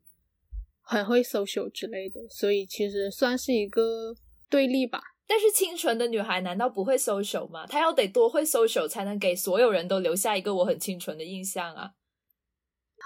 [0.81, 4.13] 很会 social 之类的，所以其实算是一个
[4.51, 5.01] 对立吧。
[5.25, 7.65] 但是清纯的女孩难道不会 social 吗？
[7.69, 11.93] 她要得多会 social 才能给所有人都留下一个我很清纯的印象啊！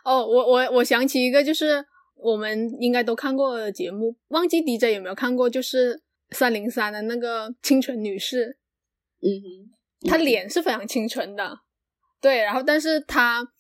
[0.03, 5.51] 哦，我我我想起一个，就是我们应该都看过的节目，忘记 DJ 有没有看过？
[5.51, 8.57] 就是三零三的那个清纯女士，
[9.21, 11.59] 嗯哼，她脸是非常清纯的，
[12.23, 13.53] 对，然后但是她。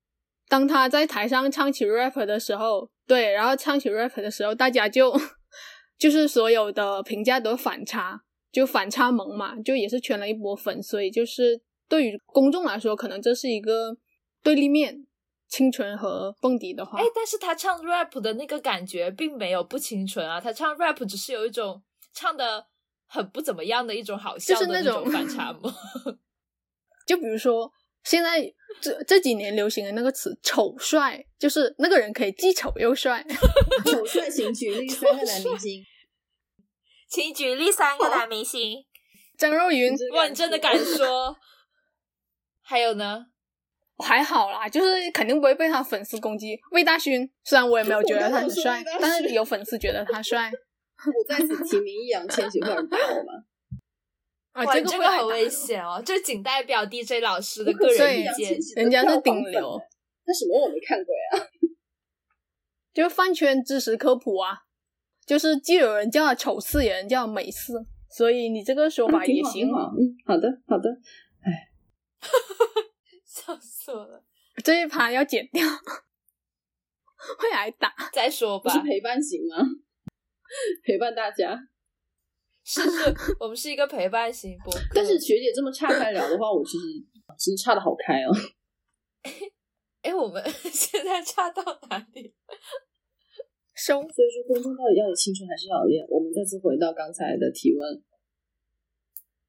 [0.48, 5.18] 当他在台上唱起 rap 的时候，对，然后唱起 rap 的时候，大家就
[5.98, 13.96] 就是所有的评价都反差，就反差萌嘛，就也是圈了一波粉，所以就是对于公众来说，可能这是一个
[14.42, 15.06] 对立面，
[15.48, 21.82] 清纯和蹦迪的话，哎，但是他唱 rap 的那个感觉并没有不清纯啊，他唱 rap 只是有一种
[22.12, 22.66] 唱的
[23.06, 25.72] 很不怎么样的一种好笑的那种反差萌，
[27.06, 27.72] 就比如说。
[28.04, 28.40] 现在
[28.80, 33.24] 这这几年流行的那个词“丑帅”，就是那个人可以既丑又帅。
[33.84, 35.84] 丑帅，请举例三个男明星。
[37.08, 38.84] 请举例三个男明星。
[39.38, 41.36] 张若昀，哇，你真的敢说？
[42.62, 43.26] 还有呢？
[43.98, 46.58] 还好啦，就是肯定不会被他粉丝攻击。
[46.72, 50.50] 魏大勋，虽然我也没有觉得他很帅，但是有粉丝觉得他帅。
[51.06, 53.44] 我在此提名易烊千玺，会有人打我吗？
[54.52, 56.02] 啊，这个很危险哦！
[56.04, 59.80] 这仅代表 DJ 老师的个人意见，人家是顶流。
[60.24, 61.48] 那什么我没看过呀？
[62.92, 64.58] 就饭圈知识科普啊，
[65.26, 69.68] 就是既有人叫他丑四，有人叫美四，所以你这个说法也行。
[69.68, 70.90] 嗯，好的，好的。
[71.40, 71.68] 哎，
[73.24, 74.22] 笑死我了！
[74.62, 75.66] 这一盘要剪掉，
[77.38, 77.94] 会挨打。
[78.12, 79.64] 再说吧，是陪伴型吗？
[80.84, 81.58] 陪伴大家。
[82.64, 84.80] 是是，我们是一个陪伴型播客。
[84.94, 86.84] 但是学姐这么岔开聊的话，我其实
[87.36, 88.30] 其实岔的好开哦。
[90.02, 90.42] 哎，我们
[90.72, 92.34] 现在差到哪里？
[93.74, 94.00] 生。
[94.00, 96.06] 所以说，公众到底要青春还是老练？
[96.08, 98.02] 我们再次回到刚才的提问。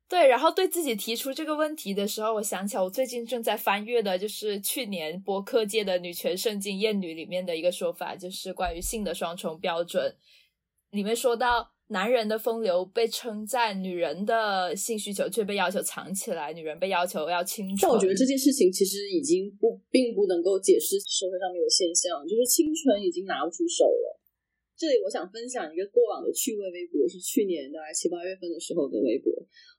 [0.09, 10.18] 对，然后对自己提出这个问题的时候，我想起来，我最近正在翻阅的，就是去年播客界的女权圣经《艳女》里面的一个说法，就是关于性的双重标准，
[10.89, 11.72] 里面说到。
[11.94, 16.52] 男人的风流被称赞，女人的性需求却被要求藏起来。
[16.52, 17.86] 女人被要求要清纯。
[17.86, 24.20] 但我觉得这件事情其实已经不并不能够解释社会上面的现象，就是清纯已经拿不出手了。
[24.76, 29.32] 这里我想分享一个过往的趣味微博，是去年大概七八月份的时候的微博，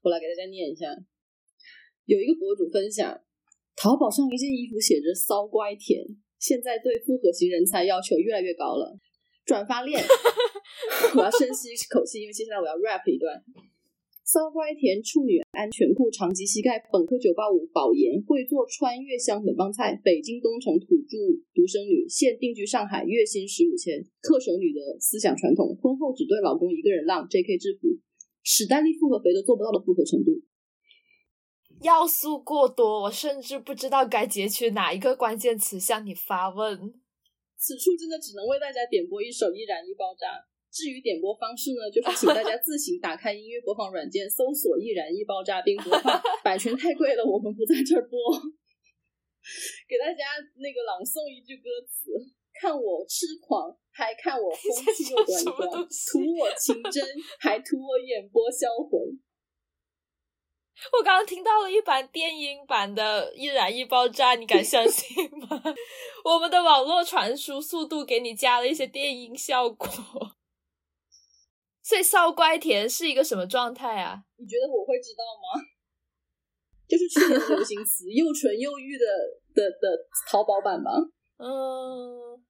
[0.03, 0.87] 我来给大家念一下。
[2.07, 3.11] 有一个博主分享，
[3.75, 6.07] 淘宝上一件衣服写着“骚乖甜”，
[6.39, 8.97] 现在对复合型人才要求越来越高了。
[9.45, 10.03] 转发链，
[11.16, 13.42] 我要深吸一口气，因为接下来我要 rap 一段。
[14.24, 21.18] 骚乖甜处女安全裤长及膝盖，本科九八五保研，会做穿越香粉帮菜，北京东城土著
[21.55, 27.59] 独生女，现定居上海，月薪十五千，恪守女的思想传统，婚后只对老公一个人浪，J.K.
[27.59, 27.88] 制服，
[28.42, 30.40] 史丹利复合肥都做不到的复合程度。
[31.82, 36.95] 要素过多，我甚至不知道该截取哪一个关键词向你发问。
[37.65, 40.37] 此处真的只能为大家点播一首《易燃易爆炸》。
[40.69, 46.21] 至于点播方式呢，就是请大家自行打开音乐播放软件，搜索《易燃易爆炸》并播放。
[46.45, 48.21] 版权太贵了，我们不在这儿播。
[49.89, 52.12] 给大家那个朗诵一句歌词：
[52.53, 57.01] 看我痴狂，还看我风 趣又端庄图我情真，
[57.41, 59.09] 还图我眼波销魂。
[60.93, 65.62] 我刚刚听到了一版电音版的《易燃易爆炸》，你敢相信吗？
[66.25, 69.89] 我们的网络传输速度给你加了一些电音效果。
[71.83, 74.25] 所以少乖甜是一个什么状态啊？
[74.37, 75.62] 你觉得我会知道吗？
[76.89, 79.05] 就是去年的流行词“又纯又欲的”
[79.55, 80.91] 的的淘宝版吗。
[81.39, 82.43] 嗯，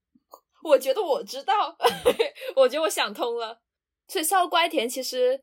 [0.64, 1.76] 我觉得我知道，
[2.56, 3.60] 我觉得我想通了。
[4.08, 5.40] 所以少乖甜其实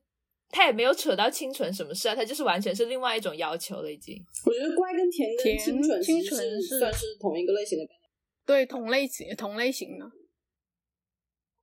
[0.52, 4.22] 它也没有扯到清纯什么事啊，他就是完全是另外一种要求了，已经。
[4.46, 8.02] 我觉得乖跟甜跟甜清纯清纯是算是同一个类型的概念。
[8.46, 10.06] 对，同类型同类型的。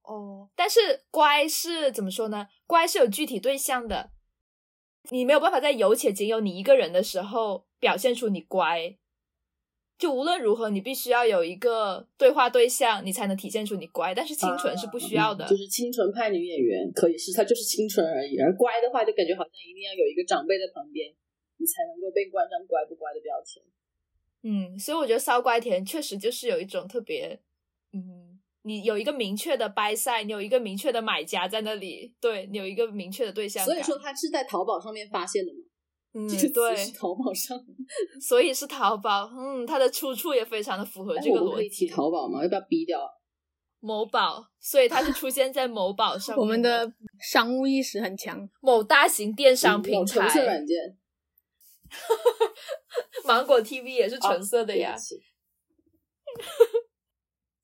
[0.02, 2.48] 哦，但是乖是怎么说呢？
[2.66, 4.10] 乖是有具体对象的，
[5.10, 8.96] 你没有办法在有且仅有你一个人的时候表现出你乖。
[9.98, 14.14] 就无论如何，你必须要有一个对话对象，你才能体现出你乖。
[14.14, 21.12] 但是清纯是不需要的，嗯就是清纯派女演员可以是她就是清纯而已，而乖的话就感觉好像一定要有一个长辈在旁边，
[21.56, 23.60] 你才能够被冠上乖不乖的标签。
[24.44, 27.40] 嗯，所以我觉得骚乖甜确实就是有一种特别，
[27.92, 35.58] 嗯，你有一个明确的掰赛，你有一个明确的买家在那里，对你有一个明确的对象，所以说他是在淘宝上面发现的嘛，
[36.26, 37.58] 嗯， 对，淘宝上。
[38.20, 41.68] 所以是淘宝，嗯，它的出处也非常的符合这个逻辑。
[41.68, 42.42] 提淘宝吗？
[42.42, 43.00] 要不要逼掉？
[43.80, 46.36] 某宝，所以它是出现在某宝上。
[46.36, 50.76] 我们的商务意识很强，某大型电商平有橙色，软件
[53.24, 54.96] 芒果 TV 也是橙色的呀。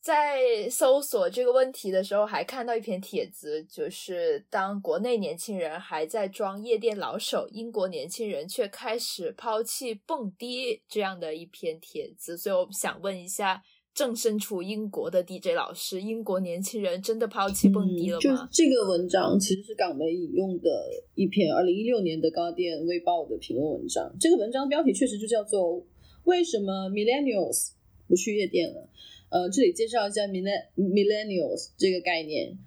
[0.04, 12.36] 在搜索这个问题的时候，还看到一篇帖子，就是当国内年轻人还在装夜店老手，英国年轻人却开始抛弃蹦迪这样的一篇帖子。
[12.36, 13.62] 所以我想问一下，
[13.94, 18.46] 正身处英国的 DJ 老师，英国年轻人真的抛弃蹦迪了嗯就吗？
[18.52, 20.68] 这个文章其实是港媒引用的
[21.14, 24.14] 一篇二零一六年的《高电卫报》的评论文章。
[24.20, 25.82] 这个文章标题确实就叫做
[26.24, 27.70] “为什么 Millennials
[28.06, 28.86] 不去夜店了”。
[29.30, 32.58] 呃，这里介绍一下 millen Millennials 这个概念。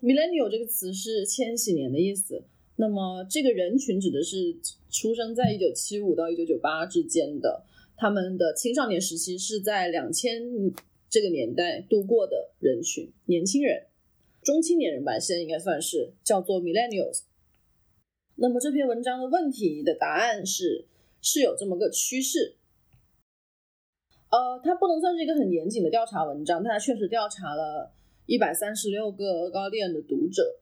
[0.00, 2.44] Millennial 这个词是千禧年的意思。
[2.76, 4.56] 那么这个人群指的是
[4.90, 7.64] 出生在一九七五到一九九八之间的，
[7.96, 10.42] 他们的青少年时期是在两千
[11.10, 13.86] 这个年代度过的人群，年轻人。
[14.42, 17.22] 中青年人吧，现在应该算是叫做 millennials。
[18.36, 20.86] 那么这篇文章的问题的答案是
[21.20, 22.57] 是有这么个趋势。
[24.30, 27.90] 呃，它不能算是一个很严谨的调查文章，但它确实调查了
[28.26, 30.56] 一百三十六个高店的读者，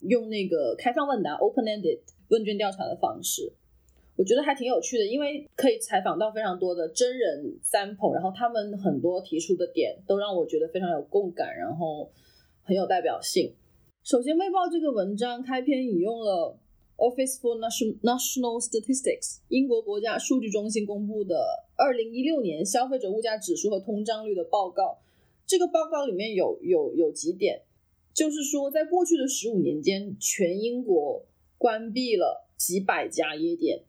[0.00, 3.52] 用那个开放问答 （open-ended） 问卷调查的方式，
[4.16, 12.10] 我觉得还挺有趣的，因为可以采访到非常多的真人 sample，然后他们很多提出的点都让我觉得非常有共感，然后
[12.64, 13.54] 很有代表性。
[14.02, 16.58] 首先，《卫报》这个文章开篇引用了
[16.96, 24.98] Office for Nation- National Statistics 英国国家数据中心公布的二零一六年消费者物价指数和通胀率的报告。
[25.46, 27.62] 这个报告里面有有有几点，
[28.12, 31.24] 就是说，在过去的十五年间，全英国
[31.58, 33.84] 关闭了几百家夜店，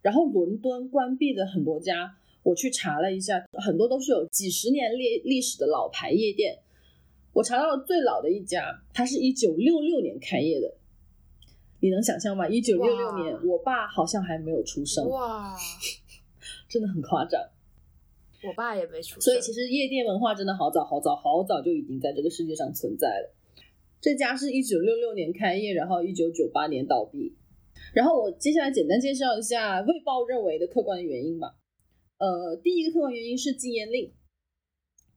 [0.00, 6.60] 然后伦敦关闭的很多家，我去查了一下，很多都是有几十年历历史的老牌夜店。
[7.34, 10.74] 我查到了最老的一家，它是一九六六年开业的，
[11.86, 12.48] 你能想象吗？
[12.48, 15.54] 一九六六年，我爸好像还没有出生，哇，
[16.68, 17.40] 真的很夸张。
[18.42, 23.32] 我爸也没出生，所以其实夜店文化真的好早好早好早就已经在这个世界上存在了。
[24.00, 27.36] 这家是一九六六年开业，然后一九九八年倒闭。
[27.94, 31.54] 然后我接下来简单介绍一下《卫报》认为的客观原因吧。
[32.18, 34.12] 呃，第一个客观原因是禁烟令。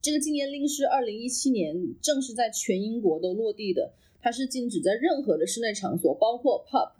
[0.00, 6.92] 这个禁烟令是二零一七年正式在全英国都落地的，它是禁止在任何的室内场所，包括 pub、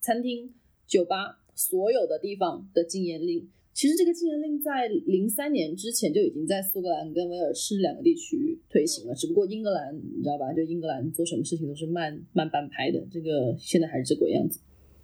[0.00, 0.54] 餐厅、
[0.86, 3.48] 酒吧，所有的地方的禁烟令。
[3.72, 10.52] 其实这个禁烟令在零三年之前就已经在苏格兰跟威尔士两个地区推行了，只不过英格兰你知道吧？
[10.52, 14.60] 就英格兰做什么事情都是慢慢半拍的，这个现在还是这个样子。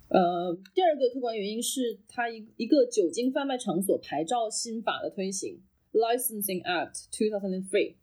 [0.09, 5.61] 呃，第二个客观原因是它一一个酒精贩卖场所牌照新法的推行
[5.92, 7.94] ，Licensing Act 2003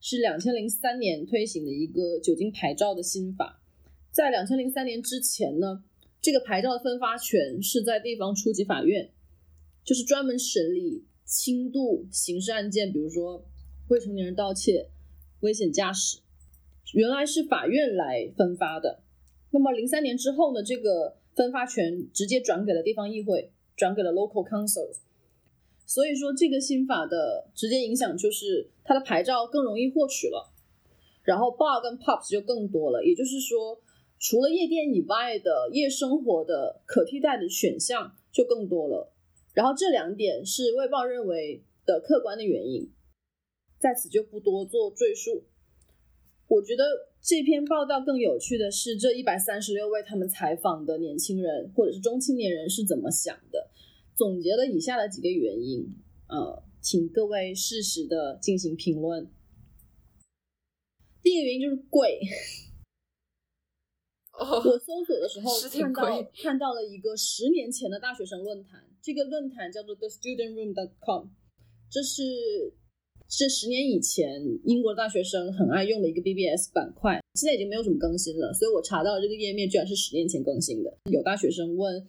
[0.00, 3.60] 是两千零三年推行的一个酒精牌照的新法。
[4.10, 5.84] 在两千零三年之前呢，
[6.20, 9.10] 这个牌照的分发权是在地方初级法院，
[9.84, 13.44] 就是专门审理轻度刑事案件，比如说
[13.88, 14.88] 未成年人盗窃、
[15.40, 16.18] 危险驾驶，
[16.94, 19.02] 原来是法院来分发的。
[19.50, 24.98] 那么零三年之后呢，这个分发权直接转给了地方议会，转给了 local councils。
[25.88, 30.52] 所以说这个新法的直接影响就是它的牌照更容易获取了，
[31.22, 33.80] 然后 bar 跟 pubs 就更多了，也就是说，
[34.18, 39.14] 除了夜店以外的夜生活的可替代的选项就更多了。
[39.54, 42.92] 然后这两点是《卫报》认为的客观的原因，
[43.78, 45.44] 在此就不多做赘述。
[46.48, 46.84] 我觉得
[47.22, 53.70] 这篇报道更有趣的是，这一百三十六位他们采访的年轻人或者是中青年人是怎么想的，
[54.18, 55.94] 总结了以下的几个原因，
[56.26, 59.30] 呃，请各位适时的进行评论。
[61.22, 62.18] 第一个原因就是贵。
[64.32, 71.28] 哦，我搜索的时候看到看到了一个十年前的大学生论坛，这个论坛叫做 The Student Room dot com，
[71.88, 72.22] 这是
[73.28, 80.98] 这十年以前英国大学生很爱用的一个 BBS 板块，现在已经没有什么更新了，所以我查到了这个页面居然是十年前更新的。
[81.10, 82.04] 有大学生问，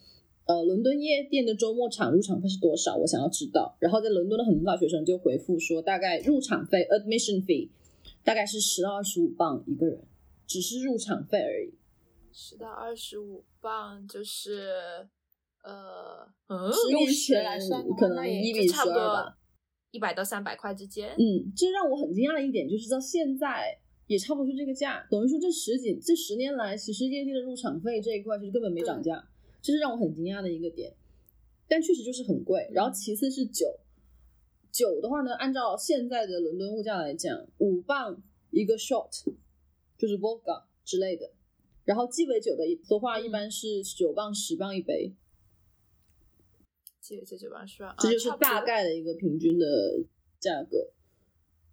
[0.50, 2.97] 呃，伦敦夜店的周末场入场费是多少？
[2.97, 3.78] 我想要知道。
[3.80, 7.70] 然后在伦敦的很多大学生就回复说，大概入场费 admission fee
[8.24, 10.04] 大概是十到二十五磅一个人，
[10.47, 11.76] 只是入场费而已。
[12.34, 14.72] 十到二十五磅就是
[15.64, 19.38] 呃嗯，十年用十前来算可能一比十二吧。
[19.91, 21.10] 一百到三百块之间。
[21.12, 23.78] 嗯，这让我很惊讶的一点就是到现在
[24.08, 29.28] 也差不多是这个价，等于说这十几这十年来，其实夜店的入场费这一块其实根本没涨价，
[29.62, 30.95] 这是让我很惊讶的一个点。
[31.68, 32.68] 但确实就是很贵。
[32.72, 33.80] 然后其次是酒，
[34.72, 39.12] 酒的话呢，按照现在的伦敦物价来讲，五磅一个 shot，
[39.97, 41.32] 就是 vodka 之类的。
[41.86, 45.14] 然后鸡尾酒的的话，一般是九磅十磅一杯，
[47.01, 47.95] 这这九磅是吧？
[47.99, 49.66] 这就是大概的一个平均的
[50.39, 50.91] 价格。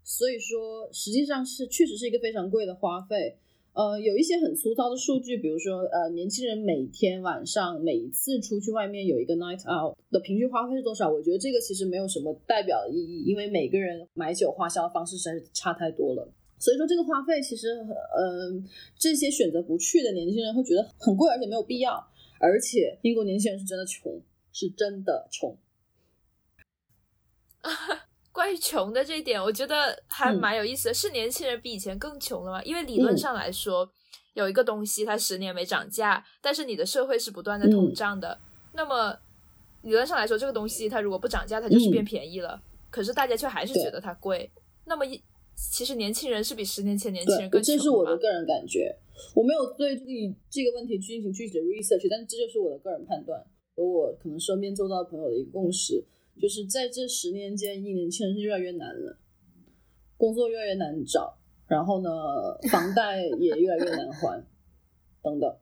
[0.05, 3.39] 所以说，实际上是确实是一个非常贵的花费。
[3.77, 11.13] 呃，有一些很粗糙的数据，比如说，呃，年轻人每天晚上每一次出去外面有一个 night out 的平均花费是多少？
[11.13, 16.27] 我觉得这个其实没有什么代表的意义，因为每个人买酒花销的方式实在是差太多了。
[16.59, 18.51] 所以说，这个花费其实，呃，
[18.99, 22.03] 这些选择不去的年轻人会觉得很贵，而且没有必要。
[22.41, 24.23] 而且，英国年轻人是真的穷，
[24.53, 25.55] 是真的穷。
[28.37, 30.95] 关于穷的这一点，我觉得还嗯蛮有意思的。
[30.95, 32.63] 是年轻人比以前更穷了吗？
[32.65, 33.91] 因为理论嗯上来说，
[34.35, 38.39] 有一个东西它十年没涨价，但是你的社会是不断的通嗯胀的。
[38.75, 39.19] 那么
[39.81, 42.61] 理论上来说，这个东西它如果不涨价，它就是嗯变便宜了。
[42.91, 44.51] 可是大家却还是觉得它贵。
[44.85, 45.19] 那么一
[45.55, 48.95] 其实年轻人是比十年前年轻人更，穷这是我的个人感觉。
[49.35, 53.43] 我没有对这个这个问题进行具体的 research，但是这就是我的个人判断
[53.75, 56.05] 和我可能身边周遭朋友的一个共识，
[56.41, 59.19] 就是在这十年间，年轻人是越来越难了，
[60.17, 62.11] 工作越来越难找，然后呢，
[62.71, 64.47] 房贷也越来越难还，
[65.23, 65.57] 等等。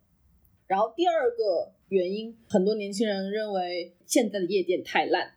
[0.67, 5.35] 然后第二个原因，很多年轻人认为现在的夜店太烂。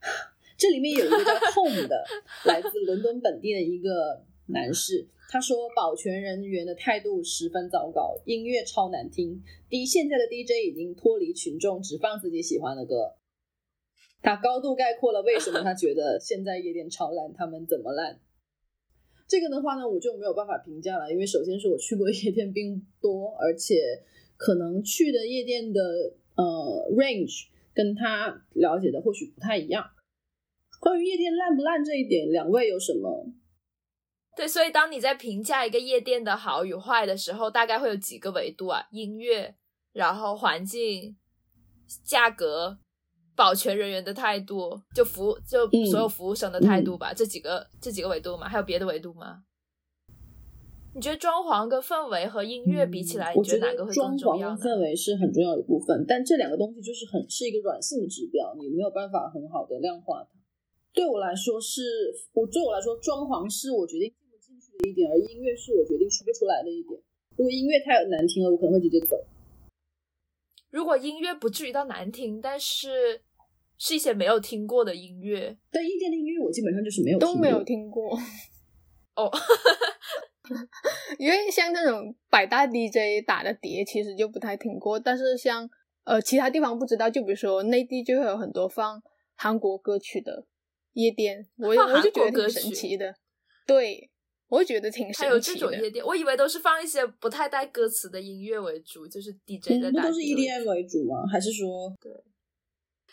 [0.58, 2.04] 这里面有一个叫 Home 的，
[2.44, 9.42] 来自伦敦本地的一个男士，他说保全人员的态度十分糟糕，音乐超难听。
[9.68, 13.14] 第一，现在的 DJ 已经脱离群众，只放自己喜欢的歌。
[14.22, 18.20] 他高度概括了为什么他觉得现在夜店超烂，他们怎么烂。
[19.28, 23.76] 这个的话呢，我就没有办法评价了，因为首先是我去过夜店并不多，而且
[24.36, 25.80] 可能去的夜店的
[26.34, 29.84] 呃 range 跟他了解的或许不太一样。
[30.80, 33.32] 关于夜店烂不烂这一点，两位有什么？
[34.36, 39.56] 对，所以当你在评价一个夜店的好与坏的时候，大概会有几个维度啊：音乐，
[39.92, 41.16] 然后环境、
[42.04, 42.78] 价格、
[43.38, 47.14] 保全人员的态度，就服务就嗯所有服务生的态度吧。
[47.14, 48.48] 这几个这几个维度嘛？
[48.48, 49.44] 还有别的维度吗？
[50.92, 54.36] 你觉得装潢跟氛围和音乐比起来，你觉哪个会重要装？
[54.36, 60.30] 潢跟氛围是很重要的一部分，但这两个东西就是很是一个软性的指标，你没有办法很好的量化它。
[60.92, 67.00] 对我来说是，我对我来说，装潢是我决定进不进去的一点，而音乐是我决定出不出来的一点。
[67.36, 69.14] 如果音乐太难听了，我可能会直接走。
[70.70, 73.22] 如果音乐不至于到难听，但是
[73.78, 78.10] 是一些没有听过的音乐但夜店的音乐我基本上就是没有听都没有听过。
[79.16, 79.30] 哦，
[81.18, 84.98] 因为像那种百大 DJ 打的碟，其实就不太听过。
[84.98, 85.68] 但是像
[86.04, 89.02] 呃其他地方不知道，就比如说内地就会有很多放
[89.34, 90.46] 韩国歌曲的
[90.92, 93.14] 夜店，我放我就觉得歌挺神奇的。
[93.66, 94.08] 对，
[94.48, 95.66] 我就觉得挺还有这神奇的。
[95.72, 101.26] 种夜店，我以为都是放一些不太带歌词的音乐为主，就是 DJ 在嗯，不都是 EDM 为主吗？
[101.30, 101.92] 还是说，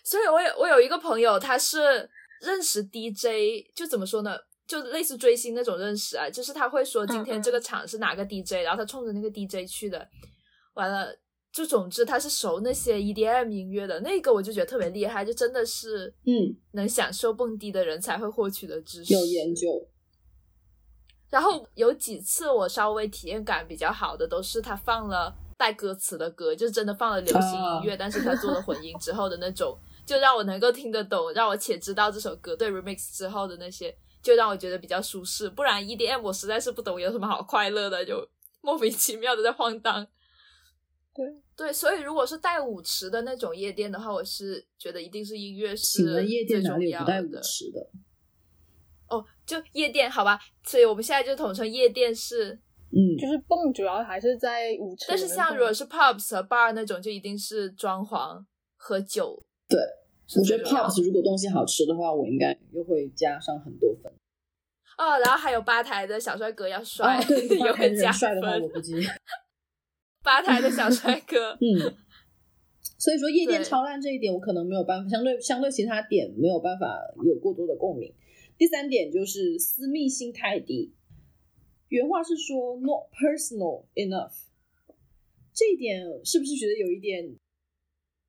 [0.06, 2.08] 所以我有我有一个朋友，他是
[2.39, 4.38] 认识 DJ，就怎么说呢，
[4.68, 10.08] 就类似追星那种认识啊，就是他会说今天这个场是哪个 DJ，、然后他冲着那个 DJ 去的，
[10.76, 11.08] 完了
[11.51, 19.12] 就总之他是熟那些 EDM 音乐的，那个我就觉得特别厉害，就真的是嗯，能享受蹦迪的人才会获取的知识。
[19.12, 19.88] 有研究，
[21.32, 35.49] 然后有几次我稍微体验感比较好的，都是他放了带歌词的歌，就真的放了流行音乐，但是他做了混音之后的那种，就让我能够听得懂，让我且知道这首歌对 remix 之后的那些，就让我觉得比较舒适。
[35.49, 38.28] 不然 EDM 我实在是不懂有什么好快乐的，就
[38.62, 40.08] 莫名其妙的在晃荡。
[41.14, 41.26] 对
[41.56, 47.41] 对，所以如果是带舞池的那种夜店的话，我是觉得一定是音乐是夜店最哪里有重要的不带舞。
[47.41, 47.80] 池的？
[49.08, 52.51] 哦，就夜店好吧，所以我们现在就统称夜店是
[52.91, 55.18] 嗯，就是蹦主要还是在舞池但。
[55.18, 58.43] 是像如果是 pubs 和 bar 那种，就一定是装潢
[58.76, 59.41] 和酒。
[59.68, 59.80] 对，
[60.38, 64.11] 我觉得 Pops 如果东西好吃的话，我应该又会加上很多分。
[64.97, 68.68] 哦，然后还有吧台的小帅哥要帅，哦，对， 也八台人会加帅的话，我。
[68.70, 68.93] 估计，
[70.24, 71.95] 吧台的小帅哥， 嗯。
[72.97, 78.13] 所以说夜店超烂这一点，我可能没有办法，相对相对其他点没有办法有过多的共鸣。
[78.57, 80.93] 第三点就是私密性太低，
[81.89, 84.32] 原话是说 not personal enough，
[85.53, 87.36] 这一点是不是觉得有一点？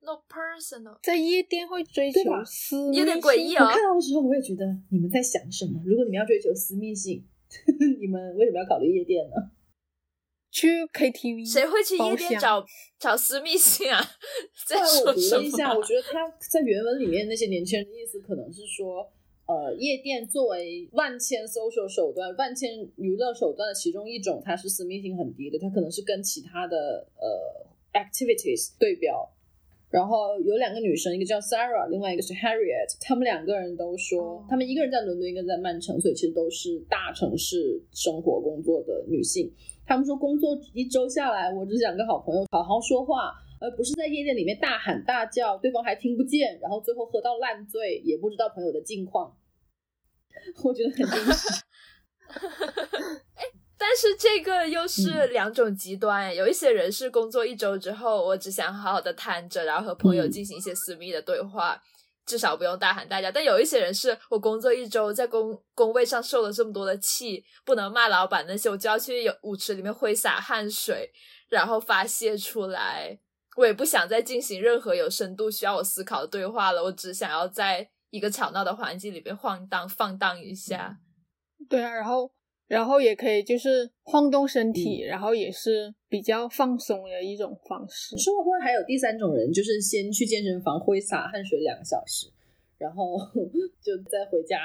[0.06, 5.82] No personal，在夜店会追求私密有点诡异啊哦我看到的时候，我也觉得你们在想什么？
[5.84, 7.22] 如果你们要追求私密性，
[8.00, 9.34] 你们为什么要考虑夜店呢？
[10.50, 12.64] 去 KTV，谁会去夜店找
[12.98, 14.00] 找私密性啊？
[14.66, 15.82] 在后我读说什了一下，我？
[15.82, 19.06] 觉得他在原文里面那些年轻人的意思可能是说，
[19.46, 29.30] 呃，夜店作为万千 social 手段、万千娱乐手段的其中一种，它是私密性很低的，它可能是跟其他的呃 activities 对标。
[29.96, 39.50] 然后有两个女生，一个叫 Sarah，另外一个是 Harriet，她们两个人都说哦，她们一个人在伦敦，一个在曼城，所以其实都是大城市生活工作的女性。
[39.86, 49.34] 她们说，工作一周下来，我只想跟好朋友好好说话，而不是在夜店里面大喊大叫，对方还听不见，然后最后喝到烂醉，也不知道朋友的近况。
[50.62, 51.62] 我觉得很惊喜。
[53.78, 61.80] 但是这个又嗯是两种极端，有一些人是工作一周之后，我只想好好的瘫着，然后和朋友嗯进行一些私密的对话，
[62.24, 63.30] 至少不用大喊大叫。
[63.30, 71.10] 但有一些人是我工作一周，在工工位上受了这么多的气，不能骂老板那些，我就要去有舞池里面挥洒汗水，
[71.48, 73.18] 然后发泄出来。
[73.56, 80.98] 我也不想再进行任何有深度需要我思考的对话了，我只想要在一个吵闹的环境里边晃荡放荡一下。
[81.68, 82.30] 对啊，然后
[82.66, 88.16] 然后也可以就是晃动身体，嗯然后也是比较放松的一种方式。
[88.18, 92.26] 说会不会还有第三种人，就是先去健身房挥洒汗水两个小时，
[92.78, 93.16] 然后
[93.80, 94.58] 就再回家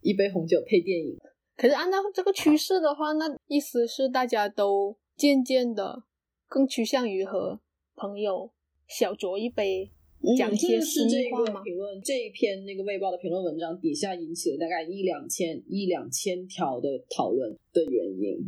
[0.00, 1.18] 一杯红酒配电影。
[1.56, 6.04] 可是按照这个趋势的话，那意思是大家都渐渐的
[6.48, 7.60] 更趋向于和
[7.94, 8.50] 朋友
[8.88, 9.90] 小酌一杯，
[10.36, 11.60] 讲这个些私是这密话吗？
[11.60, 18.38] 个评论这一篇那个《卫报》的评论文章底下引起了大概一两千一两千条的讨论的原因。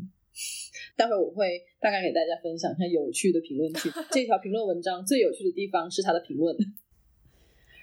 [0.96, 3.88] 待会我会大概给大家分享一下有趣的评论区。
[4.10, 6.56] 这条评论文章最有趣的地方是他的评论。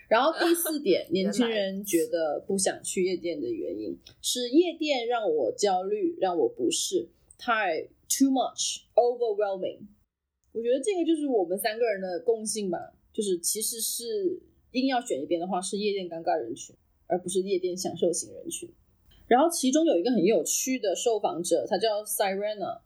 [0.10, 9.80] 然后第四点， 年轻人觉得不想去夜店的原因是夜店让我焦虑，让我不适，太 too much overwhelming。
[10.52, 12.78] 我觉得这个就是我们三个人的共性吧，
[13.13, 14.43] 就是其实是
[14.73, 16.75] 硬要选一边的话，是夜店尴尬人群，
[17.07, 18.69] 而不是夜店享受型人群。
[19.27, 22.81] 然后其中有一个很有趣的受访者，他叫 Sirena。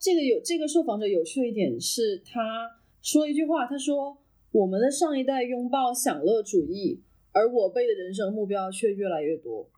[0.00, 2.70] 这个有这个受访者有趣的一点是，他
[3.00, 7.02] 说了一句话，他说：“我们的上一代拥抱享乐主义，
[7.32, 9.70] 而我辈的人生目标却越来越多。”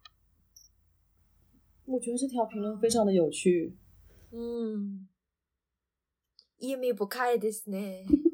[1.84, 3.76] 我觉得这条评论非常的有趣。
[4.32, 5.06] 嗯，
[6.58, 8.06] 意味不开ですね。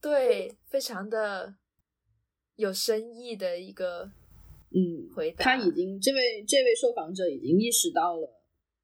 [0.00, 1.54] 对，非常的
[2.56, 4.10] 有深意的一个
[4.70, 5.44] 嗯，回答。
[5.44, 8.26] 他已经这位这位受访者已经意识到了，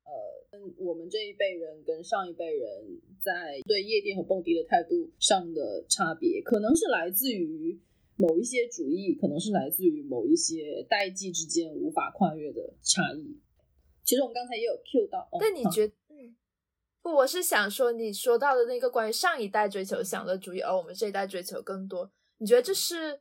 [0.05, 7.81] 呃，我们这一辈人跟上一辈人在对夜店和蹦迪的态度上的差别，可能是来自于
[8.19, 13.41] 某一些主义，可能是来自于某一些代际之间无法跨越的差异。
[14.05, 16.06] 其实我们刚才也有 cue 到，哦但你觉嗯，
[17.07, 23.21] 不，我是想说，你说到的那个关于上一代追求享乐主义，而我们这一代追求更多，你觉得这是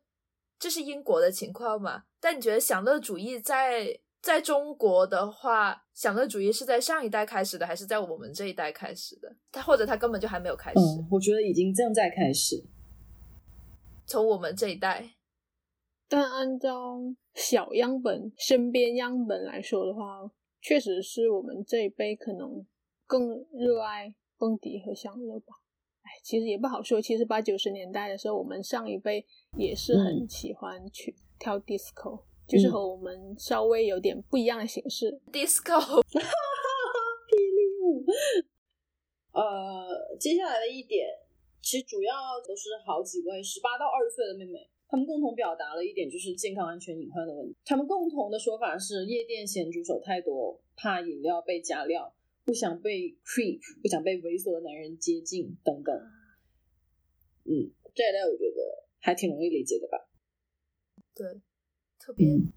[0.58, 2.06] 这是英国的情况吗？
[2.20, 9.32] 但你觉得享乐主义在在中国的话，享乐主义是在上一代开始的，还是在我们这一代开始的？
[9.52, 12.56] 他或者他根本就还没有开始，嗯，我觉得已经正在开始。
[14.08, 15.12] 从我们这一代，
[16.10, 17.00] 但按照
[17.36, 20.28] 小样本、身边样本来说的话，
[20.60, 22.66] 确实是我们这一辈可能
[23.06, 25.56] 更热爱蹦迪和享乐吧。
[26.02, 27.02] 哎，其实也不好说。
[27.02, 29.26] 其实八九十年代的时候，我们上一辈
[29.58, 35.20] 也是很喜欢去跳 disco，、就是和我们稍微有点不一样的形式。
[35.32, 38.06] disco 霹雳舞。
[39.34, 41.08] 呃，接下来的一点，
[41.62, 42.14] 其实主要
[42.48, 47.58] 都是好几位十八到二十岁的妹妹，她们共同表达了一点，就是健康安全隐患的问题。
[47.66, 52.14] 她们共同的说法是，夜店咸猪手太多，怕饮料被加料，
[52.46, 55.96] 不想被 creep，不想被猥琐的男人接近等等。
[57.44, 59.98] 嗯，这一类我觉得还挺容易理解的吧。
[61.14, 61.42] 对，
[62.00, 62.54] 特别、嗯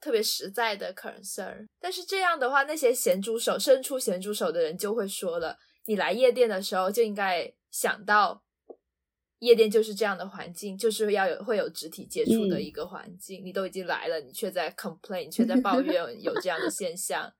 [0.00, 1.66] 特别实在的 concern。
[1.78, 8.42] 但是这样的话，那些咸猪手伸出咸猪手的人就会说了，你来夜店的时候就应该想到，
[9.40, 13.44] 夜店就是这样的环境，就是要有会有肢体接触的嗯一个环境。
[13.44, 17.30] 你都已经来了，你却在 complain，你却在抱怨有这样的现象，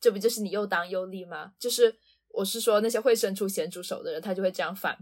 [0.00, 1.52] 这不就是你又当又立吗？
[1.58, 1.94] 就是
[2.30, 4.96] 我是说那些会伸出咸猪手的人，他就会这样反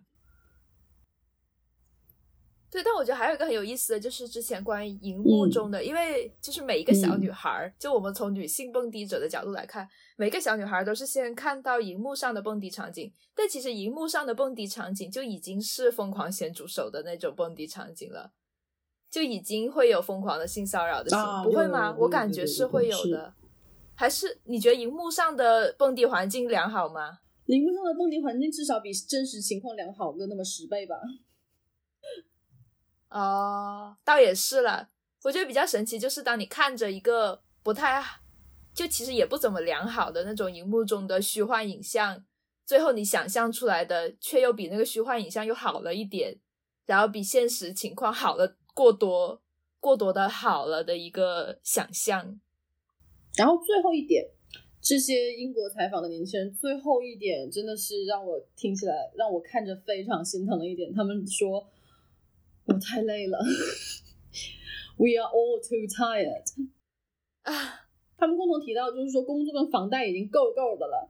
[2.71, 18.33] 对，但我觉得还有一个很有意思的，就是之前关于荧幕嗯中的，因为就是每一个小嗯女孩儿，就我们从女性蹦迪者的角度来看，每个小女孩儿都是先看到荧幕上的蹦迪场景，但其实荧幕上的蹦迪场景就已经是疯狂咸猪手的那种蹦迪场景了，
[19.11, 21.97] 就已经会有疯狂的性骚扰的性，啊不会吗？
[21.99, 23.33] 我感觉是会有的。
[23.99, 27.19] 还是你觉得荧幕上的蹦迪环境良好吗？
[27.47, 30.95] 荧幕上的蹦迪环境至少比真实情况良好个那么十倍吧。
[33.09, 34.91] 哦，倒也是了。
[35.25, 38.01] 我觉得比较神奇，就是当你看着一个不太，
[38.73, 42.25] 就其实也不怎么良好的那种荧幕中的虚幻影像，
[42.65, 46.39] 最后你想象出来的却又比那个虚幻影像又好了一点，
[46.87, 49.43] 然后比现实情况好了过多、
[49.81, 52.39] 过多的好了的一个想象。
[53.39, 54.29] 然后最后一点，
[54.81, 61.69] 这些英国采访的年轻人，最后一点真的是让我听起来让我看着非常心疼的一点，他们说
[62.65, 63.39] 我太累了，
[64.99, 66.43] We are all too tired。
[67.43, 67.53] 啊，
[68.19, 71.09] 他们共同提到，就是说工作跟房贷已经够够的了，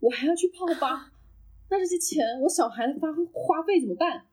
[0.00, 1.10] 我还要去泡吧，
[1.70, 4.26] 那这些钱我小孩的花花费怎么办？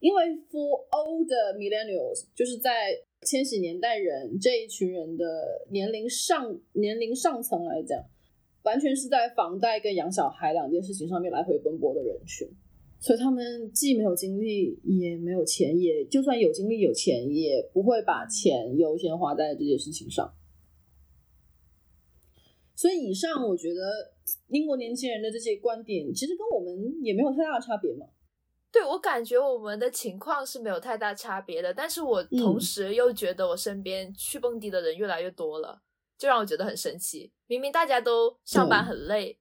[0.00, 5.24] 因为 for older millennials，就是在千禧年代人这一群人的
[5.70, 8.04] 年龄上年龄上层来讲，
[8.62, 12.46] 完全是在房贷跟养小孩两件事情上面来回奔波的人群，
[13.00, 20.32] 所以他们既没有精力，也没有钱，也就算有精力有钱，也不会把钱优先花在这件事情上。
[22.74, 24.12] 所以以上我觉得
[24.48, 28.06] 英国年轻人的这些观点，其实跟我们也没有太大的差别嘛。
[28.76, 35.80] 对我感觉我们的情况是没有太大差别的，但是我同嗯时又觉得我身边去蹦迪的人越来越多了，
[36.18, 37.32] 就让我觉得很神奇。
[37.46, 39.38] 明明大家都上班很累，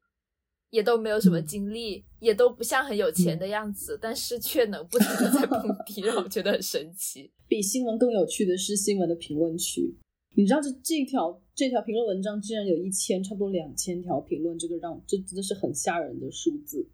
[0.69, 7.29] 也都没有什么嗯精力，也都不像很有钱的样子，但是却能不停的在蹦迪，让我觉得很神奇。
[7.49, 9.97] 比新闻更有趣的是新闻的评论区，
[10.37, 16.87] 你知道这这条这条评论文章竟然有一千，差不多两千条评论，这个让这真的是很吓人的数字。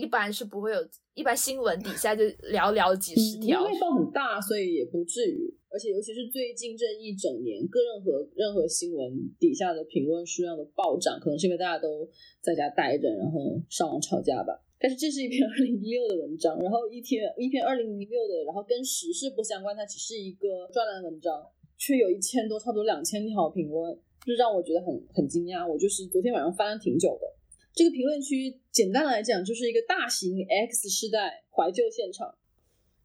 [0.00, 0.78] 一般是不会有，
[1.14, 3.80] 一般新闻底下就寥寥几十条因为。
[3.80, 5.54] 报很大，所以也不至于。
[5.72, 12.08] 而且尤其是最近这一整年，各任何任何新闻底下的评论数量的暴涨，可能是因为大家都
[12.40, 13.38] 在家待着，然后
[13.68, 14.60] 上网吵架吧。
[14.80, 21.46] 但是这是一篇二零一六的文章，然后一篇一篇二零一六的，然后跟时事不相关，它只是一个专栏文章，
[21.78, 23.94] 却有一千多，差不多两千条评论，
[24.26, 25.70] 就让我觉得很很惊讶。
[25.70, 27.39] 我就是昨天晚上翻了挺久的。
[27.72, 32.36] 这个评论区简单来讲就是一个大型 X 世代怀旧现场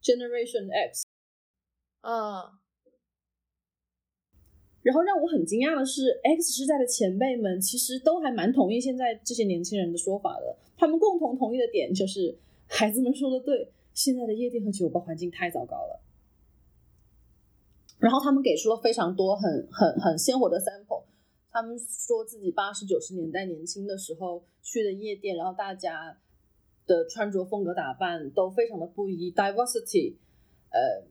[0.01, 1.05] ，Generation X。
[2.01, 2.59] 啊，
[4.81, 10.57] 然后让我很惊讶的是，X 世代的前辈们其实都还蛮同意现在这些年轻人的说法的。
[10.77, 12.37] 他们共同同意的点就是，
[12.67, 16.01] 孩子们说的对，现在的夜店和酒吧环境太糟糕了。
[17.97, 21.04] 然后他们给出了非常多很很很鲜活的 sample。
[21.55, 26.17] 他们说自己八十九十年代年轻的时候去的夜店，然后大家
[26.85, 30.15] 的穿着风格打扮都非常的不一，diversity，
[30.69, 31.07] 呃，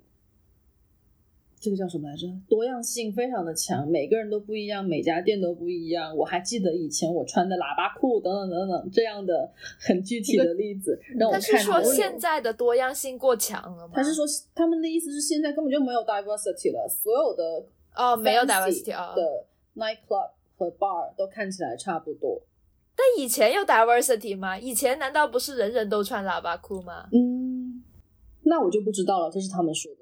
[1.59, 2.27] 这个叫什么来着？
[2.47, 6.15] 多样性非常的强，每个人都不一样，每家店都不一样。
[6.15, 9.51] 我还记得以前我穿的喇叭裤等等等等这样的
[9.81, 13.95] 很具体的例子，让我他看着是说现在的多样性过强了吗？
[13.95, 17.67] 他是说他们的意思是现在根本就没有 diversity 了，所有的
[17.97, 22.43] 哦，没有 diversity 啊、的 nightclub 和 bar 都看起来差不多。
[22.97, 24.57] 但以前有 diversity 吗？
[24.59, 27.09] 以前难道不是人人都穿喇叭裤吗？
[27.13, 27.83] 嗯，
[28.43, 29.99] 那我就不知道了，这是他们说的。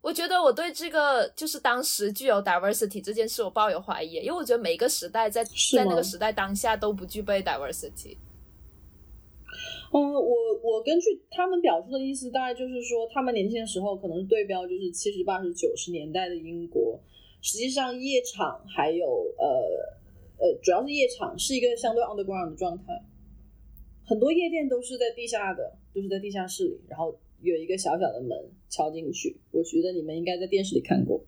[0.00, 8.16] 我觉得我对这个就是当时具有 diversity 这件事我抱有怀疑，因为我觉得每个时代在在那个时代当下都不具备 diversity。
[9.92, 10.22] 嗯，我
[10.62, 16.98] 我根据他们表述的意思，大概就是说，他们年轻的时候可能对标就是七十、八十、九十年代的英国。
[17.42, 19.04] 实际上，夜场还有
[19.36, 19.44] 呃
[20.38, 23.04] 呃，主要是夜场是一个相对 underground 的状态，
[24.06, 28.30] 很多夜店都是在地下的，都是在地下室里，然后有一个小小的门
[28.68, 29.40] 敲进去。
[29.50, 31.24] 我觉得你们应该在电视里看过。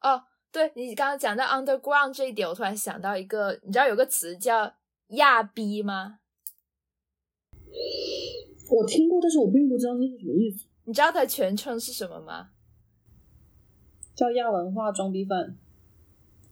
[0.00, 4.74] 哦，对你刚刚讲到 underground 这一点，我突然想到一个，你知道有个词叫
[5.10, 6.18] 亚逼吗？
[8.70, 10.66] 我听过，但是我并不知道这是什么意思。
[10.84, 12.51] 你知道它全称是什么吗？
[14.14, 15.56] 叫亚文化装逼犯，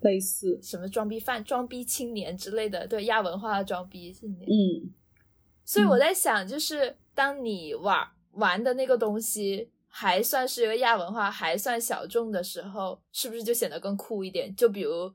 [0.01, 2.87] 类似什么装逼犯、装逼青年之类的。
[2.87, 4.49] 对，亚文化的装逼青年。
[4.49, 4.95] 嗯，
[5.65, 14.55] 所以我在想，就是当你玩玩的那个东西还算是一个亚文化，还算小众的时候，是不是就显得更酷一点？
[14.57, 15.15] 就比如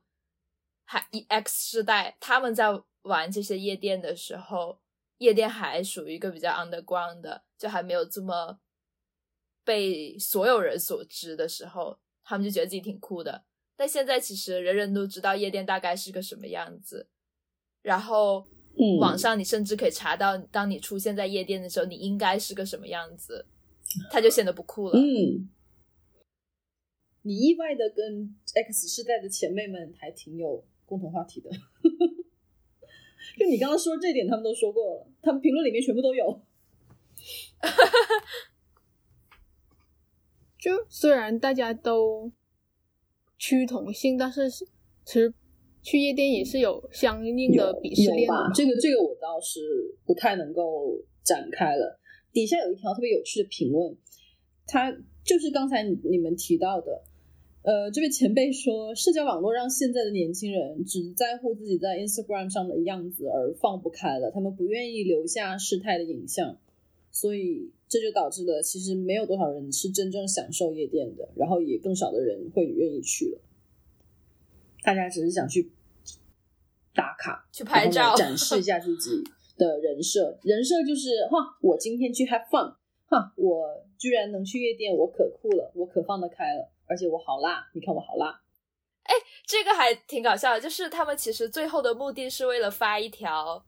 [0.84, 2.68] 还 X 世代他们在
[3.02, 4.80] 玩这些夜店的时候，
[5.18, 8.60] 夜店还属于一个比较 underground 的，就还没有这么
[9.64, 11.98] 被所有人所知的时候。
[12.26, 13.46] 他们就觉得自己挺酷的，
[13.78, 17.08] 但现在其实人人都知道夜店大概是个什么样子，
[17.84, 18.46] 然后，
[18.78, 23.46] 嗯，网上你甚至可以查到，当你出现在夜店的时候，你应该是个什么样子，
[24.10, 25.00] 他就显得不酷了。
[25.00, 25.48] 嗯，
[27.22, 31.50] 你意外的跟 X 世代的前辈们还挺有共同话题的，
[33.38, 36.42] 就你刚刚说这点，他们都说过了，他们评论里面全部都有。
[40.66, 42.32] 就虽然大家都
[43.38, 44.66] 趋同性，但是其
[45.06, 45.32] 实
[45.84, 48.50] 去夜店也是有相应的鄙视链吧。
[48.52, 49.60] 这个这个我倒是
[50.08, 52.00] 不太能够展开了。
[52.34, 53.96] 底下有一条特别有趣的评论，
[54.66, 54.92] 他
[55.24, 57.04] 就是刚才你们提到的，
[57.62, 66.58] 呃，这位前辈说，社交网络让现在的年轻人只在乎自己在 Instagram 上的样子而放不开了，他们不愿意留下事态的影像，
[67.16, 67.72] 所以。
[67.88, 73.40] 这就导致了，其实没有多少人是真正享受夜店的，然后也更少的人会愿意去了。
[74.82, 75.72] 大家只是想去
[76.96, 79.24] 打卡、去拍照、展示一下自己
[79.56, 80.40] 的人设。
[80.42, 82.76] 人设就是哈，我今天去 have fun，
[83.06, 88.42] 哈，我居然能去夜店，我可酷了，我可放得开了，而且我好辣，你看我好辣。
[89.04, 89.14] 哎，
[89.46, 93.64] 这个还挺搞笑的，就是他们其实最后的目的是为了发一条。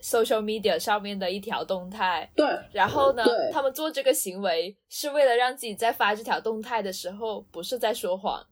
[0.00, 8.46] Social media 上面的一条动态，对，然后呢，他们做这个行为是为了让自己在发这条动态的时候不是在说谎。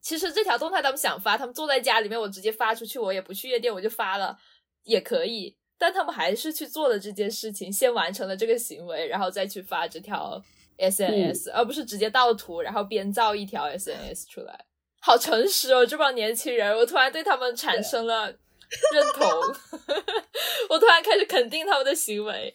[0.00, 4.36] 其实这条动态他们想发，他们坐在家里面，我直接发出去，我也不去夜店，我就发了
[4.84, 5.56] 也可以。
[5.78, 10.40] 但他们还是去做了这件事情，先完成了这个行为，然后再去发这条
[10.78, 14.66] SNS，而不是直接盗图，然后编造一条 SNS 出来。
[15.00, 18.32] 好诚实哦，这帮年轻人，我突然对他们产生了。
[18.94, 19.28] 认同，
[20.70, 22.54] 我突然开始肯定他们的行为，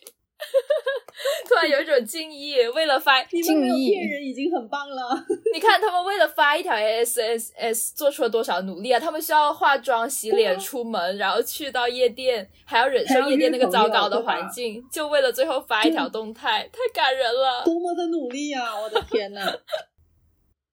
[1.47, 2.55] 突然有一种敬意。
[2.69, 5.25] 为了发敬意，骗人已经很棒了。
[5.53, 8.99] 你看他们为了发一条 S S S 做出了多少努力啊！
[8.99, 17.63] 他们需要化妆、洗脸、出门，然后去到夜店，还要忍受夜店那个糟糕的环境，就为了最后发一条动态，太感人了。
[17.63, 18.79] 多么的努力啊！
[18.79, 19.59] 我的天呐！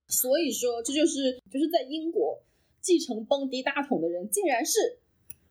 [0.09, 2.43] 所以说，这就是就是在英国
[2.81, 5.01] 继承蹦迪大统的人，竟然是。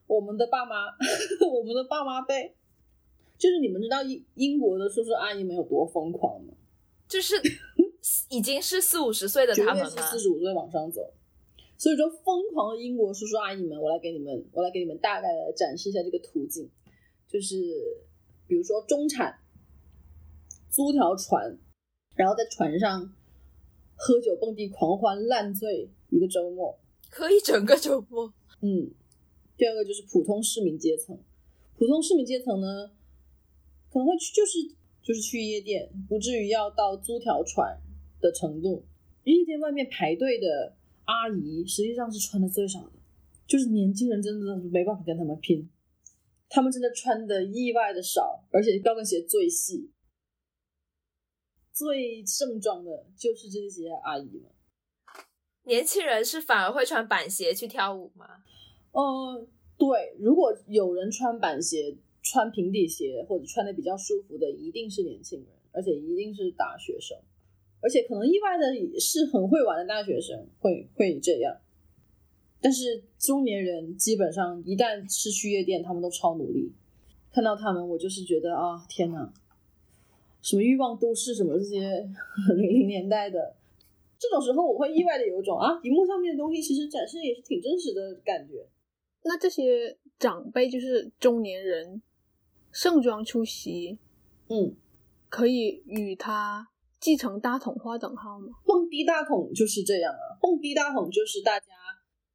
[0.06, 0.86] 我们的爸妈，
[1.50, 2.54] 我们的爸妈辈，
[3.38, 6.54] 就是你们知道英英国的叔叔阿姨们有多疯狂吗？
[7.08, 7.34] 就是
[8.28, 9.90] 已经是四五十岁的他们了？
[9.90, 11.12] 四十五岁往上走。
[11.76, 16.70] 所以说，疯狂的英国叔叔阿姨们，我来给你们，我来给你们大概的展示一下这个途径。
[17.26, 17.56] 就是
[18.46, 19.38] 比如说中产
[20.70, 21.58] 租条船，
[22.14, 23.12] 然后在船上
[23.96, 26.78] 喝酒蹦迪狂欢烂醉一个周末，
[27.10, 28.92] 喝一整个周末，嗯。
[29.56, 31.18] 第二个就是普通市民阶层，
[31.76, 32.90] 普通市民阶层呢，
[33.90, 34.58] 可能会去就是
[35.02, 37.80] 就是去夜店，不至于要到租条船
[38.20, 38.84] 的程度。
[39.24, 42.92] 夜店外面排队的阿姨实际上是穿的最少的，
[43.46, 45.70] 就是年轻人真的没办法跟他们拼，
[46.48, 49.90] 他们真的穿的意外的少，而且高跟鞋最细，
[51.72, 54.50] 最盛装的就是这些阿姨们。
[55.62, 58.44] 年轻人是反而会穿板鞋去跳舞吗？
[58.94, 59.46] 嗯，
[59.76, 67.18] 对，如果有人穿板鞋、穿平底鞋或者穿的比较舒服的，一定是年轻人，而且一定是大学生，
[67.80, 71.56] 而且可能意外的是很会玩的大学生会会这样。
[72.60, 76.72] 但是中年人基本上一旦是去夜店，他们都超努力。
[77.32, 79.34] 看到他们，我就是觉得啊，天哪，
[80.40, 82.08] 什么欲望都市什么这些
[82.56, 83.56] 零零年代的，
[84.20, 88.64] 这种时候我会意外的有一种啊，荧幕上面的东西其实展示也是挺真实的感觉。
[89.24, 92.02] 那这些长辈就是中年人，
[92.70, 93.98] 盛装出席，
[94.48, 94.76] 嗯，
[95.28, 96.68] 可以与他
[97.00, 98.48] 继承大统划等号吗？
[98.64, 101.66] 蹦迪大统就是这样啊，蹦迪大统就是大家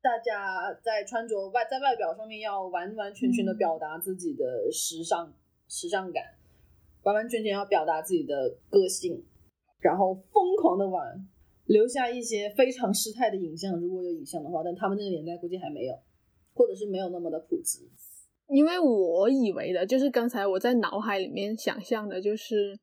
[0.01, 5.33] 大家在穿着外在外表上面要完完全全的表达自己的时尚
[5.67, 6.23] 时尚感，
[7.03, 9.23] 完完全全要表达自己的个性，
[9.79, 11.27] 然后疯狂的玩，
[11.65, 15.93] 留下一些非常失态的影像，如果有影像的话，但他们那个年代估计还没有，
[16.53, 17.89] 或者是没有那么的普及。
[18.47, 22.79] 因为我以为的就是刚才我在脑海里面想象的，就是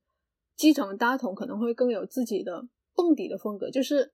[0.55, 4.13] 继承大同可能会更有自己的蹦迪的风格，就是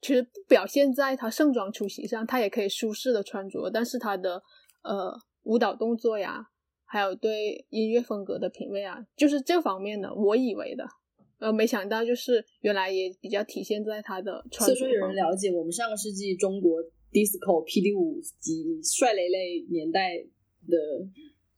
[0.00, 4.42] 其实不表现在他盛装出席上，他也可以舒适的穿着，但是他的
[4.82, 5.12] 呃
[5.42, 6.46] 舞蹈动作呀，
[6.86, 10.86] 还有对音乐风格的品味啊，就是这方面的，我以为的，
[11.38, 16.80] 呃，没想到就是原来也比较体现在他的穿着所以说，有人了解我们上个世纪中国
[17.12, 20.18] disco、霹雳舞及帅雷雷年代
[20.66, 20.76] 的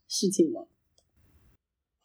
[0.08, 0.66] 事情吗？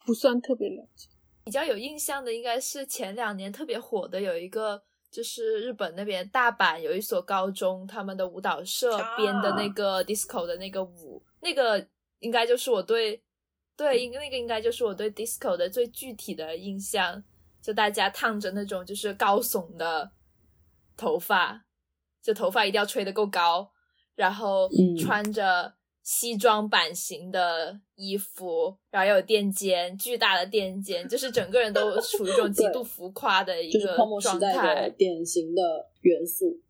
[0.04, 1.08] 不算特别了解。
[1.44, 13.22] 比较有印象的应该是前两年特别火的有一个，就是日本那边大阪有一所高中，他们的舞蹈社啊编的那个 disco 的那个舞，那个应该就是我对
[13.76, 17.22] 对，应那个应该就是我对 disco 的最具体的印象，
[17.62, 20.10] 就大家烫着那种就是高耸的
[20.96, 21.65] 头发，
[22.26, 23.70] 就头发一定要吹得够高，
[24.16, 25.72] 然后嗯穿着
[26.02, 35.62] 西装版型的衣服，然后又有垫肩，巨大的垫肩，就是整个人都处于一种 极度浮夸的一个就是泡沫时状代典型的
[36.00, 36.60] 元素。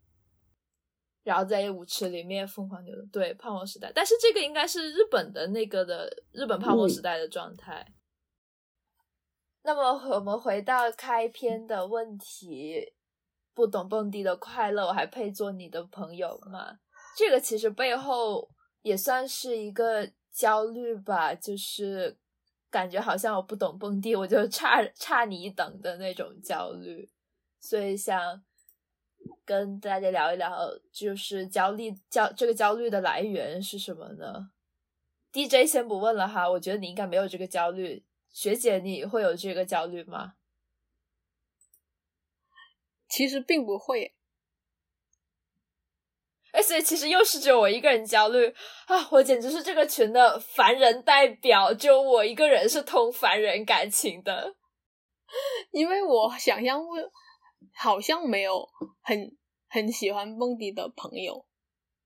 [1.24, 7.94] 然后在舞池里面疯狂扭动，对泡沫时代，但是这个应该是日本的那个的日本泡沫时代的状态。
[9.62, 12.92] 那么我们回到开篇的问题，
[13.56, 16.78] 不懂蹦迪的快乐，我还配做你的朋友吗？
[17.16, 18.46] 这个其实背后
[18.82, 22.18] 也算是一个焦虑吧，就是
[22.70, 27.08] 感觉好像我不懂蹦迪，我就差差你一等的那种焦虑，
[27.58, 28.42] 所以想
[29.46, 34.50] 跟大家聊一聊，就是焦虑焦这个焦虑的来源是什么呢
[35.32, 38.04] ？DJ 先不问了哈，我觉得你应该没有这个焦虑。
[38.28, 40.34] 学姐，你会有这个焦虑吗？
[43.08, 44.14] 其实并不会，
[46.52, 48.54] 哎，所以其实又是只有我一个人焦虑
[48.86, 49.08] 啊！
[49.10, 54.56] 我简直是这个群的凡人代表，只有我一个人是通凡人感情的。
[55.72, 56.86] 因为我想象不
[57.74, 58.68] 好像没有
[59.02, 59.36] 很
[59.68, 61.46] 很喜欢蹦迪的朋友，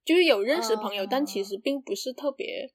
[0.05, 2.72] 就是有认识朋友，哦但其实并不是特别。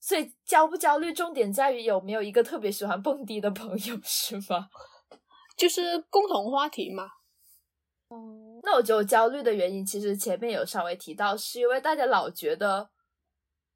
[0.00, 4.68] 所以焦不焦虑，重点在于有没有一个特别喜欢蹦迪的朋友，是吗？
[5.56, 7.10] 就是共同话题嘛，
[8.62, 12.90] 那我觉得我焦虑的原因，其实前面有稍微提到，是因为大家老觉得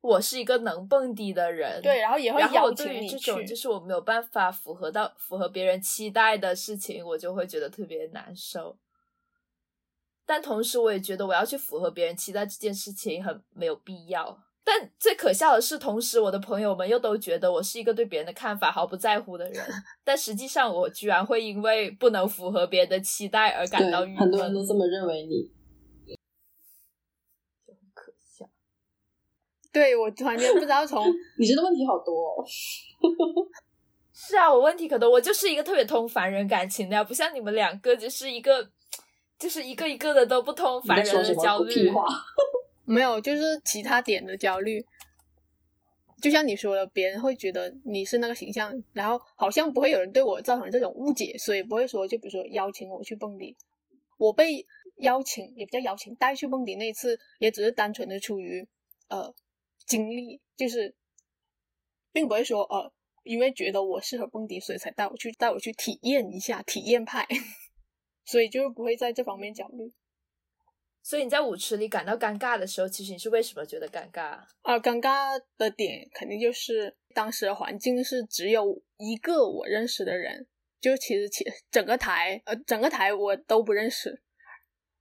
[0.01, 8.79] 我是一个能蹦迪的人，对，然后也会然后对邀请你于这种，就是我没有办法符合到符合别人期待的事情，我就会觉得特别难受。
[10.27, 14.39] 但同时，我也觉得我要去符合别人期待这件事情很没有必要。
[14.63, 19.65] 但最可笑的是，同时我的朋友们又都觉得我是一个对别人的看法毫不在乎的人，
[20.05, 25.51] 但实际上我居然会因为不能符合别人的期待而感到郁，闷，很多人都这么认为你。
[27.95, 28.49] 可笑。
[29.73, 31.07] 对我突然间不知道从
[31.39, 32.45] 你真的问题好多、哦。
[34.13, 38.71] 是啊，我问题可多，我就是一个特别通凡人感情的呀，不像你们两个，就是一个
[39.39, 41.91] 就是一个一个的都不通凡人的焦虑。
[42.93, 44.85] 没有，就是其他点的焦虑。
[46.21, 53.57] 就像你说的，别人会觉得你是那个形象，然后好像不会有人对我造成这种误解，所以不会说，就比如说邀请我去蹦迪，
[54.19, 58.67] 我被邀请也不叫邀请，带去蹦迪那一次，也只是单纯的出于
[59.09, 59.33] 呃
[59.87, 60.95] 经历，就是
[62.13, 62.93] 并不会说呃
[63.23, 67.27] 因为觉得我适合蹦迪，所以才带我去带我去体验一下体验派，
[68.27, 69.93] 所以就是不会在这方面焦虑。
[71.11, 74.39] 所以你在舞池里感到尴尬的时候，其实你是为什么觉得尴尬？
[74.63, 80.47] 啊，尴尬的点肯定就是当时的环境是只有一个我认识的人，
[80.81, 84.23] 就其实其整个台呃整个台我都不认识，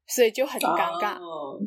[0.07, 1.21] 所以就很尴尬。
[1.21, 1.59] 哦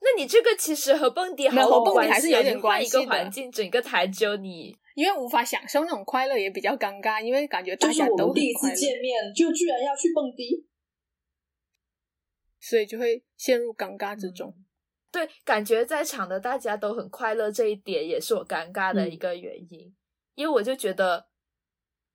[0.00, 4.74] 那你这个其实和蹦迪毫无和蹦迪关系啊，还是有点你换一个关系的环境，整个台只有你。
[4.94, 10.64] 因为无法享受那种快乐，也比较尴尬，因为感觉大就是家都我们第一次见面就居然要去蹦迪，
[12.68, 14.54] 所以就会陷入尴尬之中。
[15.12, 19.94] 对，感觉在场的大家都很快乐，这一点也是我尴尬的一个原因。
[20.34, 21.26] 因为我就觉得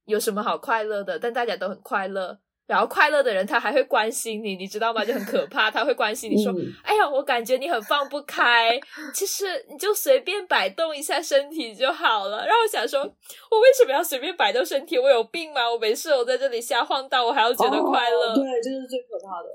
[0.05, 5.05] 有什么好快乐的，但大家都很快乐，然后快乐的人他还会关心你，你知道吗？
[5.05, 8.77] 就很可怕，他会关心你说：“嗯哎呀，我感觉你很放不开，
[9.13, 14.99] 其实你就随便摆动一下身体就好了。”然后我想说，我为什么要随便摆动身体？
[14.99, 15.71] 我有病吗？
[15.71, 18.33] 我没事，我在这里瞎晃荡，我还要觉得快乐？
[18.33, 19.47] 哦对，这个是最可怕的。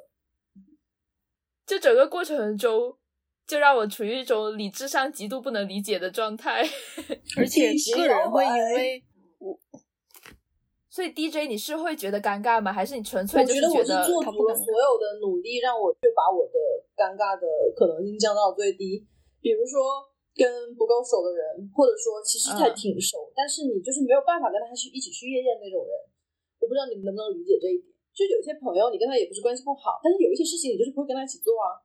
[1.67, 2.97] 就整个过程中，
[3.47, 6.63] 就让我处于一种理智上极度不能理解的状态。
[7.37, 9.05] 而且个人会因为
[9.39, 9.59] 我
[10.91, 12.73] 所以 DJ 你是会觉得尴尬吗？
[12.73, 16.55] 还是你纯粹就是我觉得我是做足了所有的努力，让我就把我的
[16.95, 19.05] 尴尬的可能性降到最低。
[19.41, 20.47] 比如说跟
[20.77, 25.93] 不够熟的人，或者说其实还嗯挺熟，但是你就是没有办法跟他去一起去夜店那种人。
[26.61, 27.94] 我不知道你们能不能理解这一点。
[28.15, 31.83] 就有些朋友，你跟他也不是关系不好，但是有一些事情你就是不会跟他一起做啊。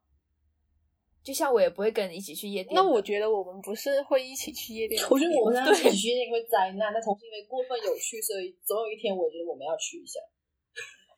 [1.22, 2.74] 就像我也不会跟你一起去夜店。
[2.74, 10.20] 那我觉得我们不是会一起去夜店我觉得我们跟他一起去夜店会灾难，但同时因为过分有趣，所以总有一天我觉得我们要去一下。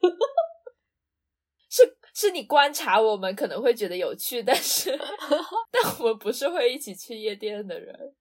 [1.70, 4.98] 是是你观察我们可能会觉得有趣，但是
[5.72, 8.16] 但我们不是会一起去夜店的人。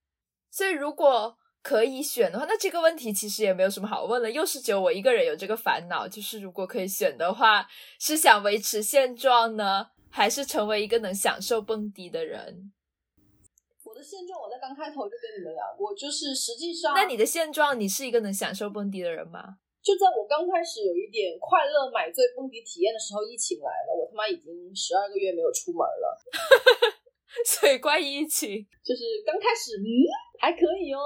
[0.49, 4.29] 所以如果可以选的话，那这个问题其实也没有什么好问了。
[4.29, 7.67] 又是只有我一个人有这个烦恼，就是如果可以选的话，
[7.99, 12.71] 是想维持现状呢，还是成为一个能享受蹦迪的人？
[13.83, 19.57] 我的现状我在刚开头就跟你们聊过，就是实际上，那你的现状，你是一个能享受蹦迪的人吗？
[19.83, 26.17] 就在我刚开始有一点快乐买醉蹦迪体验的时候，疫情来了，我他妈已经十二个月没有出门了。
[27.45, 29.89] 所以关于疫情，就是刚开始，嗯，
[30.39, 31.01] 还可以哦，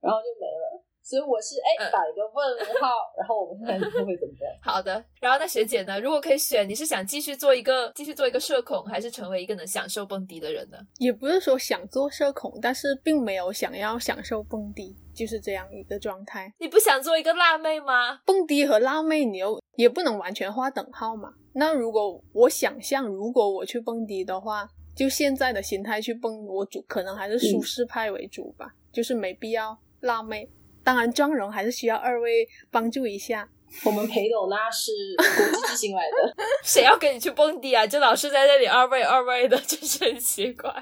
[0.00, 0.84] 然后就没了。
[1.00, 4.52] 所以我是哎嗯打一个问号，然后我们看看以后会怎么样。
[4.62, 5.02] 好的。
[5.22, 5.98] 然后那学姐呢？
[5.98, 10.76] 如果可以选，你是想继续做一个继续做一个社恐，还是成为一个能享受蹦迪的人呢？
[10.98, 16.52] 也不是说想做社恐，但是并没有想要享受蹦迪，就是这样一个状态。
[16.58, 18.20] 你不想做一个辣妹吗？
[18.26, 21.32] 蹦迪和辣妹，你又也不能完全划等号嘛。
[21.54, 30.48] 那如果我想象，如果我去蹦迪的话，就现在的心态去蹦，我主可能还是舒适派为主吧，就是没必要辣妹。
[30.84, 33.48] 当然，妆容还是需要二位帮助一下。
[33.84, 36.34] 我们裴斗娜是国际巨星来的，
[36.64, 37.86] 谁要跟你去蹦迪啊？
[37.86, 40.72] 就老是在那里二位二位的，真是很奇怪。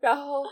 [0.00, 0.42] 然后，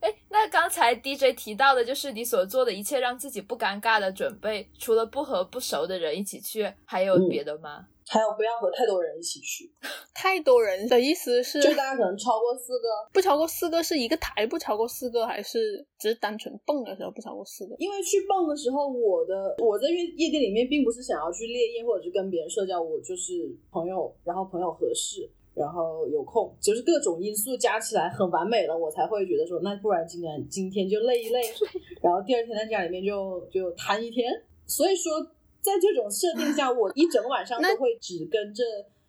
[0.00, 7.86] 哎，那刚才 DJ 提到的，就是你所做的一切让自己不尴尬的准备，除了不和不熟的人一起去，还有嗯别的吗？
[8.10, 9.70] 还有不要和太多人一起去，
[10.12, 17.76] 太多人的意思是，就大家可能超过四个，不超过四个是一个台不超过四个，还是只是单纯蹦的时候不超过四个？
[17.78, 31.40] 因为去蹦的时候，我的我在夜夜店里面并不是想要去烈焰或者是跟别人社交，我就是朋友，然后朋友合适，然后有空，就是各种因素加起来很完美了，我才会觉得说，那不然今天今天就累一累，
[32.02, 34.28] 然后第二天在家里面就就瘫一天。
[34.66, 35.12] 所以说，
[35.60, 38.64] 在这种设定下，我一整晚上都会只跟这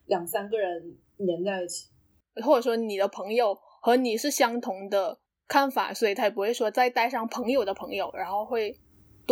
[0.06, 1.88] 两三个人黏在一起。
[2.44, 8.78] 或者说你的朋友和你是相同的看法，所以他也不会说再带上朋友的朋友，然后会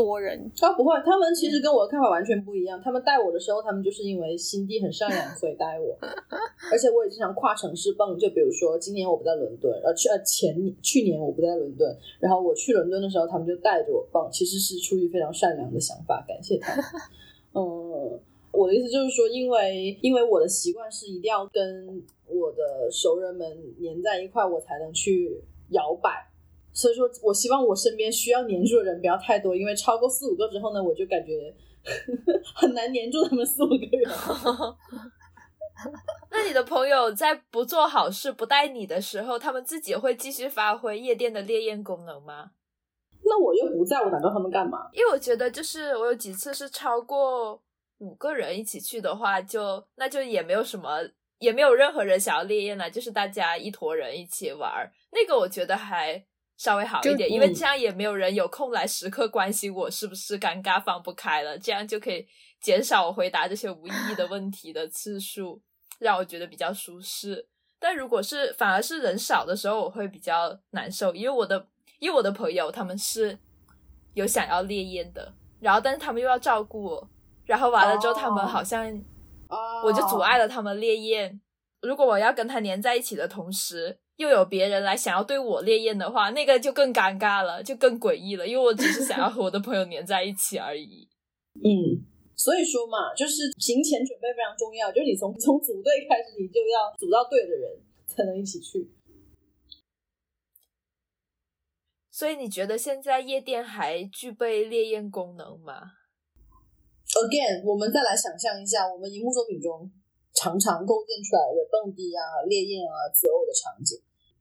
[0.04, 0.52] 多人。
[0.62, 2.80] 啊，不会，他们其实跟我的看法完全不一样。
[2.82, 5.98] 他们带我的时候，他们就是因为心地很善良，所以带我。
[6.72, 16.86] 而且我也经常跨城市蹦，就比如说今年我不在伦敦，呃去呃前去年我不在伦敦，然后我去伦敦的时候，他们就带着我蹦，其实是出于非常善良的想法，感谢他们。
[17.54, 18.20] 嗯，
[18.52, 26.29] 我的意思就是说，因为因为我的习惯是一定要跟我的熟人们黏在一块，我才能去摇摆。
[26.80, 31.54] 所以说我希望我身边需要黏住的人不要太多，因为超过四五个之后呢，我就感觉
[32.56, 34.10] 很难黏住他们四五个人。
[36.32, 42.52] 那你的朋友在不做好事、不带你的时候，他们自己会继续发挥夜店的烈焰功能吗？
[43.24, 44.90] 那我又不在，我哪知道他们干嘛？
[44.94, 47.62] 因为我觉得，就是我有几次是超过
[47.98, 50.98] 五个人一起去的话，就那就也没有什么，
[51.40, 56.24] 也没有任何人想要烈焰了，就是大家一坨人一起玩儿，那个我觉得还
[56.60, 62.28] 稍微好一点，因为这样也没有人有空来时刻关心我是不是尴尬放不开了，这样就可以
[62.60, 65.62] 减少我回答这些无意义的问题的次数，
[66.00, 67.48] 让我觉得比较舒适。
[67.80, 71.66] 但如果是反而是人少的时候，我会比较难受，因为我的
[72.00, 73.40] 因为我的朋友他们是
[74.14, 77.10] 有想要烈焰的，然后但是他们又要照顾我，
[77.46, 78.86] 然后完了之后他们哦好像
[79.48, 81.40] 啊我就阻碍了他们烈焰。
[81.82, 91.08] 如果我要跟他黏在一起的同时，又有别人来想要对我烈焰的话，那个就更尴尬了，就更诡异了，因为我只是想要和我的朋友黏在一起而已。
[91.64, 92.04] 嗯，
[92.36, 98.92] 所以说嘛，就是行前准备非常重要，就是你从从组队开始，你就要组到对的人，才能一起去。
[102.12, 105.96] 所以你觉得现在夜店还具备烈焰功能吗
[107.08, 109.90] ？Again，我们再来想象一下，我们荧幕作品中
[110.36, 113.96] 常常构建出来的蹦迪啊、烈焰啊、择偶的场景，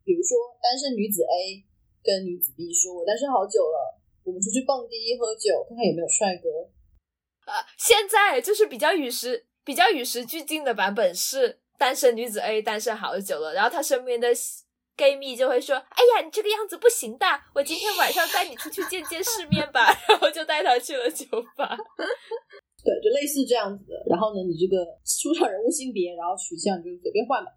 [0.09, 1.61] 比如说单身女子 A
[2.01, 6.49] 跟女子 B 说：“我单身好久了，我们出去蹦迪喝酒，看看有没有帅哥。
[7.45, 14.29] 啊，现在就是比较与时比较与时俱进的版本是单身女子 A 单身好久了，然后她身边的
[14.97, 19.93] gay 蜜就会说：“哎呀，你这个样子不行的，我今天晚上带你出去见见世面吧。
[20.09, 21.77] ”然后就带她去了酒吧。
[22.83, 23.93] 对，就类似这样子的。
[24.09, 27.53] 然后呢，你这个出场人物性别，然后取向就随便换吧。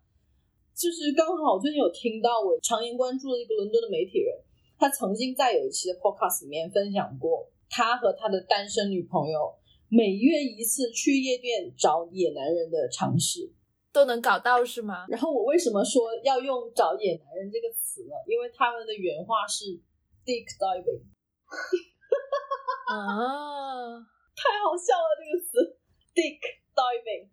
[0.76, 4.34] 就是刚好最近有听到我常年关注的一个伦敦的媒体人，
[4.77, 9.53] 他曾经在有一期的 podcast 里面分享过，他和他的单身女朋友
[9.89, 13.53] 每月一次去夜店找野男人的尝试。
[13.93, 15.06] 都能搞到是吗？
[15.10, 18.15] 然后我为什么说要用“找野男人”这个词呢？
[18.26, 19.65] 因为他们的原话是
[20.23, 21.03] “dick diving”，
[22.88, 23.99] 啊，
[24.34, 25.77] 太好笑了这个词
[26.15, 26.39] “dick
[26.73, 27.27] diving”。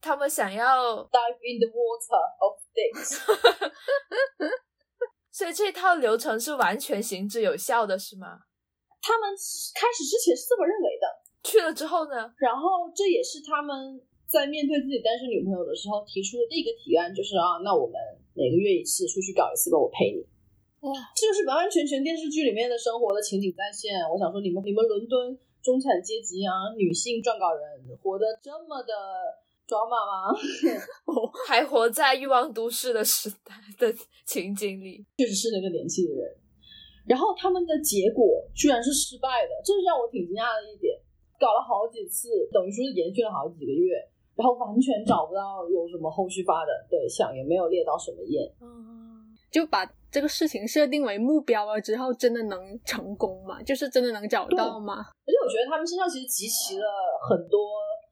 [0.00, 2.56] 他们想要，dive in the water of
[5.32, 8.40] 所以这套流程是完全行之有效的，是吗？
[9.00, 9.30] 他们
[9.74, 11.06] 开始之前是这么认为的，
[11.44, 12.34] 去了之后呢？
[12.38, 17.94] 然后这也是他们在面对自己单身女朋友的时候提出的第一个提案，就是啊，那我们
[18.34, 20.26] 每个月一次出去搞一次吧，我陪你。
[20.82, 24.02] 哇，这就是完完全全电视剧里面的生活的情景再现。
[24.10, 27.62] 我想说，你们你们伦敦中产阶级啊，女性撰稿人
[28.02, 28.92] 活得这么的
[29.68, 30.32] 抓马吗？
[31.46, 36.24] 还活在欲望都市的时代的情景里，确实是那个年纪的人。
[37.06, 38.24] 然后他们的结果
[38.54, 40.98] 居然是失败的，这是让我挺惊讶的一点。
[41.38, 43.94] 搞了好几次，等于说是延续了好几个月，
[44.34, 48.42] 然后完全找不到有什么后续发展对象，也没有猎到什么艳。
[48.60, 53.62] 嗯，就把这个事情设定为目标了之后，真的能成功吗？
[53.62, 54.96] 就是真的能找到吗？
[54.98, 56.84] 而且我觉得他们身上其实集齐了
[57.30, 57.60] 很多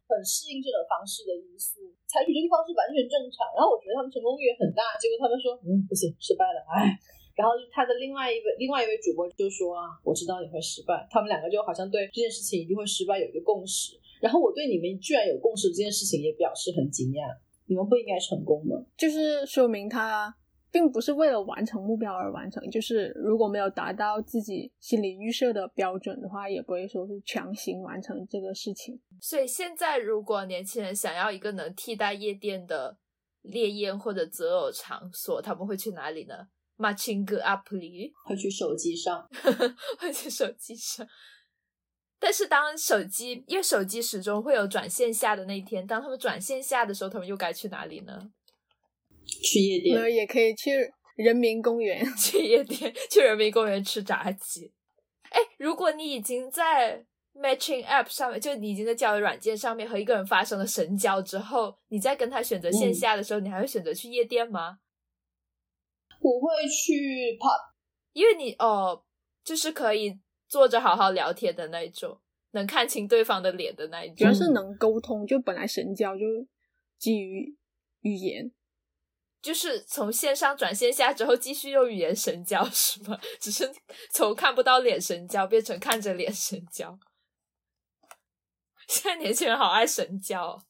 [0.07, 3.45] 很适应这种方式的因素，采取这个方式完全正常。
[3.53, 6.95] 然后我觉得他们成功率也很大，结果他们说，嗯，不行，失败了，哎。
[7.37, 11.07] 然后他的另外一位另外一位主播就说啊，我知道你会失败。
[11.11, 13.93] 他们两个就好像对这件事情一定会失败有一个共识。
[14.23, 17.28] 然后我对你们居然有共识这件事情也表示很惊讶。
[17.66, 18.81] 你们不应该成功吗？
[18.97, 20.35] 就是说明他
[20.77, 29.01] 并不是为了完成目标而完成，就是如果没有达到自己心理预设的标准的话，也不会说是强行完成这个事情。
[29.19, 32.98] 所以现在如果年轻人想要一个能替代夜店的
[33.40, 36.35] 烈焰或者择偶场所，他们会去哪里呢
[36.77, 39.27] ？Matching App 里，会去手机上，
[39.98, 41.09] 会去手机上。
[42.19, 48.31] 但是当手机，因为手机始终会有转线下的那一天，当他们转线下的时候，他们又该去哪里呢？
[49.27, 50.70] 去夜店，那也可以去
[51.16, 52.05] 人民公园。
[52.16, 54.73] 去夜店， 去人民公园吃炸鸡。
[55.31, 57.05] 哎，如果你已经在
[57.35, 64.78] Matching App 上面，就你已经在交友软件上面和一个人发生了神交之后，你再跟他选择线下的时候，你还会选择去夜店吗？
[66.20, 67.73] 我会去 pub，
[68.12, 69.05] 因为你哦，
[69.44, 72.19] 就是可以坐着好好聊天的那一种，
[72.53, 74.32] 能看清对方的脸的那一种主要。
[74.32, 76.24] 是能沟通，就本来神交就
[76.98, 77.55] 基于
[78.01, 78.51] 语言，
[79.43, 83.19] 就是从线上转线下之后，继续用语言神交 是吗？
[83.41, 83.73] 只是
[84.13, 86.99] 从看不到脸神交变成看着脸神交。
[88.89, 90.63] 现在年轻人好爱神交。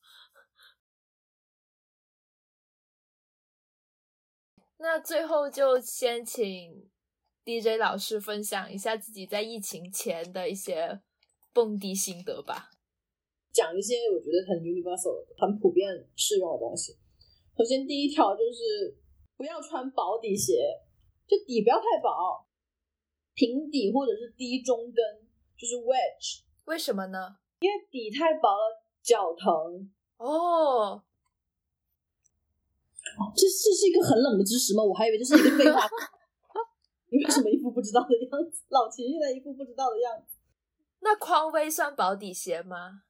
[4.79, 6.91] 那最后就先请
[7.45, 11.01] DJ 老师分享一下自己在疫情前的一些
[11.55, 12.71] 蹦迪心得吧。
[13.53, 16.95] 讲一些我觉得很 universal、很普遍适用的东西。
[17.57, 18.95] 首先，第一条就是
[19.35, 20.61] 不要穿薄底鞋，
[21.27, 22.45] 就底不要太薄，
[23.33, 25.27] 平底或者是低中跟，
[25.57, 26.43] 就是 wedge。
[26.67, 27.39] 为什么呢？
[27.61, 29.91] 因为底太薄了，脚疼。
[30.19, 31.03] 哦，
[33.35, 34.85] 这这是一个很冷的知识吗？
[34.85, 35.89] 我还以为这是一个废话。
[37.09, 38.65] 你为什么一副不知道的样子？
[38.69, 40.37] 老秦现在一副不知道的样子。
[41.01, 43.05] 那匡威算薄底鞋吗？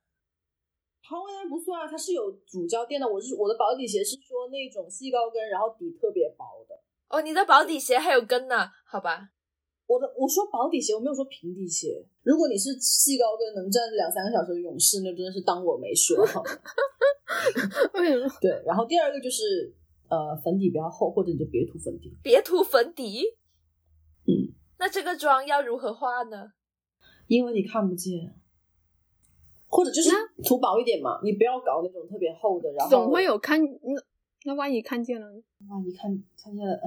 [1.09, 3.07] 匡威当然不算啊，它是有主胶垫的。
[3.07, 6.75] 我是我的保底鞋是说那种细高跟，然后底特别薄的。
[7.09, 8.69] 哦，你的保底鞋还有跟呢？
[8.85, 9.31] 好吧，
[9.87, 12.05] 我的我说保底鞋，我没有说平底鞋。
[12.25, 16.43] 如果你是细高跟能站两三个小时的勇士，那真的是当我没说好？
[17.95, 18.29] 为什么？
[18.41, 19.73] 对，然后第二个就是
[20.09, 22.13] 呃粉底比较厚，或者你就别涂粉底。
[22.23, 23.23] 别涂粉底。
[24.27, 24.51] 嗯，
[24.81, 26.53] 那这个妆要如何画呢？
[27.29, 28.35] 因为你看不见，
[29.69, 30.11] 或者就是
[30.45, 34.03] 涂薄一点嘛，你不要搞那种特别厚的，然后总会有看那
[34.45, 36.11] 那万一看见了呢，万一看
[36.43, 36.79] 看见了，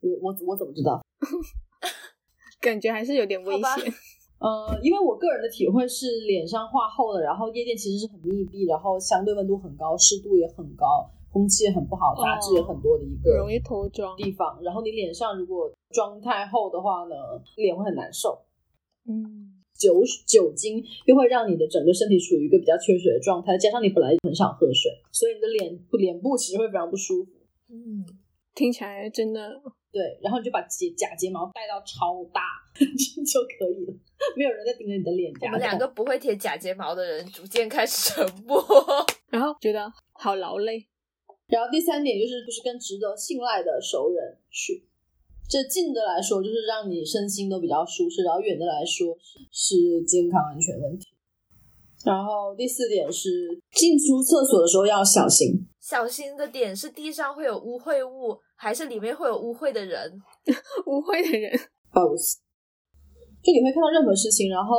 [0.00, 1.00] 我我我怎么知道？
[2.60, 3.94] 感觉还是有点危险。
[4.38, 14.58] 呃，因为我个人的体会是，脸上画厚了，然后夜店其实是很密闭，然后相对温度很高，湿度也很高，空气也很不好，杂质也很多的一个容易脱妆地方。
[14.62, 17.14] 然后你脸上如果妆太厚的话呢，
[17.56, 18.40] 脸会很难受。
[19.06, 27.30] 嗯，酒酒精又会让你的整个身体处于一个比较缺水的状态，加上你本来很少喝水，所以你的脸脸部其实会非常不舒服。
[27.70, 28.04] 嗯，
[28.54, 32.42] 听起来真的对，然后你就把睫假睫毛戴到超大
[32.76, 33.94] 就可以了，
[34.36, 35.46] 没有人在盯着你的脸颊。
[35.46, 38.62] 我们两个不会贴假睫毛的人逐渐开始沉默。
[39.30, 40.86] 然后觉得好劳累。
[41.48, 44.84] 然后第三点就是，就是跟值得信赖的熟人去。
[45.50, 49.18] 这近的来说，就是让你身心都比较舒适；然后远的来说，
[49.50, 51.08] 是健康安全问题。
[52.06, 55.66] 然后第四点是，进出厕所的时候要小心。
[55.80, 60.22] 小心的点是地上会有污秽物，还是里面会有污秽的人？
[60.86, 61.50] 污秽的人
[61.92, 62.38] ，both。
[63.42, 64.76] 就你会看到任何事情，然后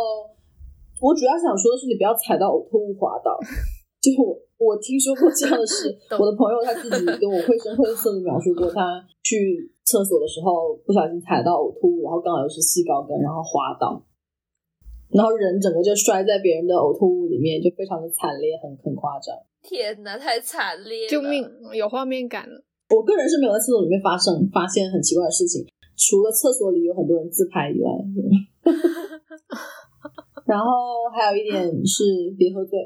[1.02, 3.38] 我主要想说的是，你不要踩到呕吐物滑倒。
[4.02, 14.01] 就我我听说过这样的事， 我的朋友他自己跟我绘声绘色的描述过，他去厕所的时候不小心踩到呕吐物，然后刚好又是细高跟，然后滑倒，
[15.09, 19.35] 然后人整个就摔在别人的呕吐物里面，就非常的惨烈，很很夸张。
[19.61, 21.07] 天哪，太惨烈！
[21.07, 22.63] 救命，有画面感了。
[22.89, 27.89] 我个人是没有在厕所里面发生发现很奇怪的事情，除了厕所里有很多人自拍以外，
[30.45, 32.79] 然后还有一点是别喝醉。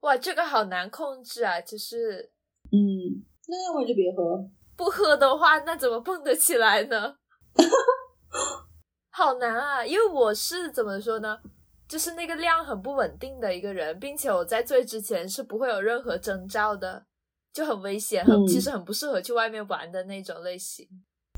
[0.00, 1.60] 哇，这个好难控制啊！
[1.60, 2.30] 就是，
[2.72, 4.48] 嗯，那要么就别喝。
[4.80, 7.16] 不喝的话，那怎么蹦得起来呢？
[9.12, 9.84] 好难啊！
[9.84, 11.38] 因为我是怎么说呢？
[11.86, 17.04] 就是那个量很不稳定的一个人，并且我在醉之前是不会有任何征兆的，
[17.52, 20.88] 就很危险，很其实很不适合去外面玩的那种类型。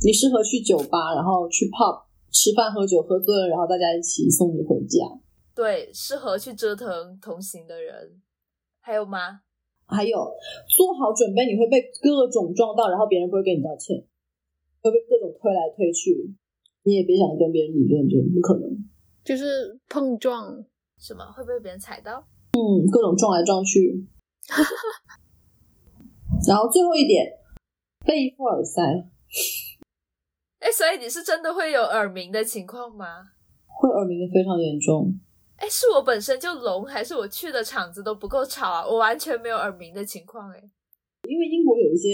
[0.04, 4.98] 你适合去酒吧，然后去 pub 吃饭喝酒，喝醉了，然后大家一起送你回家。
[5.52, 8.22] 对，适合去折腾同行的人。
[8.80, 9.40] 还有吗？
[9.92, 10.34] 还有，
[10.66, 14.02] 做好准备，你会被各种撞到，然后别人不会跟你道歉，
[14.80, 16.34] 会被各种推来推去，
[16.84, 18.88] 你也别想跟别人理论，就不可能。
[19.22, 20.64] 就是碰撞，
[20.98, 22.26] 什么会被别人踩到？
[22.58, 24.04] 嗯，各种撞来撞去。
[26.48, 27.38] 然后最后一点，
[28.04, 28.82] 背副耳塞。
[30.58, 33.30] 哎，所以你是真的会有耳鸣的情况吗？
[33.66, 35.20] 会耳鸣的非常严重。
[35.62, 38.84] 哎，是我本身就聋，还是我去的场子都不够吵啊？
[38.84, 40.58] 我完全没有耳鸣的情况哎。
[41.28, 42.08] 因为英国有一些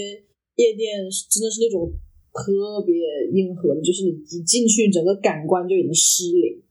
[0.53, 1.89] 夜店真的是那种
[2.31, 2.93] 特别
[3.33, 6.61] 硬核的，就是你一进去，整个感官就已经失灵。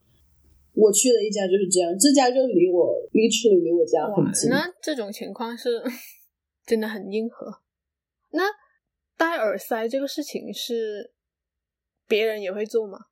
[0.73, 4.49] 我去的一家就是这样，这家就离我，literally 离我家很近。
[4.49, 5.83] 那这种情况是
[6.65, 7.61] 真的很硬核。
[8.31, 8.45] 那
[9.17, 11.13] 戴耳塞这个事情是
[12.07, 13.07] 别人也会做吗？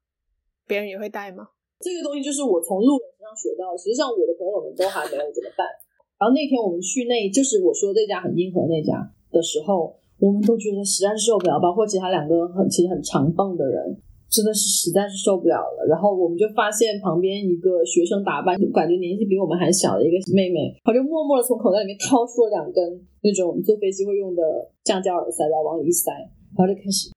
[0.69, 1.49] 别人也会戴吗？
[1.81, 3.79] 这个东西就是我从路人身上学到的。
[3.79, 5.69] 实际上，我的朋友们都还没有怎么办。
[6.17, 8.97] 然后那天我们去那，就是我说这家很硬核那家
[9.29, 11.61] 的时候，我们都觉得实在是受不了。
[11.61, 14.01] 包括其他两个很其实很长蹦的人，
[14.33, 15.85] 真的是实在是受不了了。
[15.85, 22.81] 然后我们就发现旁边一个学生打扮，感觉年纪比我们还小的一个妹妹，她就默默的从口袋里面掏出了两根
[23.21, 24.43] 那种坐飞机会用的
[24.85, 26.11] 橡胶耳塞，然后往里一塞，
[26.57, 27.13] 然后就开始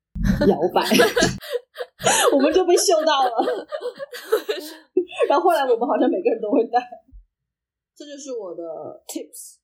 [0.51, 0.83] 摇摆。
[2.33, 3.67] 我们就被秀到了，
[5.27, 6.79] 然后后来我们好像每个人都会带，
[7.95, 8.63] 这就是我的
[9.07, 9.57] tips，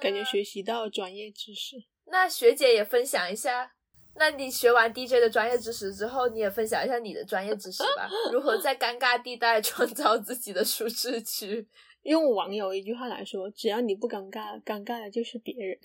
[0.00, 1.76] 感觉学习到专业知识。
[2.10, 3.72] 那学姐也分享一下，
[4.16, 8.08] 那你学完 DJ 的专业知识之后，你也分享一下你的专业知识吧？
[8.32, 11.66] 如何在尴尬地带创造自己的舒适区？
[12.02, 15.78] 用网友一句话来说，只要你不尴尬，尴尬的就是别人。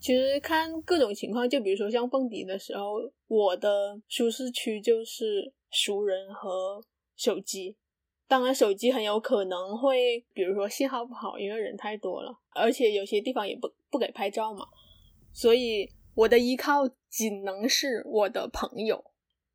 [0.00, 2.94] 其实看各种情况，就比如说像蹦迪的时候，
[3.28, 6.82] 我的舒适区就是熟人和
[7.16, 7.76] 手机。
[8.26, 14.64] 当然，手机很有可能会，比如说信号不好，因为人太多了，而且有些地方也不不给拍照嘛。
[15.32, 19.04] 所以我的依靠仅能是我的朋友。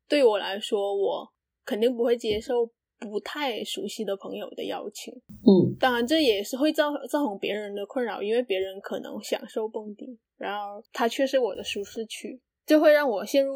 [0.06, 1.32] 对我来说，我
[1.64, 5.12] 肯定不会接受不太熟悉的朋友的邀请。
[5.14, 10.18] 嗯，当然这也是会造造成别人的困扰，因为别人可能享受蹦迪。
[10.36, 13.54] 然后他却是我的舒适区，就会让我陷入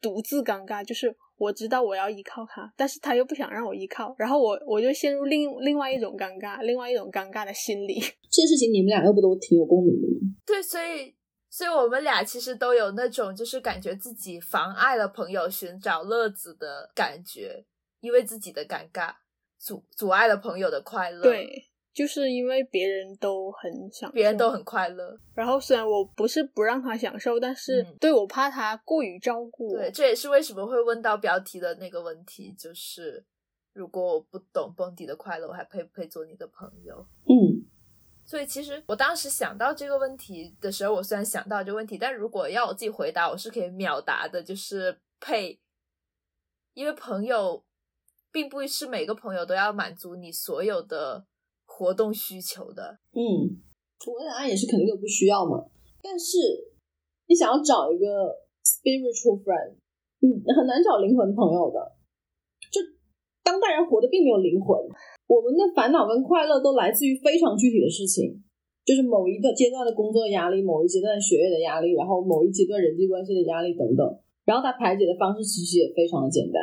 [0.00, 0.84] 独自尴尬。
[0.84, 7.98] 就是我知道我要依靠他，但是他又不想让我依靠，然后我我就陷入另另外一种尴尬，另外一种尴尬的心理。
[7.98, 10.32] 这件事情你们两个不都挺有共鸣的吗？
[10.46, 11.12] 对，所以
[11.50, 17.64] 所以我们俩其实都有那种就是感觉自己妨碍了朋友寻找乐子的感觉，
[18.02, 19.14] 因为自己的尴尬
[19.58, 21.22] 阻阻碍了朋友的快乐。
[21.22, 25.18] 对，就是因为别人都很享受，别人都很快乐。
[25.34, 29.78] 然后虽然我不是不让他享受，但是嗯对我怕他过于照顾我。
[29.78, 33.24] 对，这也是为什么会问到标题的那个问题，就是
[33.72, 37.06] 如果我不懂蹦迪的快乐，我还配不配做你的朋友？
[37.28, 37.64] 嗯，
[38.24, 45.60] 所以其实我当时想到这个问题的时候，我虽然想到这个问题，但如果要我自己回答，我是可以秒答的，就是配，
[46.74, 47.64] 因为朋友
[48.32, 51.24] 并不是每个朋友都要满足你所有的
[51.66, 52.98] 活动需求的。
[53.12, 53.60] 嗯，
[54.08, 55.68] 我的答案也是肯定都不需要嘛。
[56.02, 56.38] 但是
[57.28, 58.06] 你想要找一个
[58.64, 59.76] spiritual friend，
[60.18, 61.78] 你很难找灵魂朋友的。
[62.72, 62.80] 就
[63.44, 64.80] 当代人活的并没有灵魂，
[65.28, 68.42] 我们的烦恼跟快乐都来自于非常具体的事情，
[68.84, 74.02] 就是某一个阶段的工作压力，某一阶段学业的压力，然后某一阶段人际关系的压力等等。
[74.44, 76.58] 然后他排解的方式其实也非常的简单。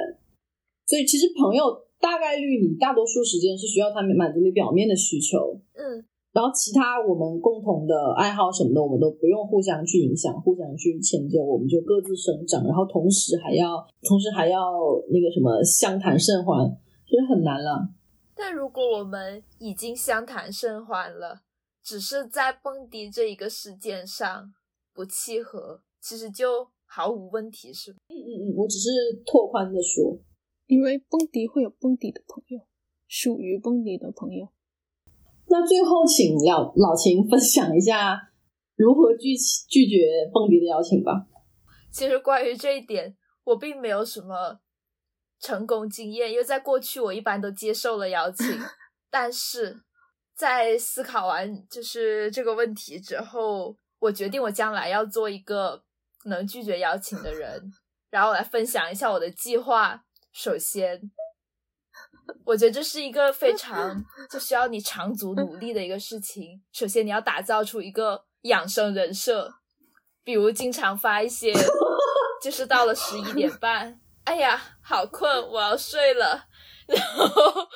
[0.89, 1.69] 所以其实朋友
[2.01, 6.01] 大概率你大多数时间是需要他们满足你表面的需求，嗯，
[6.33, 14.59] 然后其他我们共同的爱好什么的，我们都不用互相去影响、互相去迁就，我们就各自生长，然后同时还要同时还要
[15.11, 16.65] 那个什么相谈甚欢，
[17.05, 17.93] 其实很难了。
[18.33, 21.41] 但如果我们已经相谈甚欢了，
[21.83, 24.51] 只是在蹦迪这一个事件上
[24.93, 27.99] 不契合，其实就毫无问题，是吧？
[28.09, 28.89] 嗯嗯嗯，我只是
[29.25, 30.17] 拓宽的说，
[30.69, 32.59] 因为蹦迪会有蹦迪的朋友，
[33.07, 34.49] 属于蹦迪的朋友。
[35.47, 38.29] 那最后请老老秦分享一下
[38.75, 39.35] 如何拒
[39.67, 41.25] 拒绝蹦迪的邀请吧。
[41.91, 44.59] 其实关于这一点，我并没有什么
[45.39, 48.45] 成功经验，因为在过去我一般都接受了邀请，
[49.09, 49.81] 但是
[50.35, 55.81] 在思考完就是这个问题之后，我决定我将来要做一个
[56.25, 57.71] 能拒绝邀请的人，
[58.11, 60.05] 然后来分享一下我的计划。
[60.31, 61.11] 首先，
[62.45, 66.61] 我觉得这是一个非常就需要你长足努力的一个事情。
[66.71, 69.53] 首先，你要打造出一个养生人设，
[70.23, 71.51] 比如经常发一些，
[72.41, 76.45] 就是到了十一点半，哎呀，好困，我要睡了，
[76.87, 77.67] 然后，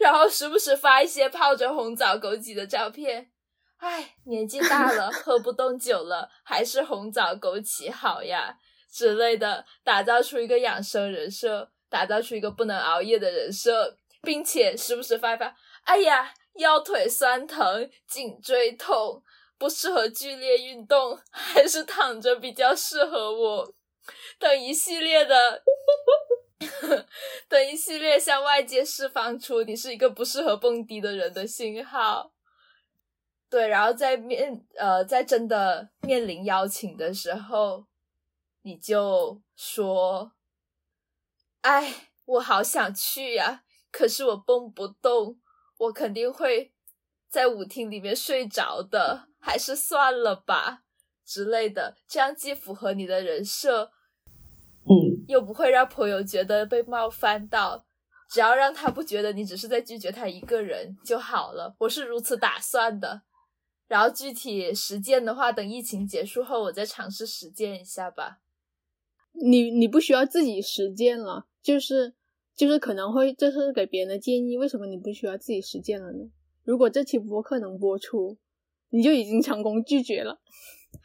[0.00, 3.30] 然后时不时发一些泡着红枣枸杞的照片。
[3.78, 8.58] 哎，年纪大了，喝不动酒了，还是红枣枸杞好呀
[8.94, 15.52] 之类的，打造出一个养生人设，打造出一个不能熬夜的人设，并且时不时发一发，
[15.82, 19.24] 哎呀，腰腿酸疼，颈椎痛。
[19.56, 23.74] 不适合剧烈运动，还是躺着比较适合我。
[24.38, 25.62] 等一系列的，
[27.48, 32.32] 等一系列向外界释放出你是一个不适合蹦迪的人的信号。
[33.48, 37.86] 对，然后在面呃，在真的面临邀请的时候，
[38.64, 40.32] 你就说
[41.60, 43.62] ：“哎，我好想去呀，
[43.92, 45.40] 可是我蹦不动，
[45.78, 46.72] 我肯定会
[47.28, 50.84] 在舞厅里面睡着的。”还是算了吧
[51.22, 53.92] 之类的，这样既符合你的人设，
[54.88, 57.84] 嗯，又不会让朋友觉得被冒犯到，
[58.30, 61.76] 只要让他不觉得你只是在拒绝他一个人就好了。
[61.80, 63.20] 我是如此打算的。
[63.86, 68.38] 然后具体实践的话，等疫情结束后，我再尝试实践一下吧。
[69.42, 72.14] 你你不需要自己实践了，就是
[72.56, 76.30] 就是可能会这是给别人的建议，为什么你不需要自己实践了呢？
[76.64, 78.38] 如果这期播客能播出。
[78.90, 80.38] 你就已经成功拒绝了。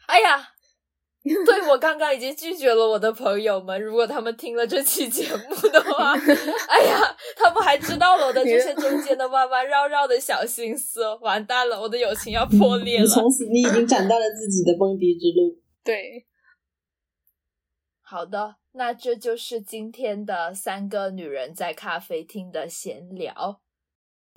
[0.06, 0.40] 哎呀，
[1.44, 3.82] 对我刚刚已经拒绝了我的朋友们。
[3.82, 6.12] 如果他们听了这期节目的话，
[6.70, 7.00] 哎呀，
[7.34, 11.02] 他们还知道了我的这些中间的弯弯绕绕的小心思。
[11.20, 13.06] 完蛋了，我的友情要破裂了。
[13.08, 15.58] 从此你已经斩断了自己的蹦迪之路。
[15.82, 16.24] 对，
[18.12, 23.60] 好的，那这就是今天的三个女人在咖啡厅的闲聊。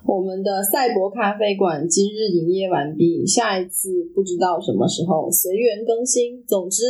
[0.04, 6.46] 我们的赛博咖啡馆今日营业完毕，下一次不知道什么时候，随缘更新。
[6.46, 6.84] 总之，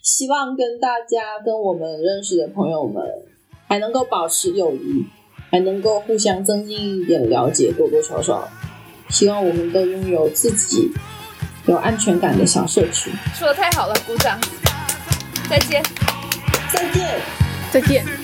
[0.00, 3.02] 希望跟大家、跟我们认识的朋友们
[3.66, 5.04] 还能够保持友谊，
[5.50, 8.48] 还能够互相增进一点了解，多多少少。
[9.08, 10.88] 希望我们都拥有自己
[11.66, 13.10] 有安全感的小社区。
[13.34, 14.38] 说的太好了，鼓掌！
[15.50, 15.82] 再见，
[16.70, 17.20] 再见，
[17.70, 18.17] 再见。